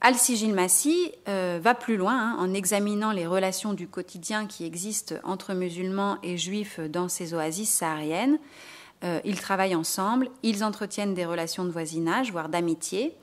Al-Sijil 0.01 0.53
Massi 0.53 1.12
euh, 1.28 1.60
va 1.62 1.76
plus 1.76 1.97
loin 1.97 2.18
hein, 2.18 2.38
en 2.39 2.53
examinant 2.53 3.12
les 3.12 3.28
relations 3.28 3.74
du 3.74 3.88
quotidien 3.88 4.47
qui 4.47 4.66
existent 4.66 5.16
entre 5.24 5.53
musulmans 5.53 6.18
et 6.24 6.38
juifs 6.38 6.80
dans 6.80 7.10
ces 7.10 7.34
oasis 7.34 7.70
sahariennes. 7.70 8.39
Euh, 9.03 9.20
ils 9.26 9.39
travaillent 9.39 9.76
ensemble, 9.76 10.30
ils 10.41 10.64
entretiennent 10.64 11.14
des 11.14 11.26
relations 11.26 11.66
de 11.66 11.70
voisinage, 11.70 12.32
voire 12.32 12.49
d'amitié. 12.49 13.14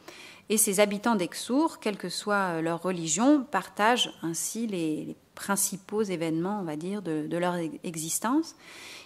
Et 0.49 0.59
ces 0.59 0.81
habitants 0.81 1.17
d'Exour, 1.17 1.81
quelle 1.81 1.97
que 1.97 2.09
soit 2.09 2.61
leur 2.61 2.83
religion, 2.83 3.43
partagent 3.43 4.13
ainsi 4.23 4.67
les, 4.67 5.17
principaux 5.37 6.03
événements, 6.03 6.59
on 6.61 6.65
va 6.65 6.75
dire, 6.75 7.03
de, 7.03 7.37
leur 7.37 7.55
existence. 7.85 8.57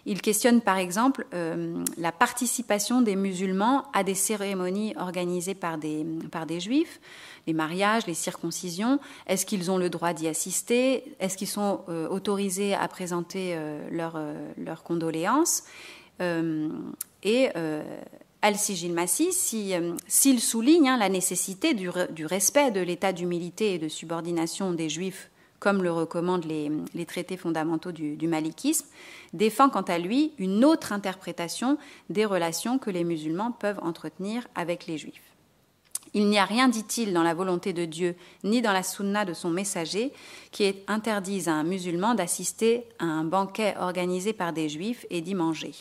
Il 0.06 0.22
questionne 0.22 0.62
par 0.62 0.78
exemple 0.78 1.26
euh, 1.34 1.84
la 1.98 2.12
participation 2.12 3.02
des 3.02 3.16
musulmans 3.16 3.84
à 3.92 4.02
des 4.02 4.14
cérémonies 4.14 4.94
organisées 4.96 5.54
par 5.54 5.76
des, 5.76 6.06
par 6.32 6.46
des 6.46 6.60
juifs, 6.60 7.00
les 7.46 7.52
mariages, 7.52 8.06
les 8.06 8.14
circoncisions. 8.14 8.98
Est-ce 9.26 9.44
qu'ils 9.44 9.70
ont 9.70 9.76
le 9.76 9.90
droit 9.90 10.14
d'y 10.14 10.28
assister? 10.28 11.16
Est-ce 11.20 11.36
qu'ils 11.36 11.48
sont 11.48 11.82
euh, 11.90 12.08
autorisés 12.08 12.72
à 12.72 12.88
présenter 12.88 13.58
leurs 13.90 14.18
leur 14.56 14.82
condoléances? 14.82 15.64
Et 17.22 17.48
Al-Sijil 18.42 18.92
Massi, 18.92 19.32
s'il 19.32 20.40
souligne 20.40 20.88
hein, 20.88 20.96
la 20.98 21.08
nécessité 21.08 21.74
du, 21.74 21.90
du 22.10 22.26
respect 22.26 22.70
de 22.70 22.80
l'état 22.80 23.12
d'humilité 23.12 23.74
et 23.74 23.78
de 23.78 23.88
subordination 23.88 24.72
des 24.72 24.88
juifs 24.88 25.30
comme 25.60 25.82
le 25.82 25.92
recommandent 25.92 26.46
les, 26.46 27.06
traités 27.06 27.36
fondamentaux 27.36 27.92
du, 27.92 28.26
malikisme, 28.26 28.86
défend 29.34 29.68
quant 29.68 29.82
à 29.82 29.98
lui 29.98 30.32
une 30.38 30.64
autre 30.64 30.92
interprétation 30.92 31.78
des 32.08 32.24
relations 32.24 32.78
que 32.78 32.90
les 32.90 33.04
musulmans 33.04 33.52
peuvent 33.52 33.78
entretenir 33.82 34.48
avec 34.54 34.86
les 34.86 34.98
juifs. 34.98 35.22
Il 36.12 36.28
n'y 36.28 36.38
a 36.38 36.44
rien, 36.44 36.68
dit-il, 36.68 37.12
dans 37.12 37.22
la 37.22 37.34
volonté 37.34 37.72
de 37.72 37.84
Dieu, 37.84 38.16
ni 38.42 38.62
dans 38.62 38.72
la 38.72 38.82
sunna 38.82 39.24
de 39.24 39.34
son 39.34 39.50
messager, 39.50 40.12
qui 40.50 40.74
interdise 40.88 41.46
à 41.46 41.52
un 41.52 41.62
musulman 41.62 42.14
d'assister 42.14 42.84
à 42.98 43.04
un 43.04 43.22
banquet 43.22 43.76
organisé 43.78 44.32
par 44.32 44.52
des 44.52 44.68
juifs 44.68 45.06
et 45.10 45.20
d'y 45.20 45.36
manger. 45.36 45.72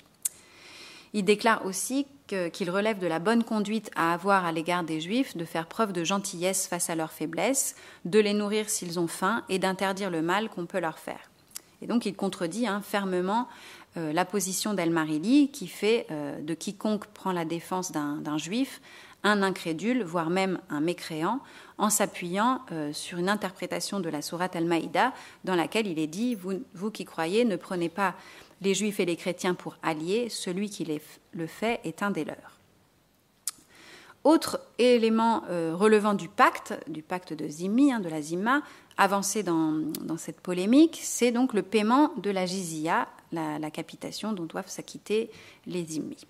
Il 1.14 1.26
déclare 1.26 1.66
aussi 1.66 2.06
qu'il 2.52 2.70
relève 2.70 3.00
de 3.00 3.08
la 3.08 3.20
bonne 3.20 3.44
conduite 3.44 3.92
à 3.96 4.14
avoir 4.14 4.46
à 4.46 4.52
l'égard 4.52 4.84
des 4.84 5.02
Juifs 5.02 5.36
de 5.36 5.46
faire 5.46 5.68
preuve 5.68 5.94
de 5.94 6.04
gentillesse 6.04 6.68
face 6.68 6.90
à 6.90 6.96
leurs 6.96 7.12
faiblesses, 7.12 7.76
de 8.06 8.20
les 8.20 8.34
nourrir 8.34 8.70
s'ils 8.70 9.00
ont 9.00 9.08
faim 9.08 9.44
et 9.50 9.60
d'interdire 9.60 10.10
le 10.10 10.22
mal 10.22 10.50
qu'on 10.50 10.66
peut 10.66 10.80
leur 10.80 11.00
faire. 11.00 11.30
Et 11.82 11.88
donc 11.88 12.06
il 12.06 12.16
contredit 12.16 12.68
hein, 12.68 12.82
fermement 12.84 13.48
euh, 13.98 14.14
la 14.14 14.26
position 14.26 14.74
d'El 14.74 14.92
Marili 14.92 15.50
qui 15.50 15.68
fait 15.68 16.06
euh, 16.12 16.40
de 16.42 16.54
quiconque 16.54 17.08
prend 17.08 17.32
la 17.32 17.46
défense 17.46 17.92
d'un 17.92 18.38
juif 18.38 18.82
un 19.24 19.44
incrédule, 19.44 20.04
voire 20.04 20.30
même 20.30 20.60
un 20.70 20.80
mécréant, 20.80 21.40
en 21.78 21.90
s'appuyant 21.90 22.62
euh, 22.72 22.94
sur 22.94 23.18
une 23.18 23.30
interprétation 23.30 24.00
de 24.00 24.10
la 24.10 24.22
Sourate 24.22 24.56
Al-Maïda 24.56 25.14
dans 25.44 25.56
laquelle 25.56 25.88
il 25.88 26.00
est 26.00 26.08
dit 26.08 26.36
vous, 26.36 26.92
qui 26.92 27.06
croyez, 27.06 27.46
ne 27.46 27.56
prenez 27.56 27.90
pas 27.90 28.16
les 28.62 28.74
juifs 28.74 29.00
et 29.00 29.06
les 29.06 29.16
chrétiens 29.16 29.54
pour 29.54 29.78
alliés, 29.82 30.30
celui 30.30 30.70
qui 30.70 30.86
les, 30.86 31.02
le 31.32 31.48
fait 31.48 31.80
est 31.84 32.04
un 32.04 32.12
des 32.12 32.26
leurs. 32.26 32.60
Autre 34.24 34.60
élément 34.78 35.44
euh, 35.50 35.74
relevant 35.74 36.14
du 36.14 36.28
pacte, 36.28 36.74
du 36.88 37.02
pacte 37.02 37.34
de 37.34 37.48
Zimmi, 37.48 37.94
hein, 37.94 38.00
de 38.00 38.10
la 38.10 38.22
Zimma, 38.22 38.62
avancé 38.98 39.44
dans, 39.44 39.82
cette 40.18 40.42
polémique, 40.42 41.00
c'est 41.02 41.32
donc 41.32 41.54
le 41.54 41.62
paiement 41.62 42.12
de 42.18 42.30
la 42.30 42.46
jizya, 42.46 43.08
la, 43.32 43.72
capitation 43.72 44.34
dont 44.34 44.44
doivent 44.44 44.68
s'acquitter 44.68 45.30
les 45.66 45.86
Zimmis. 45.86 46.26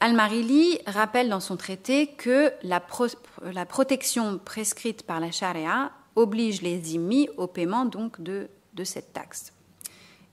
Al-Marili 0.00 0.78
rappelle 0.86 1.28
dans 1.28 1.40
son 1.40 1.56
traité 1.56 2.08
que 2.08 2.52
la, 2.62 2.80
pro, 2.80 3.06
la, 3.42 3.64
protection 3.64 4.38
prescrite 4.38 5.04
par 5.04 5.20
la 5.20 5.30
charia 5.30 5.92
oblige 6.16 6.60
les 6.60 6.78
zimmis 6.82 7.28
au 7.36 7.46
paiement 7.46 7.84
donc 7.84 8.20
de, 8.20 8.48
cette 8.84 9.12
taxe. 9.12 9.52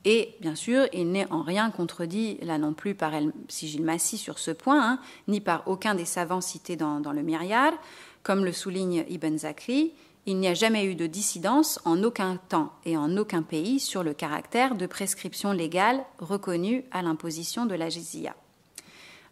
Et 0.06 0.36
bien 0.42 0.56
sûr, 0.56 0.88
il 0.92 1.12
n'est 1.12 1.32
en 1.32 1.44
rien 1.44 1.72
contredit 1.72 2.38
là 2.42 2.58
non 2.58 2.74
plus 2.74 2.94
par 2.94 3.14
El 3.14 3.32
Sigil 3.48 3.84
Massi 3.84 4.18
sur 4.18 4.38
ce 4.38 4.52
point, 4.52 4.82
hein, 4.82 5.00
ni 5.28 5.40
par 5.40 5.68
aucun 5.68 5.96
des 5.96 6.06
savants 6.06 6.42
cités 6.42 6.76
dans, 6.76 7.00
le 7.00 7.22
Myriad. 7.22 7.74
Comme 8.22 8.44
le 8.44 8.52
souligne 8.52 9.06
Ibn 9.10 9.38
Zakri, 9.38 9.94
il 10.26 10.38
n'y 10.38 10.48
a 10.48 10.54
jamais 10.54 10.86
eu 10.86 10.96
de 10.96 11.08
dissidence 11.08 11.80
en 11.86 12.04
aucun 12.04 12.38
temps 12.50 12.74
et 12.86 12.98
en 12.98 13.18
aucun 13.18 13.44
pays 13.44 13.80
sur 13.80 14.04
le 14.04 14.14
caractère 14.14 14.76
de 14.76 14.86
prescription 14.86 15.52
légale 15.52 16.04
reconnue 16.20 16.86
à 16.92 17.02
l'imposition 17.02 17.66
de 17.66 17.76
la 17.76 17.90
jizya. 17.90 18.36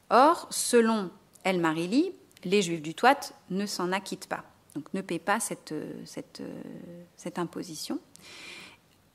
Or, 0.09 0.47
selon 0.51 1.09
El 1.43 1.59
Marili, 1.59 2.11
les 2.43 2.61
juifs 2.61 2.81
du 2.81 2.93
Toit 2.95 3.33
ne 3.49 3.65
s'en 3.65 3.91
acquittent 3.91 4.27
pas, 4.27 4.43
donc 4.75 4.93
ne 4.93 5.01
paient 5.01 5.19
pas 5.19 5.39
cette, 5.39 5.73
cette, 6.05 6.41
cette 7.15 7.39
imposition. 7.39 7.99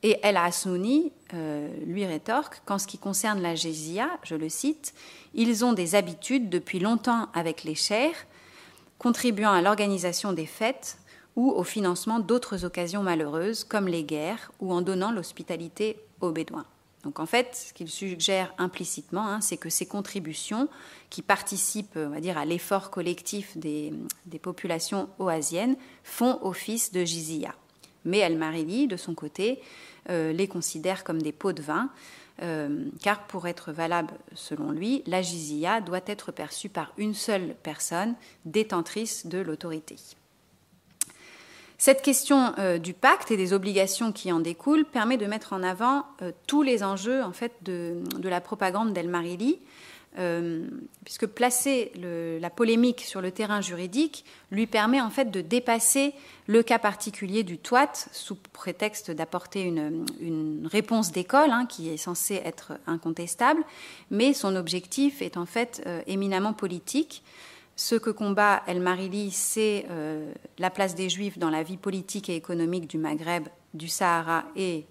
Et 0.03 0.19
El 0.21 0.37
Asnouni 0.37 1.11
euh, 1.33 1.69
lui 1.85 2.05
rétorque 2.05 2.61
qu'en 2.65 2.77
ce 2.77 2.85
qui 2.85 2.97
concerne 2.97 3.41
la 3.41 3.55
jizya, 3.55 4.07
je 4.23 4.35
le 4.35 4.47
cite, 4.47 4.93
ils 5.33 5.65
ont 5.65 5.73
des 5.73 5.95
habitudes 5.95 6.49
depuis 6.49 6.79
longtemps 6.79 7.29
avec 7.33 7.63
les 7.63 7.75
chers, 7.75 8.27
contribuant 8.99 9.51
à 9.51 9.61
l'organisation 9.61 10.33
des 10.33 10.45
fêtes 10.45 10.97
ou 11.35 11.51
au 11.51 11.63
financement 11.63 12.19
d'autres 12.19 12.65
occasions 12.65 13.03
malheureuses 13.03 13.63
comme 13.63 13.87
les 13.87 14.03
guerres 14.03 14.51
ou 14.59 14.71
en 14.71 14.81
donnant 14.81 15.11
l'hospitalité 15.11 15.99
aux 16.21 16.31
Bédouins. 16.31 16.65
Donc 17.03 17.19
en 17.19 17.25
fait, 17.25 17.55
ce 17.55 17.73
qu'il 17.73 17.89
suggère 17.89 18.53
implicitement, 18.57 19.27
hein, 19.27 19.41
c'est 19.41 19.57
que 19.57 19.69
ces 19.69 19.85
contributions 19.85 20.67
qui 21.09 21.21
participent, 21.21 21.95
on 21.95 22.09
va 22.09 22.19
dire, 22.19 22.37
à 22.37 22.45
l'effort 22.45 22.89
collectif 22.89 23.57
des, 23.57 23.93
des, 24.25 24.39
populations 24.39 25.07
oasiennes 25.19 25.77
font 26.03 26.39
office 26.41 26.91
de 26.91 27.05
jizya. 27.05 27.55
Mais 28.07 28.19
El-Marili, 28.19 28.87
de 28.87 28.97
son 28.97 29.13
côté, 29.13 29.61
euh, 30.09 30.31
les 30.31 30.47
considère 30.47 31.03
comme 31.03 31.21
des 31.21 31.33
pots 31.33 31.51
de 31.51 31.61
vin, 31.61 31.89
euh, 32.41 32.85
car 33.01 33.27
pour 33.27 33.47
être 33.47 33.71
valable 33.71 34.13
selon 34.33 34.71
lui, 34.71 35.03
la 35.05 35.21
jizya 35.21 35.81
doit 35.81 35.99
être 36.05 36.31
perçue 36.31 36.69
par 36.69 36.93
une 36.97 37.13
seule 37.13 37.55
personne 37.61 38.15
détentrice 38.45 39.27
de 39.27 39.39
l'autorité. 39.39 39.97
Cette 41.77 42.01
question 42.01 42.53
euh, 42.57 42.77
du 42.77 42.93
pacte 42.93 43.29
et 43.31 43.37
des 43.37 43.53
obligations 43.53 44.11
qui 44.11 44.31
en 44.31 44.39
découlent 44.39 44.85
permet 44.85 45.17
de 45.17 45.25
mettre 45.25 45.53
en 45.53 45.61
avant 45.61 46.05
tous 46.47 46.63
les 46.63 46.83
enjeux 46.83 47.21
en 47.21 47.33
fait, 47.33 47.53
de, 47.61 48.01
de 48.17 48.29
la 48.29 48.39
propagande 48.39 48.93
d'El 48.93 49.09
Marili, 49.09 49.59
euh, 50.17 50.65
puisque 51.05 51.27
placer 51.27 51.91
la 51.95 52.49
polémique 52.49 53.01
sur 53.01 53.21
le 53.21 53.29
terrain 53.29 53.61
juridique 53.61 54.25
lui 54.49 54.65
permet 54.65 54.99
en 54.99 55.11
fait 55.11 55.29
de 55.29 55.41
dépasser 55.41 56.13
le 56.47 56.63
cas 56.63 56.79
particulier 56.79 57.43
du 57.43 57.59
toit 57.59 57.91
sous 58.11 58.35
prétexte 58.35 59.11
d'apporter 59.11 59.61
une, 59.61 60.67
réponse 60.71 61.11
d'école 61.11 61.51
hein, 61.51 61.67
qui 61.67 61.89
est 61.89 61.97
censée 61.97 62.41
être 62.43 62.73
incontestable, 62.87 63.63
mais 64.09 64.33
son 64.33 64.55
objectif 64.55 65.21
est 65.21 65.37
en 65.37 65.45
fait 65.45 65.83
euh, 65.85 66.01
éminemment 66.07 66.53
politique. 66.53 67.23
Ce 67.75 67.93
que 67.93 68.09
combat 68.09 68.63
El 68.65 68.81
Marili, 68.81 69.29
c'est 69.29 69.85
euh, 69.91 70.33
la 70.57 70.71
place 70.71 70.95
des 70.95 71.09
Juifs 71.09 71.37
dans 71.37 71.51
la 71.51 71.61
vie 71.61 71.77
politique 71.77 72.27
et 72.27 72.35
économique 72.35 72.87
du 72.87 72.97
Maghreb, 72.97 73.47
du 73.75 73.87
Sahara 73.87 74.45
et 74.55 74.85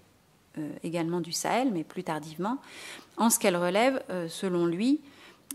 également 0.81 1.21
du 1.21 1.33
Sahel, 1.33 1.69
mais 1.71 1.83
plus 1.83 2.03
tardivement, 2.03 2.57
en 3.17 3.29
ce 3.29 3.37
qu'elle 3.37 3.55
relève, 3.55 4.01
selon 4.27 4.65
lui, 4.65 5.01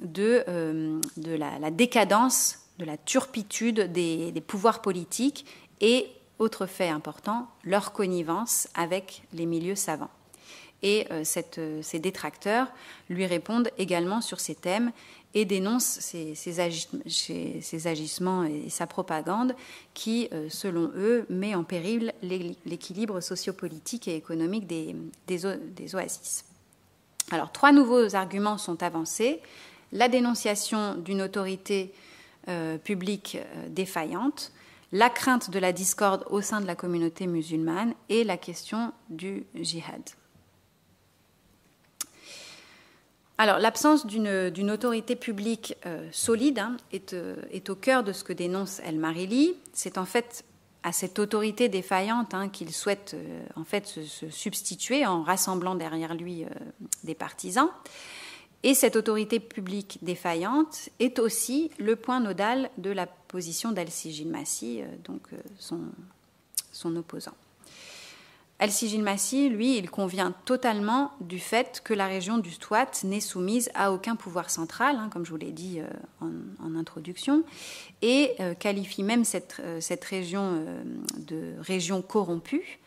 de, 0.02 0.44
euh, 0.48 1.00
la, 1.16 1.70
décadence, 1.70 2.58
de 2.78 2.84
la 2.84 2.96
turpitude 2.96 3.92
des, 3.92 4.42
pouvoirs 4.46 4.82
politiques 4.82 5.46
et, 5.80 6.08
autre 6.38 6.66
fait 6.66 6.88
important, 6.88 7.48
leur 7.62 7.92
connivence 7.92 8.68
avec 8.74 9.22
les 9.32 9.46
milieux 9.46 9.76
savants. 9.76 10.10
Et 10.82 11.06
euh, 11.12 11.22
cette, 11.22 11.60
ces 11.82 12.00
détracteurs 12.00 12.66
lui 13.08 13.26
répondent 13.26 13.70
également 13.78 14.20
sur 14.20 14.40
ces 14.40 14.56
thèmes 14.56 14.90
et 15.34 15.44
dénonce 15.44 15.84
ces, 15.84 16.34
ces, 16.34 16.60
agi 16.60 16.88
ces, 17.06 17.86
agissements 17.86 18.44
et 18.44 18.68
sa 18.68 18.86
propagande 18.86 19.54
qui, 19.94 20.28
euh, 20.32 20.48
selon 20.50 20.90
eux, 20.94 21.26
met 21.30 21.54
en 21.54 21.64
péril 21.64 22.12
l'équilibre 22.22 23.20
sociopolitique 23.20 24.08
et 24.08 24.16
économique 24.16 24.66
des, 24.66 25.94
oasis. 25.94 26.44
Alors, 27.30 27.52
trois 27.52 27.72
nouveaux 27.72 28.14
arguments 28.14 28.58
sont 28.58 28.82
avancés. 28.82 29.40
La 29.92 30.08
dénonciation 30.08 30.94
d'une 30.94 31.20
autorité 31.20 31.92
euh, 32.48 32.78
publique 32.78 33.36
euh, 33.38 33.68
défaillante, 33.68 34.50
la 34.90 35.10
crainte 35.10 35.50
de 35.50 35.58
la 35.58 35.72
discorde 35.72 36.24
au 36.30 36.40
sein 36.40 36.60
de 36.60 36.66
la 36.66 36.74
communauté 36.74 37.26
musulmane 37.26 37.94
et 38.08 38.24
la 38.24 38.36
question 38.36 38.92
du 39.10 39.44
djihad. 39.54 40.02
Alors, 43.38 43.58
l'absence 43.58 44.06
d'une 44.06 44.70
autorité 44.70 45.14
publique 45.14 45.76
euh, 45.86 46.08
solide 46.10 46.58
hein, 46.58 46.76
est, 46.92 47.70
au 47.70 47.74
cœur 47.76 48.02
de 48.02 48.12
ce 48.12 48.24
que 48.24 48.32
dénonce 48.32 48.80
El 48.80 48.98
Marili. 48.98 49.54
C'est 49.72 49.98
en 49.98 50.04
fait 50.04 50.44
à 50.82 50.92
cette 50.92 51.18
autorité 51.18 51.68
défaillante 51.68 52.34
hein, 52.34 52.48
qu'il 52.48 52.72
souhaite 52.72 53.14
se, 53.84 54.30
substituer 54.30 55.06
en 55.06 55.22
rassemblant 55.22 55.74
derrière 55.74 56.14
lui 56.14 56.44
des 57.04 57.14
partisans. 57.14 57.68
Et 58.62 58.74
cette 58.74 58.96
autorité 58.96 59.40
publique 59.40 59.98
défaillante 60.02 60.88
est 61.00 61.18
aussi 61.18 61.70
le 61.78 61.96
point 61.96 62.20
nodal 62.20 62.70
de 62.78 62.90
la 62.90 63.06
position 63.06 63.72
d'Al-Sijil 63.72 64.28
Massi, 64.28 64.82
euh, 64.82 64.86
donc 65.04 65.22
son, 65.58 65.80
son 66.72 66.94
opposant. 66.96 67.34
El-Sijil 68.62 69.02
Massi, 69.02 69.48
lui, 69.48 69.76
il 69.76 69.90
convient 69.90 70.32
totalement 70.44 71.10
du 71.20 71.40
fait 71.40 71.80
que 71.82 71.94
la 71.94 72.06
région 72.06 72.38
du 72.38 72.52
Stouat 72.52 72.86
n'est 73.02 73.18
soumise 73.18 73.68
à 73.74 73.90
aucun 73.90 74.14
pouvoir 74.14 74.50
central, 74.50 74.94
hein, 75.00 75.08
comme 75.12 75.26
je 75.26 75.32
vous 75.32 75.36
l'ai 75.36 75.50
dit 75.50 75.80
euh, 75.80 75.88
en, 76.64 76.76
introduction, 76.76 77.42
et 78.02 78.30
euh, 78.38 78.54
qualifie 78.54 79.02
même 79.02 79.24
euh, 79.34 79.80
cette 79.80 80.04
région 80.04 80.64
de 81.16 81.54
région 81.58 82.02
corrompue. 82.02 82.78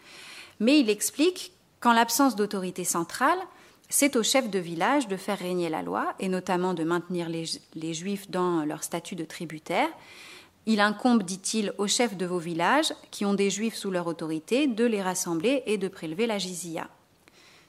Mais 0.61 0.79
il 0.79 0.89
explique 0.89 1.51
qu'en 1.81 1.91
l'absence 1.91 2.37
d'autorité 2.37 2.85
centrale, 2.85 3.37
c'est 3.89 4.15
au 4.15 4.23
chef 4.23 4.49
de 4.49 4.59
village 4.59 5.07
de 5.07 5.17
faire 5.17 5.37
régner 5.37 5.69
la 5.69 5.81
loi, 5.81 6.15
et 6.19 6.27
notamment 6.27 6.73
de 6.73 6.83
maintenir 6.83 7.29
les, 7.29 7.93
Juifs 7.93 8.29
dans 8.29 8.65
leur 8.65 8.83
statut 8.83 9.15
de 9.15 9.25
tributaire, 9.25 9.89
il 10.65 10.79
incombe, 10.79 11.23
dit-il, 11.23 11.73
aux 11.77 11.87
chefs 11.87 12.17
de 12.17 12.25
vos 12.25 12.39
villages, 12.39 12.93
qui 13.11 13.23
ont 13.23 13.35
des 13.35 13.51
juifs 13.51 13.75
sous 13.75 13.91
leur 13.91 14.07
autorité, 14.07 14.65
de 14.65 14.83
les 14.83 15.01
rassembler 15.01 15.61
et 15.67 15.77
de 15.77 15.87
prélever 15.87 16.25
la 16.25 16.39
jizya. 16.39 16.89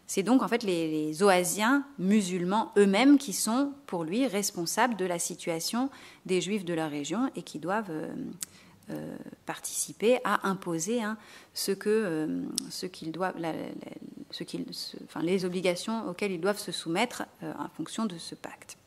C'est 0.07 0.23
donc 0.23 0.43
en 0.43 0.49
fait 0.49 0.63
les, 0.63 0.89
les 0.91 1.23
oasiens 1.23 1.85
musulmans 1.99 2.73
eux-mêmes 2.79 3.19
qui 3.19 3.35
sont, 3.35 3.73
pour 3.87 4.05
lui, 4.05 4.27
responsables 4.27 4.97
de 4.97 5.05
la 5.05 5.19
situation 5.19 5.91
des 6.25 6.41
juifs 6.41 6.65
de 6.65 6.73
leur 6.73 6.91
région 6.91 7.31
et 7.37 7.43
qui 7.43 7.59
doivent 7.59 7.91
euh, 7.91 8.15
euh, 8.89 9.17
participer 9.47 10.21
à 10.23 10.47
imposer 10.49 11.03
hein, 11.03 11.19
ce 11.55 11.73
que, 11.73 12.29
les 15.23 15.45
obligations 15.45 16.09
auxquelles 16.09 16.31
ils 16.31 16.41
doivent 16.41 16.61
se 16.61 16.71
soumettre 16.71 17.25
euh, 17.43 17.53
en 17.59 17.69
fonction 17.69 18.07
de 18.07 18.17
ce 18.17 18.37
pacte. 18.37 18.79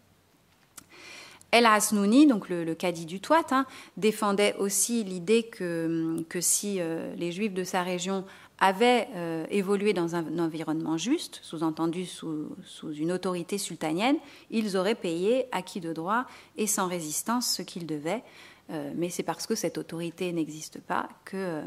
El 1.52 1.66
Asnouni, 1.66 2.28
donc 2.28 2.48
le, 2.48 2.74
cadi 2.76 3.06
du 3.06 3.20
Toit, 3.20 3.46
hein, 3.52 3.66
défendait 3.98 4.56
aussi 4.58 5.04
l'idée 5.04 5.44
que, 5.44 6.24
si 6.40 6.78
euh, 6.80 7.14
les 7.18 7.34
Juifs 7.34 7.54
de 7.54 7.66
sa 7.66 7.84
région 7.84 8.24
avaient 8.58 9.08
évolué 9.50 9.94
dans 9.94 10.16
un, 10.16 10.38
environnement 10.38 10.98
juste, 10.98 11.40
sous-entendu 11.44 12.06
sous, 12.06 12.50
sous, 12.66 12.94
une 12.94 13.12
autorité 13.14 13.58
sultanienne, 13.58 14.18
ils 14.50 14.76
auraient 14.76 14.96
payé 14.96 15.46
acquis 15.54 15.80
de 15.80 15.94
droit 15.94 16.26
et 16.58 16.68
sans 16.68 16.88
résistance 16.88 17.48
ce 17.48 17.62
qu'ils 17.62 17.88
devaient. 17.88 18.22
Euh, 18.70 18.92
mais 18.96 19.10
c'est 19.10 19.24
parce 19.24 19.48
que 19.48 19.56
cette 19.56 19.78
autorité 19.78 20.32
n'existe 20.32 20.80
pas 20.80 21.10
que, 21.26 21.38
euh, 21.38 21.62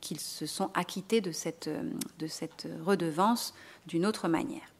qu'ils 0.00 0.20
se 0.20 0.46
sont 0.46 0.70
acquittés 0.74 1.20
de 1.20 1.32
cette, 1.32 1.70
de 2.18 2.26
cette 2.26 2.68
redevance 2.84 3.54
d'une 3.86 4.06
autre 4.06 4.28
manière. 4.28 4.72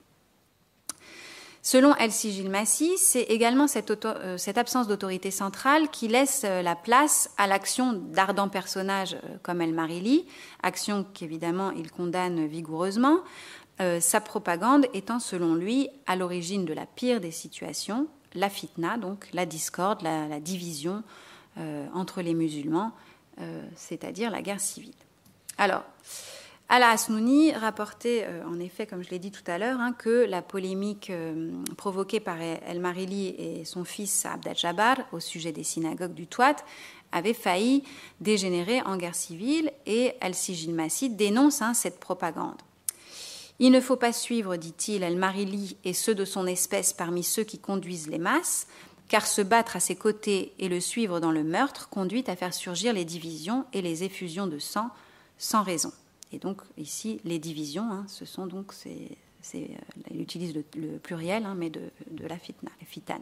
Selon 1.65 1.95
Elsie 1.95 2.33
Gilmassi, 2.33 2.99
c'est 2.99 3.23
également 3.23 3.69
cette, 3.69 4.05
euh, 4.05 4.37
cette 4.37 4.59
absence 4.59 4.89
d'autorité 4.89 5.31
centrale 5.31 5.91
qui 5.91 6.09
laisse 6.09 6.43
euh, 6.45 6.61
la 6.61 6.75
place 6.75 7.31
à 7.39 7.47
l'action 7.47 7.93
d'ardents 7.93 8.49
personnages 8.49 9.15
euh, 9.15 9.37
comme 9.45 9.61
El 9.61 9.73
Marili, 9.73 10.27
action 10.65 11.07
qu'évidemment 11.15 11.71
il 11.71 11.93
condamne 11.93 12.47
vigoureusement, 12.47 13.21
sa 14.01 14.21
propagande 14.21 14.87
étant 14.95 15.19
selon 15.19 15.57
lui 15.57 15.89
à 16.07 16.15
l'origine 16.15 16.65
de 16.65 16.73
la 16.73 16.87
pire 16.87 17.21
des 17.21 17.33
situations, 17.33 18.07
la 18.33 18.49
fitna, 18.49 18.97
donc 18.97 19.29
la 19.33 19.45
discorde, 19.45 20.03
la 20.03 20.39
division 20.39 21.03
entre 21.95 22.23
les 22.23 22.35
musulmans, 22.35 22.93
c'est-à-dire 23.77 24.31
la 24.31 24.43
guerre 24.43 24.61
civile. 24.61 24.95
Alors, 25.59 25.85
Ala 26.75 26.89
Asnouni 26.89 27.53
rapportait, 27.53 28.25
euh, 28.25 28.43
en 28.47 28.59
effet, 28.59 28.87
comme 28.87 29.05
je 29.05 29.11
l'ai 29.11 29.19
dit 29.19 29.31
tout 29.31 29.43
à 29.47 29.59
l'heure, 29.59 29.79
hein, 29.79 29.93
que 29.93 30.25
la 30.25 30.41
polémique 30.41 31.11
euh, 31.11 31.53
provoquée 31.77 32.19
par 32.19 32.41
El 32.41 32.81
Marili 32.81 33.29
et 33.29 33.67
son 33.67 33.85
fils 33.85 34.25
Abd 34.25 34.49
al-Jabbar 34.49 34.97
au 35.13 35.21
sujet 35.21 35.53
des 35.53 35.65
synagogues 35.65 36.15
du 36.15 36.27
Touat 36.27 36.57
avait 37.13 37.35
failli 37.35 37.85
dégénérer 38.23 38.81
en 38.87 38.97
guerre 38.97 39.15
civile 39.15 39.71
et 39.85 40.15
El-Sijil 40.23 40.73
Massid 40.73 41.15
dénonce 41.15 41.61
hein, 41.61 41.75
cette 41.75 42.01
propagande. 42.01 42.57
Il 43.59 43.71
ne 43.71 43.81
faut 43.83 43.97
pas 43.97 44.15
suivre, 44.15 44.57
dit-il, 44.57 45.03
El 45.03 45.19
Marili 45.19 45.77
et 45.85 45.93
ceux 45.93 46.15
de 46.15 46.25
son 46.25 46.47
espèce 46.47 46.95
parmi 46.95 47.23
ceux 47.23 47.45
qui 47.45 47.59
conduisent 47.59 48.09
les 48.09 48.19
masses, 48.19 48.67
car 49.13 49.27
se 49.27 49.43
battre 49.43 49.77
à 49.77 49.81
ses 49.81 49.95
côtés 49.95 50.55
et 50.59 50.71
le 50.71 50.81
suivre 50.81 51.21
dans 51.21 51.33
le 51.33 51.45
meurtre 51.45 51.91
conduit 51.91 52.25
à 52.29 52.35
faire 52.35 52.55
surgir 52.55 52.95
les 52.95 53.05
divisions 53.05 53.67
et 53.75 53.83
les 53.83 54.05
effusions 54.05 54.47
de 54.47 54.59
sang 54.59 54.89
sans 55.37 55.63
raison. 55.63 55.93
Et 56.33 56.39
donc 56.39 56.63
ici, 56.79 57.21
les 57.27 57.39
divisions, 57.39 57.93
hein, 57.93 58.07
ce 58.09 58.25
sont 58.25 58.47
donc, 58.47 58.73
c'est, 58.73 59.11
euh, 59.55 59.67
il 60.11 60.23
utilise 60.23 60.55
le, 60.55 60.97
pluriel, 60.97 61.45
hein, 61.45 61.55
mais 61.55 61.69
de, 61.69 61.83
la 62.27 62.39
fitna, 62.39 62.71
les 62.81 62.87
fitanes. 62.87 63.21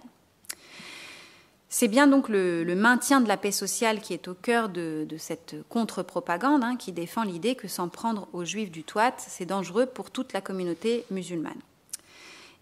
C'est 1.69 1.89
bien 1.89 2.07
donc 2.07 2.29
le, 2.29 2.63
maintien 2.77 3.21
de 3.21 3.27
la 3.27 3.37
paix 3.37 3.51
sociale 3.51 4.01
qui 4.01 4.13
est 4.15 4.29
au 4.29 4.35
cœur 4.35 4.69
de, 4.69 5.09
cette 5.19 5.57
contre-propagande, 5.69 6.63
hein, 6.63 6.77
qui 6.77 6.93
défend 6.93 7.25
l'idée 7.25 7.57
que 7.57 7.67
s'en 7.67 7.89
prendre 7.89 8.29
aux 8.33 8.45
juifs 8.45 8.71
du 8.71 8.85
Touat, 8.85 9.15
c'est 9.19 9.45
dangereux 9.45 9.87
pour 9.87 10.13
toute 10.13 10.35
la 10.35 10.41
communauté 10.41 11.05
musulmane. 11.11 11.61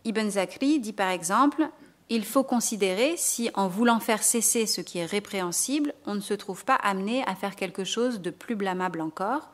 Ibn 0.06 0.30
Zakri 0.30 0.80
dit 0.80 0.94
par 0.94 1.10
exemple 1.10 1.68
Il 2.10 2.24
faut 2.24 2.42
considérer 2.42 3.14
si, 3.16 3.50
en 3.54 3.68
voulant 3.68 4.00
faire 4.00 4.22
cesser 4.22 4.66
ce 4.66 4.80
qui 4.80 4.98
est 4.98 5.04
répréhensible, 5.04 5.92
on 6.06 6.14
ne 6.14 6.20
se 6.20 6.32
trouve 6.32 6.64
pas 6.64 6.76
amené 6.76 7.22
à 7.26 7.34
faire 7.34 7.54
quelque 7.54 7.84
chose 7.84 8.20
de 8.20 8.30
plus 8.30 8.56
blâmable 8.56 9.02
encore, 9.02 9.50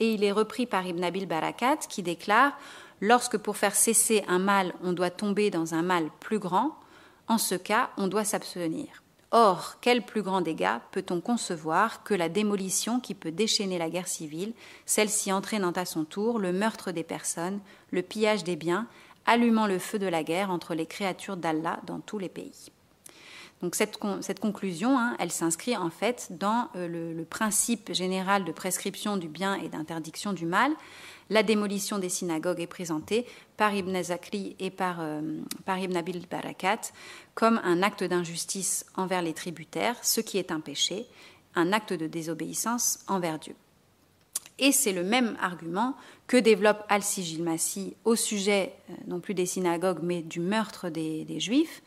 et 0.00 0.14
il 0.14 0.24
est 0.24 0.32
repris 0.32 0.64
par 0.64 0.86
Ibn 0.86 1.04
Abil 1.04 1.26
Barakat 1.26 1.76
qui 1.88 2.02
déclare 2.02 2.56
Lorsque 3.00 3.36
pour 3.36 3.56
faire 3.56 3.76
cesser 3.76 4.24
un 4.26 4.40
mal, 4.40 4.74
on 4.82 4.92
doit 4.92 5.10
tomber 5.10 5.50
dans 5.50 5.74
un 5.74 5.82
mal 5.82 6.10
plus 6.18 6.40
grand, 6.40 6.74
en 7.28 7.38
ce 7.38 7.54
cas, 7.54 7.90
on 7.96 8.08
doit 8.08 8.24
s'abstenir. 8.24 8.88
Or, 9.30 9.76
quel 9.82 10.04
plus 10.04 10.22
grand 10.22 10.40
dégât 10.40 10.80
peut-on 10.90 11.20
concevoir 11.20 12.02
que 12.02 12.14
la 12.14 12.30
démolition 12.30 12.98
qui 12.98 13.14
peut 13.14 13.30
déchaîner 13.30 13.78
la 13.78 13.90
guerre 13.90 14.08
civile, 14.08 14.54
celle-ci 14.86 15.30
entraînant 15.32 15.72
à 15.72 15.84
son 15.84 16.04
tour 16.04 16.38
le 16.38 16.52
meurtre 16.52 16.92
des 16.92 17.04
personnes, 17.04 17.60
le 17.90 18.00
pillage 18.02 18.42
des 18.42 18.56
biens, 18.56 18.86
allumant 19.28 19.66
le 19.66 19.78
feu 19.78 19.98
de 20.00 20.06
la 20.06 20.24
guerre 20.24 20.50
entre 20.50 20.74
les 20.74 20.86
créatures 20.86 21.36
d'Allah 21.36 21.78
dans 21.86 22.00
tous 22.00 22.18
les 22.18 22.28
pays 22.28 22.72
donc 23.60 23.74
cette, 23.74 23.98
conclusion, 24.38 24.98
hein, 24.98 25.16
elle 25.18 25.32
s'inscrit 25.32 25.76
en 25.76 25.90
fait 25.90 26.28
dans 26.30 26.68
euh, 26.76 27.14
le, 27.16 27.24
principe 27.24 27.92
général 27.92 28.44
de 28.44 28.52
prescription 28.52 29.16
du 29.16 29.26
bien 29.26 29.56
et 29.56 29.68
d'interdiction 29.68 30.32
du 30.32 30.46
mal. 30.46 30.72
La 31.28 31.42
démolition 31.42 31.98
des 31.98 32.08
synagogues 32.08 32.60
est 32.60 32.68
présentée 32.68 33.26
par 33.56 33.74
Ibn 33.74 34.00
Zakri 34.00 34.54
et 34.60 34.70
par, 34.70 34.98
euh, 35.00 35.40
par 35.64 35.78
Ibn 35.78 35.96
Abil 35.96 36.22
Barakat 36.30 36.80
comme 37.34 37.60
un 37.64 37.82
acte 37.82 38.04
d'injustice 38.04 38.86
envers 38.94 39.22
les 39.22 39.34
tributaires, 39.34 39.96
ce 40.02 40.20
qui 40.20 40.38
est 40.38 40.52
un 40.52 40.60
péché, 40.60 41.06
un 41.56 41.72
acte 41.72 41.92
de 41.92 42.06
désobéissance 42.06 43.00
envers 43.08 43.40
Dieu. 43.40 43.56
Et 44.60 44.70
c'est 44.72 44.92
le 44.92 45.02
même 45.02 45.36
argument 45.40 45.94
que 46.28 46.36
développe 46.36 46.84
Al-Sijil 46.88 47.42
Massi 47.42 47.96
au 48.04 48.14
sujet 48.14 48.74
euh, 48.90 48.94
non 49.08 49.18
plus 49.18 49.34
des 49.34 49.46
synagogues 49.46 50.00
mais 50.02 50.22
du 50.22 50.38
meurtre 50.38 50.88
des 50.88 51.40
Juifs. 51.40 51.82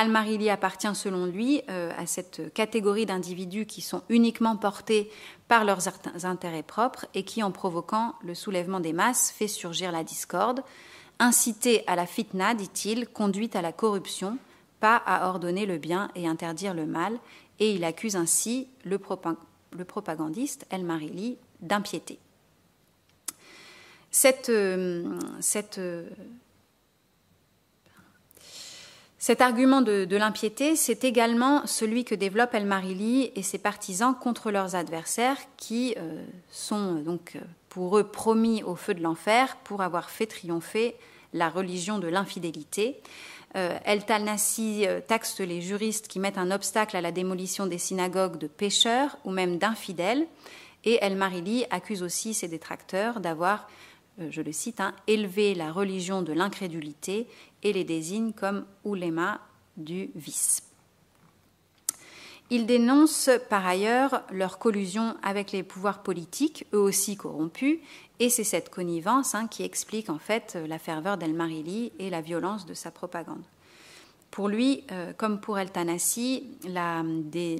Al-Marili 0.00 0.48
appartient 0.48 0.94
selon 0.94 1.26
lui 1.26 1.60
euh, 1.70 1.90
à 1.98 2.06
cette 2.06 2.54
catégorie 2.54 3.04
d'individus 3.04 3.66
qui 3.66 3.80
sont 3.80 4.02
uniquement 4.08 4.56
portés 4.56 5.10
par 5.48 5.64
leurs 5.64 5.88
intérêts 6.24 6.62
propres 6.62 7.06
et 7.14 7.24
qui, 7.24 7.42
en 7.42 7.50
provoquant 7.50 8.14
le 8.22 8.36
soulèvement 8.36 8.78
des 8.78 8.92
masses, 8.92 9.32
fait 9.32 9.48
surgir 9.48 9.90
la 9.90 10.04
discorde. 10.04 10.62
Inciter 11.18 11.82
à 11.88 11.96
la 11.96 12.06
fitna, 12.06 12.54
dit-il, 12.54 13.08
conduit 13.08 13.50
à 13.54 13.60
la 13.60 13.72
corruption, 13.72 14.38
pas 14.78 15.02
à 15.04 15.28
ordonner 15.28 15.66
le 15.66 15.78
bien 15.78 16.12
et 16.14 16.28
interdire 16.28 16.74
le 16.74 16.86
mal, 16.86 17.18
et 17.58 17.72
il 17.72 17.82
accuse 17.82 18.14
ainsi 18.14 18.68
le, 18.84 18.98
propagandiste 18.98 20.64
El-Marili 20.70 21.38
d'impiété. 21.60 22.20
Cette, 24.10 24.48
euh, 24.48 25.18
euh, 25.78 26.08
cet 29.20 29.40
argument 29.40 29.82
de, 29.82 30.16
l'impiété, 30.16 30.76
c'est 30.76 31.02
également 31.02 31.66
celui 31.66 32.04
que 32.04 32.14
développe 32.14 32.54
El 32.54 32.66
Marili 32.66 33.32
et 33.34 33.42
ses 33.42 33.58
partisans 33.58 34.14
contre 34.14 34.52
leurs 34.52 34.76
adversaires 34.76 35.36
qui 35.56 35.94
euh, 35.98 36.24
sont 36.50 36.98
euh, 36.98 37.02
donc 37.02 37.32
euh, 37.34 37.40
pour 37.68 37.98
eux 37.98 38.04
promis 38.04 38.62
au 38.62 38.76
feu 38.76 38.94
de 38.94 39.02
l'enfer 39.02 39.56
pour 39.64 39.82
avoir 39.82 40.08
fait 40.08 40.26
triompher 40.26 40.94
la 41.32 41.48
religion 41.48 41.98
de 41.98 42.08
l'infidélité. 42.08 43.00
El 43.54 44.04
Talnassi 44.04 44.86
taxe 45.06 45.40
les 45.40 45.62
juristes 45.62 46.06
qui 46.06 46.20
mettent 46.20 46.38
un 46.38 46.50
obstacle 46.50 46.96
à 46.96 47.00
la 47.00 47.12
démolition 47.12 47.66
des 47.66 47.78
synagogues 47.78 48.38
de 48.38 48.46
pécheurs 48.46 49.18
ou 49.24 49.30
même 49.30 49.58
d'infidèles. 49.58 50.26
Et 50.84 50.98
El 51.02 51.16
Marili 51.16 51.64
accuse 51.70 52.02
aussi 52.02 52.34
ses 52.34 52.48
détracteurs 52.48 53.20
d'avoir 53.20 53.60
euh, 53.62 53.97
je 54.30 54.42
le 54.42 54.52
cite, 54.52 54.80
hein, 54.80 54.94
élever 55.06 55.54
la 55.54 55.72
religion 55.72 56.22
de 56.22 56.32
l'incrédulité 56.32 57.26
et 57.62 57.72
les 57.72 57.84
désigne 57.84 58.32
comme 58.32 58.64
ouléma 58.84 59.40
du 59.76 60.10
vice. 60.14 60.62
Il 62.50 62.64
dénonce 62.64 63.28
par 63.50 63.66
ailleurs 63.66 64.22
leur 64.32 64.58
collusion 64.58 65.16
avec 65.22 65.52
les 65.52 65.62
pouvoirs 65.62 66.02
politiques, 66.02 66.64
eux 66.72 66.78
aussi 66.78 67.16
corrompus, 67.16 67.78
et 68.20 68.30
c'est 68.30 68.44
cette 68.44 68.70
connivence 68.70 69.34
hein, 69.34 69.46
qui 69.46 69.62
explique 69.62 70.08
en 70.08 70.18
fait 70.18 70.56
la 70.66 70.78
ferveur 70.78 71.18
d'El 71.18 71.34
Marili 71.34 71.92
et 71.98 72.08
la 72.08 72.22
violence 72.22 72.64
de 72.64 72.74
sa 72.74 72.90
propagande. 72.90 73.44
Pour 74.30 74.48
lui, 74.48 74.84
euh, 74.92 75.12
comme 75.16 75.40
pour 75.40 75.58
El 75.58 75.70
Tanassi, 75.70 76.44
la, 76.66 77.02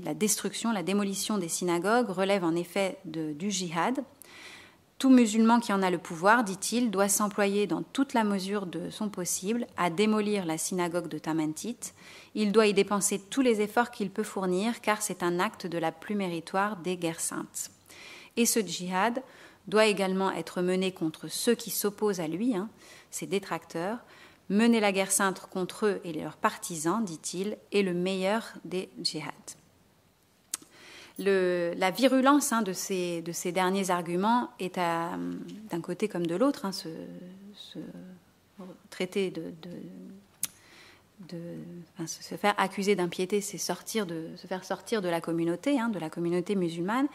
la, 0.04 0.14
destruction, 0.14 0.72
la 0.72 0.82
démolition 0.82 1.38
des 1.38 1.48
synagogues 1.48 2.10
relève 2.10 2.44
en 2.44 2.54
effet 2.54 2.98
du 3.04 3.50
jihad, 3.50 4.02
tout 4.98 5.10
musulman 5.10 5.60
qui 5.60 5.72
en 5.72 5.82
a 5.82 5.90
le 5.90 5.98
pouvoir, 5.98 6.42
dit-il, 6.42 6.90
doit 6.90 7.08
s'employer 7.08 7.68
dans 7.68 7.82
toute 7.82 8.14
la 8.14 8.24
mesure 8.24 8.66
de 8.66 8.90
son 8.90 9.08
possible 9.08 9.66
à 9.76 9.90
démolir 9.90 10.44
la 10.44 10.58
synagogue 10.58 11.08
de 11.08 11.18
Tamantit. 11.18 11.78
Il 12.34 12.50
doit 12.50 12.66
y 12.66 12.74
dépenser 12.74 13.20
tous 13.20 13.40
les 13.40 13.60
efforts 13.60 13.92
qu'il 13.92 14.10
peut 14.10 14.24
fournir, 14.24 14.80
car 14.80 15.00
c'est 15.00 15.22
un 15.22 15.38
acte 15.38 15.66
de 15.66 15.78
la 15.78 15.92
plus 15.92 16.16
méritoire 16.16 16.76
des 16.78 16.96
guerres 16.96 17.20
saintes. 17.20 17.70
Et 18.36 18.44
ce 18.44 18.58
djihad 18.58 19.22
doit 19.68 19.86
également 19.86 20.32
être 20.32 20.62
mené 20.62 20.90
contre 20.90 21.28
ceux 21.28 21.54
qui 21.54 21.70
s'opposent 21.70 22.20
à 22.20 22.26
lui, 22.26 22.56
hein, 22.56 22.68
ses 23.10 23.26
détracteurs. 23.26 23.98
Mener 24.48 24.80
la 24.80 24.92
guerre 24.92 25.12
sainte 25.12 25.40
contre 25.40 25.86
eux 25.86 26.00
et 26.04 26.12
leurs 26.12 26.36
partisans, 26.36 27.04
dit-il, 27.04 27.56
est 27.72 27.82
le 27.82 27.94
meilleur 27.94 28.54
des 28.64 28.88
djihads 29.00 29.57
la 31.18 31.90
virulence 31.90 32.52
hein, 32.52 32.62
de, 32.62 32.72
ces, 32.72 33.22
derniers 33.52 33.90
arguments 33.90 34.50
est 34.58 34.76
d'un 34.76 35.80
côté 35.80 36.08
comme 36.08 36.26
de 36.26 36.36
l'autre. 36.36 36.64
Hein, 36.64 36.72
ce, 36.72 36.88
traité 38.90 39.30
de, 39.30 39.52
se 42.06 42.34
faire 42.36 42.54
accuser 42.58 42.94
d'impiété, 42.94 43.40
c'est 43.40 43.58
sortir 43.58 44.06
de, 44.06 44.28
se 44.36 44.46
faire 44.46 44.64
sortir 44.64 45.02
de 45.02 45.08
la 45.08 45.20
communauté, 45.20 45.78
hein, 45.78 45.88
de 45.88 45.98
la 45.98 46.10
communauté 46.10 46.54
musulmane. 46.54 47.06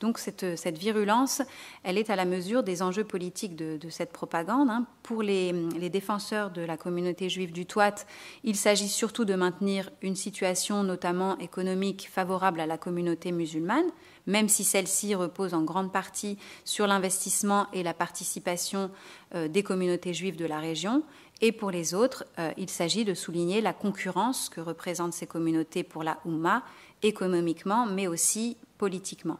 Donc 0.00 0.18
cette, 0.18 0.44
virulence, 0.76 1.40
elle 1.82 1.96
est 1.96 2.10
à 2.10 2.16
la 2.16 2.24
mesure 2.24 2.62
des 2.62 2.82
enjeux 2.82 3.04
politiques 3.04 3.56
de, 3.56 3.78
cette 3.90 4.12
propagande. 4.12 4.70
Hein. 4.70 4.86
Pour 5.02 5.22
les, 5.22 5.52
défenseurs 5.88 6.50
de 6.50 6.62
la 6.62 6.76
communauté 6.76 7.28
juive 7.28 7.52
du 7.52 7.66
Touat, 7.66 8.06
il 8.42 8.56
s'agit 8.56 8.88
surtout 8.88 9.24
de 9.24 9.34
maintenir 9.34 9.90
une 10.02 10.16
situation 10.16 10.82
notamment 10.82 11.38
économique 11.38 12.08
favorable 12.10 12.60
à 12.60 12.66
la 12.66 12.78
communauté 12.78 13.30
musulmane, 13.30 13.86
même 14.26 14.48
si 14.48 14.64
celle-ci 14.64 15.14
repose 15.14 15.54
en 15.54 15.62
grande 15.62 15.92
partie 15.92 16.38
sur 16.64 16.86
l'investissement 16.86 17.66
et 17.72 17.82
la 17.82 17.94
participation 17.94 18.90
euh, 19.34 19.48
des 19.48 19.62
communautés 19.62 20.14
juives 20.14 20.36
de 20.36 20.46
la 20.46 20.60
région. 20.60 21.02
Et 21.40 21.52
pour 21.52 21.70
les 21.70 21.94
autres, 21.94 22.24
euh, 22.38 22.52
il 22.56 22.70
s'agit 22.70 23.04
de 23.04 23.14
souligner 23.14 23.60
la 23.60 23.72
concurrence 23.72 24.48
que 24.48 24.60
représentent 24.60 25.12
ces 25.12 25.26
communautés 25.26 25.82
pour 25.82 26.02
la 26.02 26.18
Oumma, 26.24 26.62
économiquement, 27.02 27.86
mais 27.86 28.06
aussi 28.06 28.56
politiquement. 28.78 29.38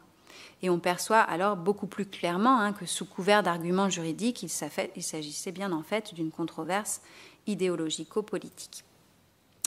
Et 0.63 0.71
on 0.71 0.79
perçoit 0.79 1.21
alors 1.21 1.57
beaucoup 1.57 1.87
plus 1.87 2.07
clairement 2.07 2.59
hein, 2.59 2.73
que 2.73 2.87
sous 2.87 3.05
couvert 3.05 3.43
d'arguments 3.43 3.91
juridiques, 3.91 4.43
il 4.43 4.49
s'agissait 4.49 5.53
bien 5.53 5.73
en 5.73 5.83
fait 5.83 6.15
d'une 6.15 6.31
controverse 6.31 7.01
idéologico-politique. 7.47 8.85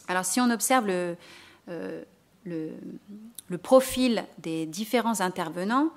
Alors 0.07 0.26
si 0.26 0.39
on 0.39 0.49
observe 0.49 0.88
le, 0.88 1.18
le, 2.48 3.58
profil 3.58 4.26
des 4.39 4.66
différents 4.66 5.22
intervenants, 5.22 5.89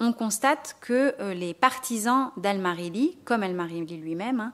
on 0.00 0.12
constate 0.12 0.76
que 0.80 1.14
les 1.32 1.54
partisans 1.54 2.30
d'Al-Marili, 2.36 3.18
comme 3.24 3.42
Al-Marili 3.42 3.96
lui-même, 3.96 4.52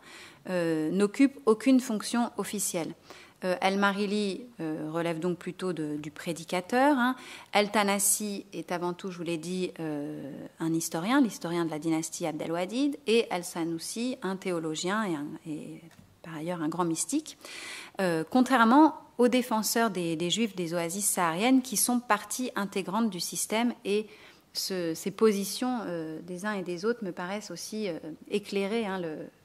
hein, 0.49 0.89
n'occupent 0.91 1.39
aucune 1.47 1.81
fonction 1.81 2.31
officielle. 2.39 2.95
Euh, 3.45 3.57
El-Marili 3.61 4.47
euh, 4.61 4.89
relève 4.91 5.19
donc 5.19 5.39
plutôt 5.39 5.73
du 5.73 6.11
prédicateur. 6.11 6.97
Hein. 6.99 7.15
El-Tanassi 7.53 8.47
est 8.53 8.73
avant 8.73 8.95
tout, 8.95 9.11
je 9.11 9.19
vous 9.19 9.25
l'ai 9.25 9.37
dit, 9.37 9.73
euh, 9.81 10.33
un 10.61 10.73
historien, 10.73 11.21
l'historien 11.21 11.65
de 11.65 11.71
la 11.71 11.79
dynastie 11.79 12.27
Abdelwadid, 12.27 12.99
et 13.07 13.27
El-Sanoussi, 13.31 14.17
un 14.23 14.37
théologien 14.37 15.07
et, 15.47 15.83
par 16.23 16.37
ailleurs 16.37 16.63
un 16.63 16.69
grand 16.69 16.87
mystique. 16.87 17.37
contrairement 18.31 18.95
aux 19.19 19.29
défenseurs 19.29 19.91
des, 19.91 20.31
juifs 20.31 20.57
des 20.57 20.75
oasis 20.75 21.07
sahariennes 21.07 21.63
qui 21.63 21.77
sont 21.77 22.01
partie 22.01 22.51
intégrante 22.57 23.11
du 23.11 23.21
système 23.21 23.73
et 23.85 24.07
ces 24.53 25.11
positions 25.11 25.81
des 26.23 26.47
uns 26.47 26.53
et 26.53 26.63
des 26.63 26.85
autres 26.85 27.05
me 27.05 27.11
paraissent 27.11 27.51
aussi 27.51 27.89
éclairer 28.31 28.87
hein, 28.87 29.01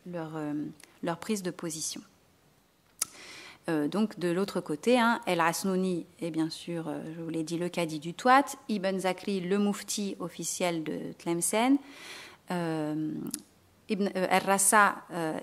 leur 0.06 1.18
prise 1.18 1.42
de 1.42 1.52
position. 1.52 2.02
Euh, 3.70 3.88
donc 3.88 4.18
de 4.20 4.30
l'autre 4.30 4.62
côté, 4.62 4.98
hein, 4.98 5.22
El 5.26 5.42
Asnouni 5.42 6.06
est 6.22 6.32
bien 6.32 6.50
sûr, 6.50 6.88
euh, 6.88 7.02
je 7.16 7.22
vous 7.22 7.30
l'ai 7.30 7.44
dit, 7.44 7.58
le 7.58 7.70
cadi 7.70 8.00
du 8.00 8.14
Touat, 8.14 8.46
Ibn 8.68 9.00
Zakri, 9.00 9.42
le 9.42 9.60
mufti 9.60 10.16
officiel 10.20 10.84
de 10.84 11.14
Tlemcen, 11.20 11.78
euh, 12.52 13.12
Ibn, 13.90 14.08
El 14.14 14.44
Rassa 14.46 14.96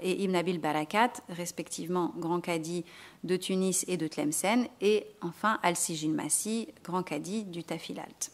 et 0.03 0.23
Ibn 0.23 0.35
Abil 0.37 0.61
Barakat, 0.61 1.13
respectivement 1.29 2.13
grand 2.17 2.41
cadi 2.41 2.85
de 3.25 3.37
Tunis 3.37 3.85
et 3.89 3.97
de 3.97 4.07
Tlemcen, 4.07 4.67
et 4.81 5.07
enfin 5.21 5.59
Al-Sijil 5.63 6.13
Massi, 6.13 6.69
grand 6.85 7.03
cadi 7.03 7.45
du 7.45 7.65
Tafilalt. 7.65 8.31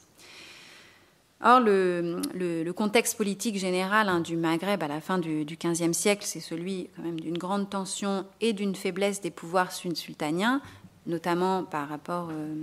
Or, 1.45 1.59
le, 1.59 2.71
contexte 2.73 3.17
politique 3.17 3.59
général 3.59 4.09
hein, 4.09 4.21
du 4.21 4.37
Maghreb 4.37 4.81
à 4.83 4.89
la 4.89 5.01
fin 5.01 5.19
du 5.19 5.45
XVe 5.45 5.93
siècle, 5.93 6.25
c'est 6.25 6.41
celui 6.41 6.89
quand 6.95 7.03
même 7.03 7.19
d'une 7.19 7.37
grande 7.37 7.69
tension 7.69 8.25
et 8.41 8.53
d'une 8.53 8.77
faiblesse 8.77 9.21
des 9.21 9.33
pouvoirs 9.33 9.73
sultaniens, 9.73 10.61
notamment 11.07 11.65
par 11.65 11.89
rapport 11.89 12.29
euh, 12.31 12.55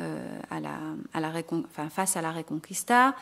euh, 0.00 0.38
à 0.50 0.60
la, 0.60 1.32
face 1.88 2.16
à 2.16 2.22
la 2.22 2.32
Reconquista, 2.32 3.14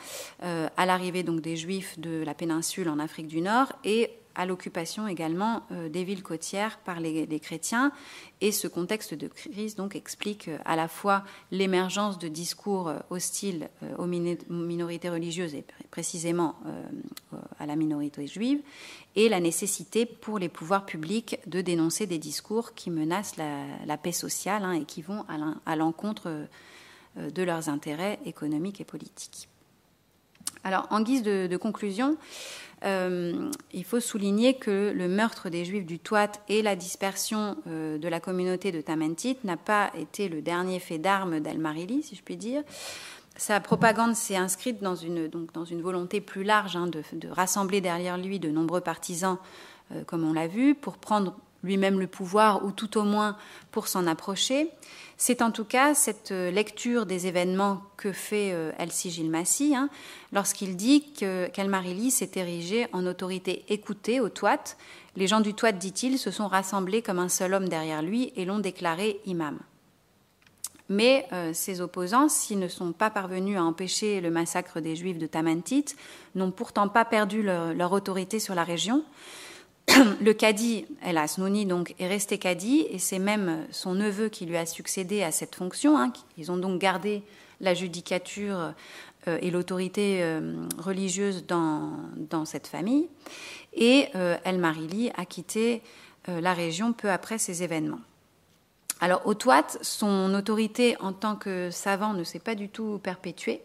euh, 0.43 0.69
à 0.77 0.87
l'arrivée 0.87 1.23
donc 1.23 1.41
des 1.41 1.57
Juifs 1.57 1.99
de 1.99 2.23
la 2.25 2.35
péninsule 2.35 2.89
en 2.89 2.99
Afrique 2.99 3.27
du 3.27 3.41
Nord 3.41 3.73
et 3.85 4.11
à 4.35 4.47
l'occupation 4.47 5.07
également 5.07 5.63
euh, 5.71 5.89
des 5.89 6.05
villes 6.05 6.23
côtières 6.23 6.79
par 6.79 7.01
les, 7.01 7.41
chrétiens. 7.41 7.93
Et 8.41 8.53
ce 8.53 8.69
contexte 8.69 9.15
de 9.15 9.29
crise 9.29 9.77
donc 9.77 9.97
explique 9.97 10.49
euh, 10.49 10.59
à 10.65 10.77
la 10.77 10.89
fois 10.89 11.25
l'émergence 11.51 12.19
de 12.19 12.29
discours 12.29 12.89
euh, 12.89 12.99
hostiles 13.11 13.69
aux 13.99 14.07
minorités 14.07 15.11
religieuses 15.11 15.55
et 15.55 15.65
précisément 15.91 16.57
à 17.59 17.67
la 17.67 17.77
minorité 17.77 18.27
juive, 18.27 18.61
et 19.17 19.29
la 19.29 19.41
nécessité 19.41 20.07
pour 20.07 20.39
les 20.39 20.49
pouvoirs 20.49 20.87
publics 20.87 21.39
de 21.47 21.61
dénoncer 21.61 22.07
des 22.07 22.19
discours 22.19 22.75
qui 22.75 22.91
menacent 22.91 23.37
la, 23.37 23.97
paix 23.97 24.13
sociale 24.13 24.65
hein, 24.65 24.73
et 24.73 24.85
qui 24.85 25.03
vont 25.03 25.25
à 25.67 25.77
l'encontre 25.77 26.47
de 27.17 27.43
leurs 27.43 27.69
intérêts 27.69 28.19
économiques 28.25 28.81
et 28.81 28.85
politiques. 28.85 29.49
Alors, 30.65 30.87
en 30.91 31.01
guise 31.01 31.23
de 31.23 31.57
conclusion, 31.57 32.17
euh, 32.85 33.51
il 33.73 33.85
faut 33.85 34.01
souligner 34.01 34.55
que 34.55 34.93
le 34.95 35.09
meurtre 35.09 35.51
des 35.51 35.65
Juifs 35.65 35.87
du 35.87 35.99
Touat 35.99 36.33
et 36.49 36.63
la 36.63 36.75
dispersion 36.75 37.57
euh, 37.67 37.99
de 37.99 38.09
la 38.09 38.19
communauté 38.19 38.73
de 38.73 38.81
Tamentit 38.81 39.37
n'a 39.45 39.57
pas 39.57 39.91
été 39.97 40.29
le 40.29 40.43
dernier 40.43 40.81
fait 40.81 40.99
d'armes 40.99 41.41
d'Al-Marili, 41.41 42.03
si 42.03 42.17
je 42.17 42.23
puis 42.23 42.37
dire. 42.37 42.63
Sa 43.37 43.61
propagande 43.61 44.15
s'est 44.15 44.37
inscrite 44.37 44.83
dans 44.83 44.95
une, 44.95 45.29
donc, 45.29 45.53
dans 45.53 45.65
une 45.65 45.81
volonté 45.81 46.21
plus 46.21 46.45
large 46.45 46.77
hein, 46.77 46.89
de, 46.89 47.29
rassembler 47.29 47.81
derrière 47.81 48.19
lui 48.19 48.39
de 48.39 48.51
nombreux 48.51 48.81
partisans, 48.81 49.39
euh, 49.93 50.05
comme 50.05 50.25
on 50.25 50.33
l'a 50.33 50.49
vu, 50.49 50.75
pour 50.75 50.99
prendre 50.99 51.37
lui-même 51.63 52.01
le 52.01 52.07
pouvoir, 52.07 52.65
ou 52.65 52.73
tout 52.73 52.99
au 52.99 53.05
moins 53.05 53.37
pour 53.71 53.89
s'en 53.89 54.07
approcher. 54.07 54.71
C'est 55.17 55.41
en 55.41 55.53
tout 55.53 55.65
cas 55.65 55.95
cette 55.95 56.33
euh, 56.33 56.51
lecture 56.51 57.07
des 57.07 57.29
événements 57.29 57.83
que 57.97 58.13
fait 58.13 58.51
euh, 58.53 58.73
Elsie 58.79 59.11
Gilmassi 59.11 59.75
hein, 59.77 59.89
lorsqu'il 60.33 60.77
dit 60.77 61.13
qu'Al-Marili 61.13 62.11
s'est 62.11 62.33
érigé 62.35 62.89
en 62.93 63.07
autorité 63.07 63.65
écoutée 63.69 64.19
au 64.19 64.29
Touat. 64.29 64.77
Les 65.15 65.29
gens 65.29 65.41
du 65.41 65.55
Touat, 65.55 65.71
dit-il, 65.73 66.19
se 66.19 66.33
sont 66.33 66.49
rassemblés 66.49 67.03
comme 67.03 67.21
un 67.21 67.29
seul 67.29 67.55
homme 67.55 67.69
derrière 67.69 68.03
lui 68.03 68.33
et 68.35 68.45
l'ont 68.45 68.59
déclaré 68.59 69.21
imam. 69.25 69.61
Mais 70.89 71.27
euh, 71.33 71.53
ses 71.53 71.81
opposants, 71.81 72.29
s'ils 72.29 72.59
ne 72.59 72.69
sont 72.69 72.93
pas 72.93 73.09
parvenus 73.09 73.57
à 73.57 73.63
empêcher 73.63 74.21
le 74.21 74.31
massacre 74.31 74.81
des 74.81 74.97
Juifs 74.97 75.19
de 75.19 75.27
Tamantit, 75.27 75.85
n'ont 76.35 76.51
pourtant 76.51 76.89
pas 76.89 77.05
perdu 77.05 77.43
leur 77.43 77.93
autorité 77.93 78.41
sur 78.41 78.57
la 78.57 78.65
région 78.65 79.05
le 80.21 80.33
cadi, 80.33 80.87
El 81.03 81.19
Asnouni, 81.19 81.67
donc, 81.67 81.95
est 81.99 82.09
resté 82.09 82.39
cadi, 82.39 82.87
et 82.91 82.99
c'est 82.99 83.19
même 83.19 83.67
son 83.71 83.95
neveu 83.95 84.29
qui 84.29 84.47
lui 84.47 84.57
a 84.57 84.67
succédé 84.67 85.23
à 85.23 85.31
cette 85.31 85.55
fonction. 85.55 85.99
Hein. 85.99 86.13
Ils 86.39 86.51
ont 86.51 86.57
donc 86.57 86.81
gardé 86.81 87.23
la 87.61 87.75
judicature 87.75 88.75
euh, 89.29 89.39
et 89.41 89.51
l'autorité 89.51 90.19
euh, 90.23 90.67
religieuse 90.79 91.47
dans, 91.47 91.93
dans, 92.17 92.45
cette 92.45 92.67
famille. 92.67 93.09
Et 93.73 94.09
euh, 94.15 94.37
El 94.45 94.59
Marili 94.59 95.11
a 95.17 95.25
quitté 95.25 95.83
la 96.29 96.55
région 96.55 96.93
peu 96.93 97.11
après 97.11 97.37
ces 97.37 97.65
événements. 97.65 97.99
Alors, 99.01 99.27
au 99.27 99.35
Touat, 99.35 99.67
son 99.81 100.33
autorité 100.35 100.97
en 101.01 101.13
tant 101.13 101.35
que 101.35 101.69
savant 101.73 102.13
ne 102.13 102.23
s'est 102.23 102.39
pas 102.39 102.55
du 102.55 102.69
tout 102.69 103.01
perpétuée. 103.03 103.61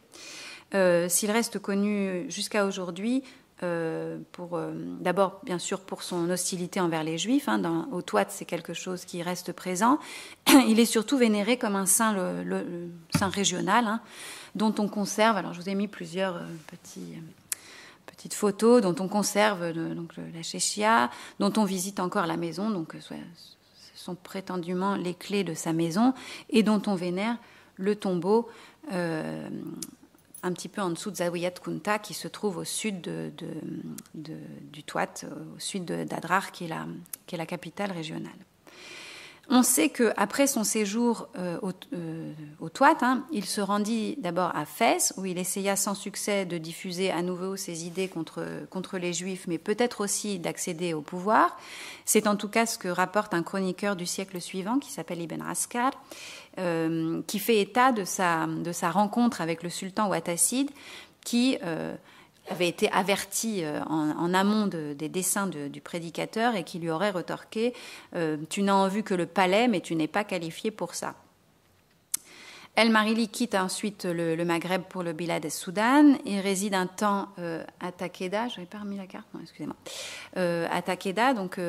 S'il 0.74 1.30
reste 1.30 1.60
connu 1.60 2.26
jusqu'à 2.30 2.66
aujourd'hui 2.66 3.22
euh, 3.64 4.20
pour 4.34 4.56
euh, 4.56 4.72
d'abord 5.00 5.40
bien 5.44 5.58
sûr 5.58 5.80
pour 5.80 6.04
son 6.04 6.30
hostilité 6.30 6.80
envers 6.80 7.04
les 7.04 7.18
juifs. 7.18 7.50
Hein, 7.50 7.88
au 7.92 8.04
Touat, 8.04 8.28
c'est 8.30 8.46
quelque 8.46 8.76
chose 8.76 9.04
qui 9.04 9.24
reste 9.24 9.52
présent. 9.52 9.98
Il 10.68 10.80
est 10.80 10.86
surtout 10.86 11.18
vénéré 11.18 11.58
comme 11.58 11.76
un 11.76 11.88
saint, 11.88 12.16
saint 13.16 13.30
régional, 13.30 13.88
hein, 13.88 14.02
dont 14.54 14.76
on 14.78 14.88
conserve. 14.88 15.38
Alors 15.38 15.54
je 15.54 15.62
vous 15.62 15.70
ai 15.70 15.74
mis 15.74 15.88
plusieurs 15.88 16.36
euh, 16.36 16.46
petites 18.06 18.36
photos 18.36 18.80
dont 18.84 18.96
on 19.00 19.08
conserve 19.08 19.74
donc 19.74 20.14
la 20.36 20.44
Chéchia, 20.44 21.10
dont 21.40 21.54
on 21.58 21.64
visite 21.64 22.00
encore 22.00 22.28
la 22.28 22.38
maison. 22.38 22.70
Donc 22.70 22.96
ce 23.02 23.16
sont 23.96 24.14
prétendument 24.14 24.96
les 24.96 25.16
clés 25.16 25.44
de 25.44 25.56
sa 25.56 25.74
maison 25.74 26.14
et 26.52 26.62
dont 26.62 26.82
on 26.86 26.94
vénère 26.94 27.38
le 27.78 27.96
tombeau 27.96 28.50
un 30.48 30.54
petit 30.54 30.70
peu 30.70 30.82
en 30.82 30.90
dessous 30.90 31.12
de 31.12 31.18
Zawiyat 31.18 31.52
Kunta, 31.52 32.00
qui 32.00 32.14
se 32.14 32.28
trouve 32.28 32.58
au 32.58 32.64
sud 32.64 33.10
du 34.14 34.84
Touat, 34.84 35.26
au 35.56 35.60
sud 35.60 35.86
d'Adrar, 35.86 36.52
qui, 36.52 36.66
est 36.66 37.38
la 37.38 37.46
capitale 37.46 37.92
régionale. 37.92 38.38
On 39.50 39.64
sait 39.64 39.90
qu'après 39.90 40.46
son 40.46 40.66
séjour 40.66 41.30
euh, 41.38 41.58
au, 41.62 41.72
euh, 41.94 42.34
hein, 42.82 43.24
il 43.32 43.46
se 43.46 43.62
rendit 43.62 44.18
d'abord 44.18 44.54
à 44.54 44.66
Fès, 44.66 45.14
où 45.16 45.26
il 45.26 45.38
essaya 45.38 45.78
sans 45.78 45.96
succès 45.96 46.46
de 46.46 46.58
diffuser 46.58 47.12
à 47.12 47.22
nouveau 47.22 47.56
ses 47.56 47.86
idées 47.86 48.10
contre, 48.10 48.98
les 48.98 49.14
Juifs, 49.14 49.46
mais 49.48 49.58
peut-être 49.58 50.02
aussi 50.02 50.38
d'accéder 50.38 50.94
au 50.94 51.02
pouvoir. 51.02 51.58
C'est 52.04 52.28
en 52.28 52.36
tout 52.36 52.50
cas 52.50 52.66
ce 52.66 52.78
que 52.78 52.90
rapporte 52.90 53.34
un 53.34 53.42
chroniqueur 53.42 53.96
du 53.96 54.06
siècle 54.06 54.42
suivant, 54.42 54.80
qui 54.80 54.92
s'appelle 54.92 55.22
Ibn 55.22 55.42
Askar, 55.42 55.92
euh, 56.58 57.22
qui 57.28 57.40
fait 57.40 57.60
état 57.60 57.92
de 57.92 58.04
sa, 58.04 58.48
de 58.48 58.72
sa 58.72 58.92
rencontre 58.92 59.42
avec 59.42 59.64
le 59.64 59.70
sultan 59.70 60.10
Ouattacide, 60.10 60.72
qui 61.24 61.58
avait 62.50 62.68
été 62.68 62.92
averti 62.92 63.64
euh, 63.64 63.82
en, 63.86 64.34
amont 64.34 64.68
des 64.68 65.10
dessins 65.10 65.48
du 65.48 65.82
prédicateur 65.82 66.56
et 66.56 66.64
qui 66.64 66.80
lui 66.80 66.90
aurait 66.90 67.12
retorqué 67.12 67.74
euh, 68.16 68.38
Tu 68.50 68.64
n'as 68.64 68.74
en 68.74 68.88
vue 68.88 69.04
que 69.04 69.14
le 69.14 69.26
palais, 69.26 69.68
mais 69.68 69.82
tu 69.82 69.96
n'es 69.96 70.08
pas 70.08 70.24
qualifié 70.24 70.72
pour 70.72 70.96
ça. 70.96 71.16
El 72.76 72.92
Marili 72.92 73.28
quitte 73.28 73.56
ensuite 73.56 74.06
le, 74.06 74.36
Maghreb 74.46 74.84
pour 74.84 75.02
le 75.02 75.12
Bilad 75.12 75.44
et 75.44 75.50
Soudan 75.50 76.14
et 76.26 76.40
réside 76.40 76.76
un 76.76 76.86
temps 76.86 77.30
euh, 77.40 77.64
à 77.80 77.92
Takeda. 77.92 78.50
J'avais 78.50 78.68
pas 78.68 78.78
remis 78.78 78.98
la 78.98 79.08
carte, 79.08 79.26
non, 79.34 79.40
excusez-moi. 79.42 79.76
à 80.36 80.82
Takeda, 80.84 81.34
donc 81.34 81.60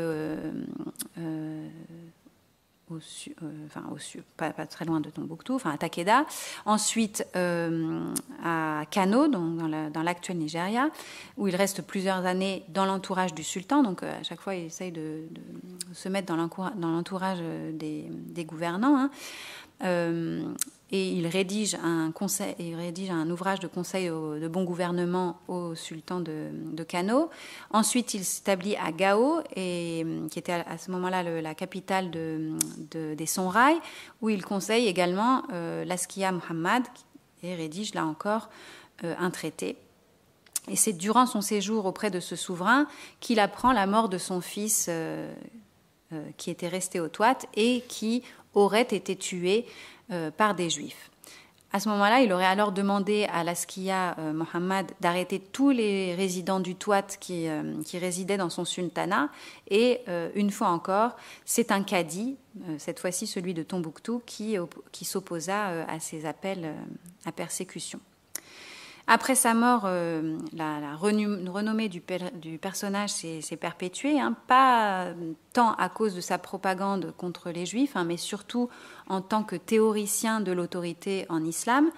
euh, 2.96 3.66
enfin, 3.66 3.84
au 3.90 3.96
pas, 4.36 4.50
pas, 4.50 4.66
très 4.66 4.84
loin 4.84 5.00
de 5.00 5.10
Tombouctou, 5.10 5.54
enfin 5.54 5.70
à 5.70 5.78
Takeda. 5.78 6.24
Ensuite 6.64 7.26
euh, 7.36 8.12
à 8.44 8.82
Kano, 8.90 9.28
dans 9.28 10.02
l'actuel 10.02 10.38
Nigeria, 10.38 10.90
où 11.36 11.48
il 11.48 11.56
reste 11.56 11.82
plusieurs 11.82 12.24
années 12.26 12.64
dans 12.68 12.86
l'entourage 12.86 13.34
du 13.34 13.44
sultan. 13.44 13.82
Donc 13.82 14.02
euh, 14.02 14.20
à 14.20 14.22
chaque 14.22 14.40
fois, 14.40 14.54
il 14.54 14.66
essaye 14.66 14.92
de, 14.92 15.24
se 15.92 16.08
mettre 16.08 16.26
dans 16.26 16.88
l'entourage 16.88 17.38
des, 17.72 18.06
des, 18.10 18.44
gouvernants. 18.44 19.08
Hein. 19.80 20.54
Et 20.90 21.10
il 21.10 21.26
rédige 21.26 21.74
un, 21.74 22.12
ouvrage 23.30 23.60
de 23.60 23.66
conseil 23.66 24.08
de 24.08 24.48
bon 24.48 24.64
gouvernement 24.64 25.38
au 25.46 25.74
sultan 25.74 26.20
de, 26.20 26.48
de 26.52 26.82
Kano. 26.82 27.28
Ensuite, 27.70 28.14
il 28.14 28.24
s'établit 28.24 28.76
à 28.76 28.90
Gao, 28.92 29.40
et, 29.54 30.06
qui 30.30 30.38
était 30.38 30.52
à, 30.52 30.78
ce 30.78 30.90
moment-là 30.92 31.22
la 31.22 31.54
capitale 31.54 32.10
de, 32.10 32.54
des 33.14 33.26
Sonrai, 33.26 33.74
où 34.22 34.30
il 34.30 34.44
conseille 34.44 34.86
également 34.86 35.42
euh, 35.52 35.84
l'Askia 35.84 36.32
Muhammad 36.32 36.84
et 37.42 37.54
rédige 37.54 37.94
là 37.94 38.06
encore 38.06 38.48
euh, 39.04 39.14
un 39.18 39.30
traité. 39.30 39.76
Et 40.68 40.76
c'est 40.76 40.92
durant 40.92 41.26
son 41.26 41.40
séjour 41.40 41.86
auprès 41.86 42.10
de 42.10 42.20
ce 42.20 42.36
souverain 42.36 42.86
qu'il 43.20 43.40
apprend 43.40 43.72
la 43.72 43.86
mort 43.86 44.08
de 44.08 44.18
son 44.18 44.40
fils 44.40 44.86
euh, 44.88 45.34
qui 46.38 46.50
était 46.50 46.68
resté 46.68 47.00
au 47.00 47.08
Toit 47.08 47.38
et 47.54 47.82
qui 47.88 48.22
aurait 48.54 48.80
été 48.82 49.14
tué 49.14 49.66
euh, 49.66 49.97
par 50.36 50.54
des 50.54 50.70
juifs. 50.70 51.10
À 51.70 51.80
ce 51.80 51.90
moment-là, 51.90 52.20
il 52.20 52.32
aurait 52.32 52.46
alors 52.46 52.72
demandé 52.72 53.26
à 53.30 53.44
l'Askia 53.44 54.18
euh, 54.18 54.32
Mohammed 54.32 54.90
d'arrêter 55.00 55.38
tous 55.38 55.68
les 55.68 56.14
résidents 56.14 56.60
du 56.60 56.74
Touat 56.74 57.02
qui, 57.02 57.46
euh, 57.46 57.82
qui 57.84 57.98
résidaient 57.98 58.38
dans 58.38 58.48
son 58.48 58.64
sultanat. 58.64 59.28
Et 59.70 60.00
une 60.34 60.50
fois 60.50 60.68
encore, 60.68 61.16
c'est 61.44 61.70
un 61.70 61.82
cadi, 61.82 62.36
cette 62.78 62.98
fois-ci 62.98 63.26
celui 63.26 63.52
de 63.52 63.62
Tombouctou, 63.62 64.22
qui, 64.24 64.56
qui 64.92 65.04
s'opposa 65.04 65.84
à 65.86 66.00
ces 66.00 66.24
appels 66.24 66.74
à 67.26 67.32
persécution. 67.32 68.00
Après 69.10 69.34
sa 69.34 69.54
mort, 69.54 69.84
euh, 69.86 70.36
la, 70.52 70.94
renommée 70.94 71.88
du, 71.88 72.02
personnage 72.58 73.08
s'est 73.08 73.56
perpétuée, 73.58 74.20
hein, 74.20 74.36
pas 74.46 75.14
tant 75.54 75.72
à 75.72 75.88
cause 75.88 76.14
de 76.14 76.20
sa 76.20 76.36
propagande 76.36 77.14
contre 77.16 77.48
les 77.48 77.64
juifs, 77.64 77.96
hein, 77.96 78.04
mais 78.04 78.18
surtout 78.18 78.68
en 79.08 79.22
tant 79.22 79.44
que 79.44 79.56
théoricien 79.56 80.42
de 80.42 80.52
l'autorité 80.52 81.24
en 81.30 81.42
islam. 81.42 81.90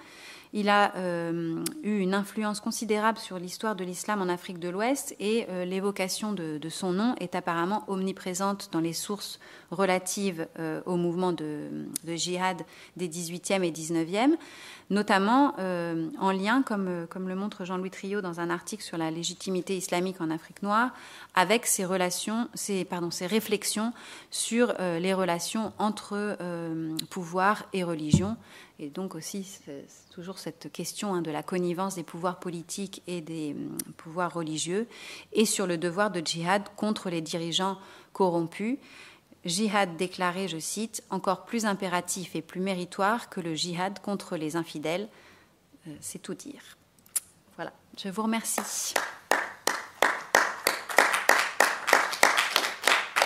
Il 0.53 0.67
a 0.67 0.93
euh, 0.97 1.63
eu 1.81 1.99
une 1.99 2.13
influence 2.13 2.59
considérable 2.59 3.17
sur 3.17 3.39
l'histoire 3.39 3.73
de 3.73 3.85
l'islam 3.85 4.21
en 4.21 4.27
Afrique 4.27 4.59
de 4.59 4.67
l'Ouest 4.67 5.15
et 5.17 5.45
euh, 5.49 5.63
l'évocation 5.63 6.33
de, 6.33 6.59
son 6.67 6.91
nom 6.91 7.15
est 7.21 7.35
apparemment 7.35 7.85
omniprésente 7.87 8.67
dans 8.73 8.81
les 8.81 8.91
sources 8.91 9.39
relatives 9.71 10.47
euh, 10.59 10.81
au 10.85 10.97
mouvement 10.97 11.31
de, 11.31 11.69
djihad 12.05 12.63
des 12.97 13.07
18e 13.07 13.63
et 13.63 13.71
19e, 13.71 14.35
notamment 14.89 15.55
en 16.19 16.31
lien, 16.31 16.63
comme, 16.63 17.07
le 17.29 17.35
montre 17.35 17.63
Jean-Louis 17.63 17.91
Trio 17.91 18.19
dans 18.19 18.41
un 18.41 18.49
article 18.49 18.83
sur 18.83 18.97
la 18.97 19.09
légitimité 19.09 19.77
islamique 19.77 20.19
en 20.19 20.29
Afrique 20.29 20.63
noire, 20.63 20.89
avec 21.33 21.65
ses 21.65 21.85
relations, 21.85 22.49
ses 22.55 22.85
réflexions 23.21 23.93
sur 24.31 24.73
les 24.79 25.13
relations 25.13 25.71
entre 25.79 26.37
pouvoir 27.09 27.63
et 27.71 27.85
religion 27.85 28.35
et 28.81 28.89
donc 28.89 29.13
aussi, 29.13 29.43
c'est 29.43 29.85
toujours 30.09 30.39
cette 30.39 30.71
question 30.71 31.13
hein, 31.13 31.21
de 31.21 31.29
la 31.29 31.43
connivence 31.43 31.95
des 31.95 32.03
pouvoirs 32.03 32.39
politiques 32.39 33.03
et 33.05 33.21
des 33.21 33.53
hum, 33.53 33.77
pouvoirs 33.95 34.33
religieux, 34.33 34.87
et 35.33 35.45
sur 35.45 35.67
le 35.67 35.77
devoir 35.77 36.09
de 36.09 36.19
djihad 36.19 36.63
contre 36.75 37.11
les 37.11 37.21
dirigeants 37.21 37.77
corrompus. 38.11 38.79
Jihad 39.45 39.97
déclaré, 39.97 40.47
je 40.47 40.57
cite, 40.57 41.03
encore 41.11 41.45
plus 41.45 41.65
impératif 41.65 42.35
et 42.35 42.41
plus 42.41 42.59
méritoire 42.59 43.29
que 43.29 43.39
le 43.39 43.53
jihad 43.53 43.99
contre 43.99 44.35
les 44.35 44.55
infidèles. 44.55 45.07
Euh, 45.87 45.95
c'est 45.99 46.19
tout 46.19 46.35
dire. 46.35 46.77
Voilà, 47.55 47.73
je 47.97 48.09
vous 48.09 48.23
remercie. 48.23 48.95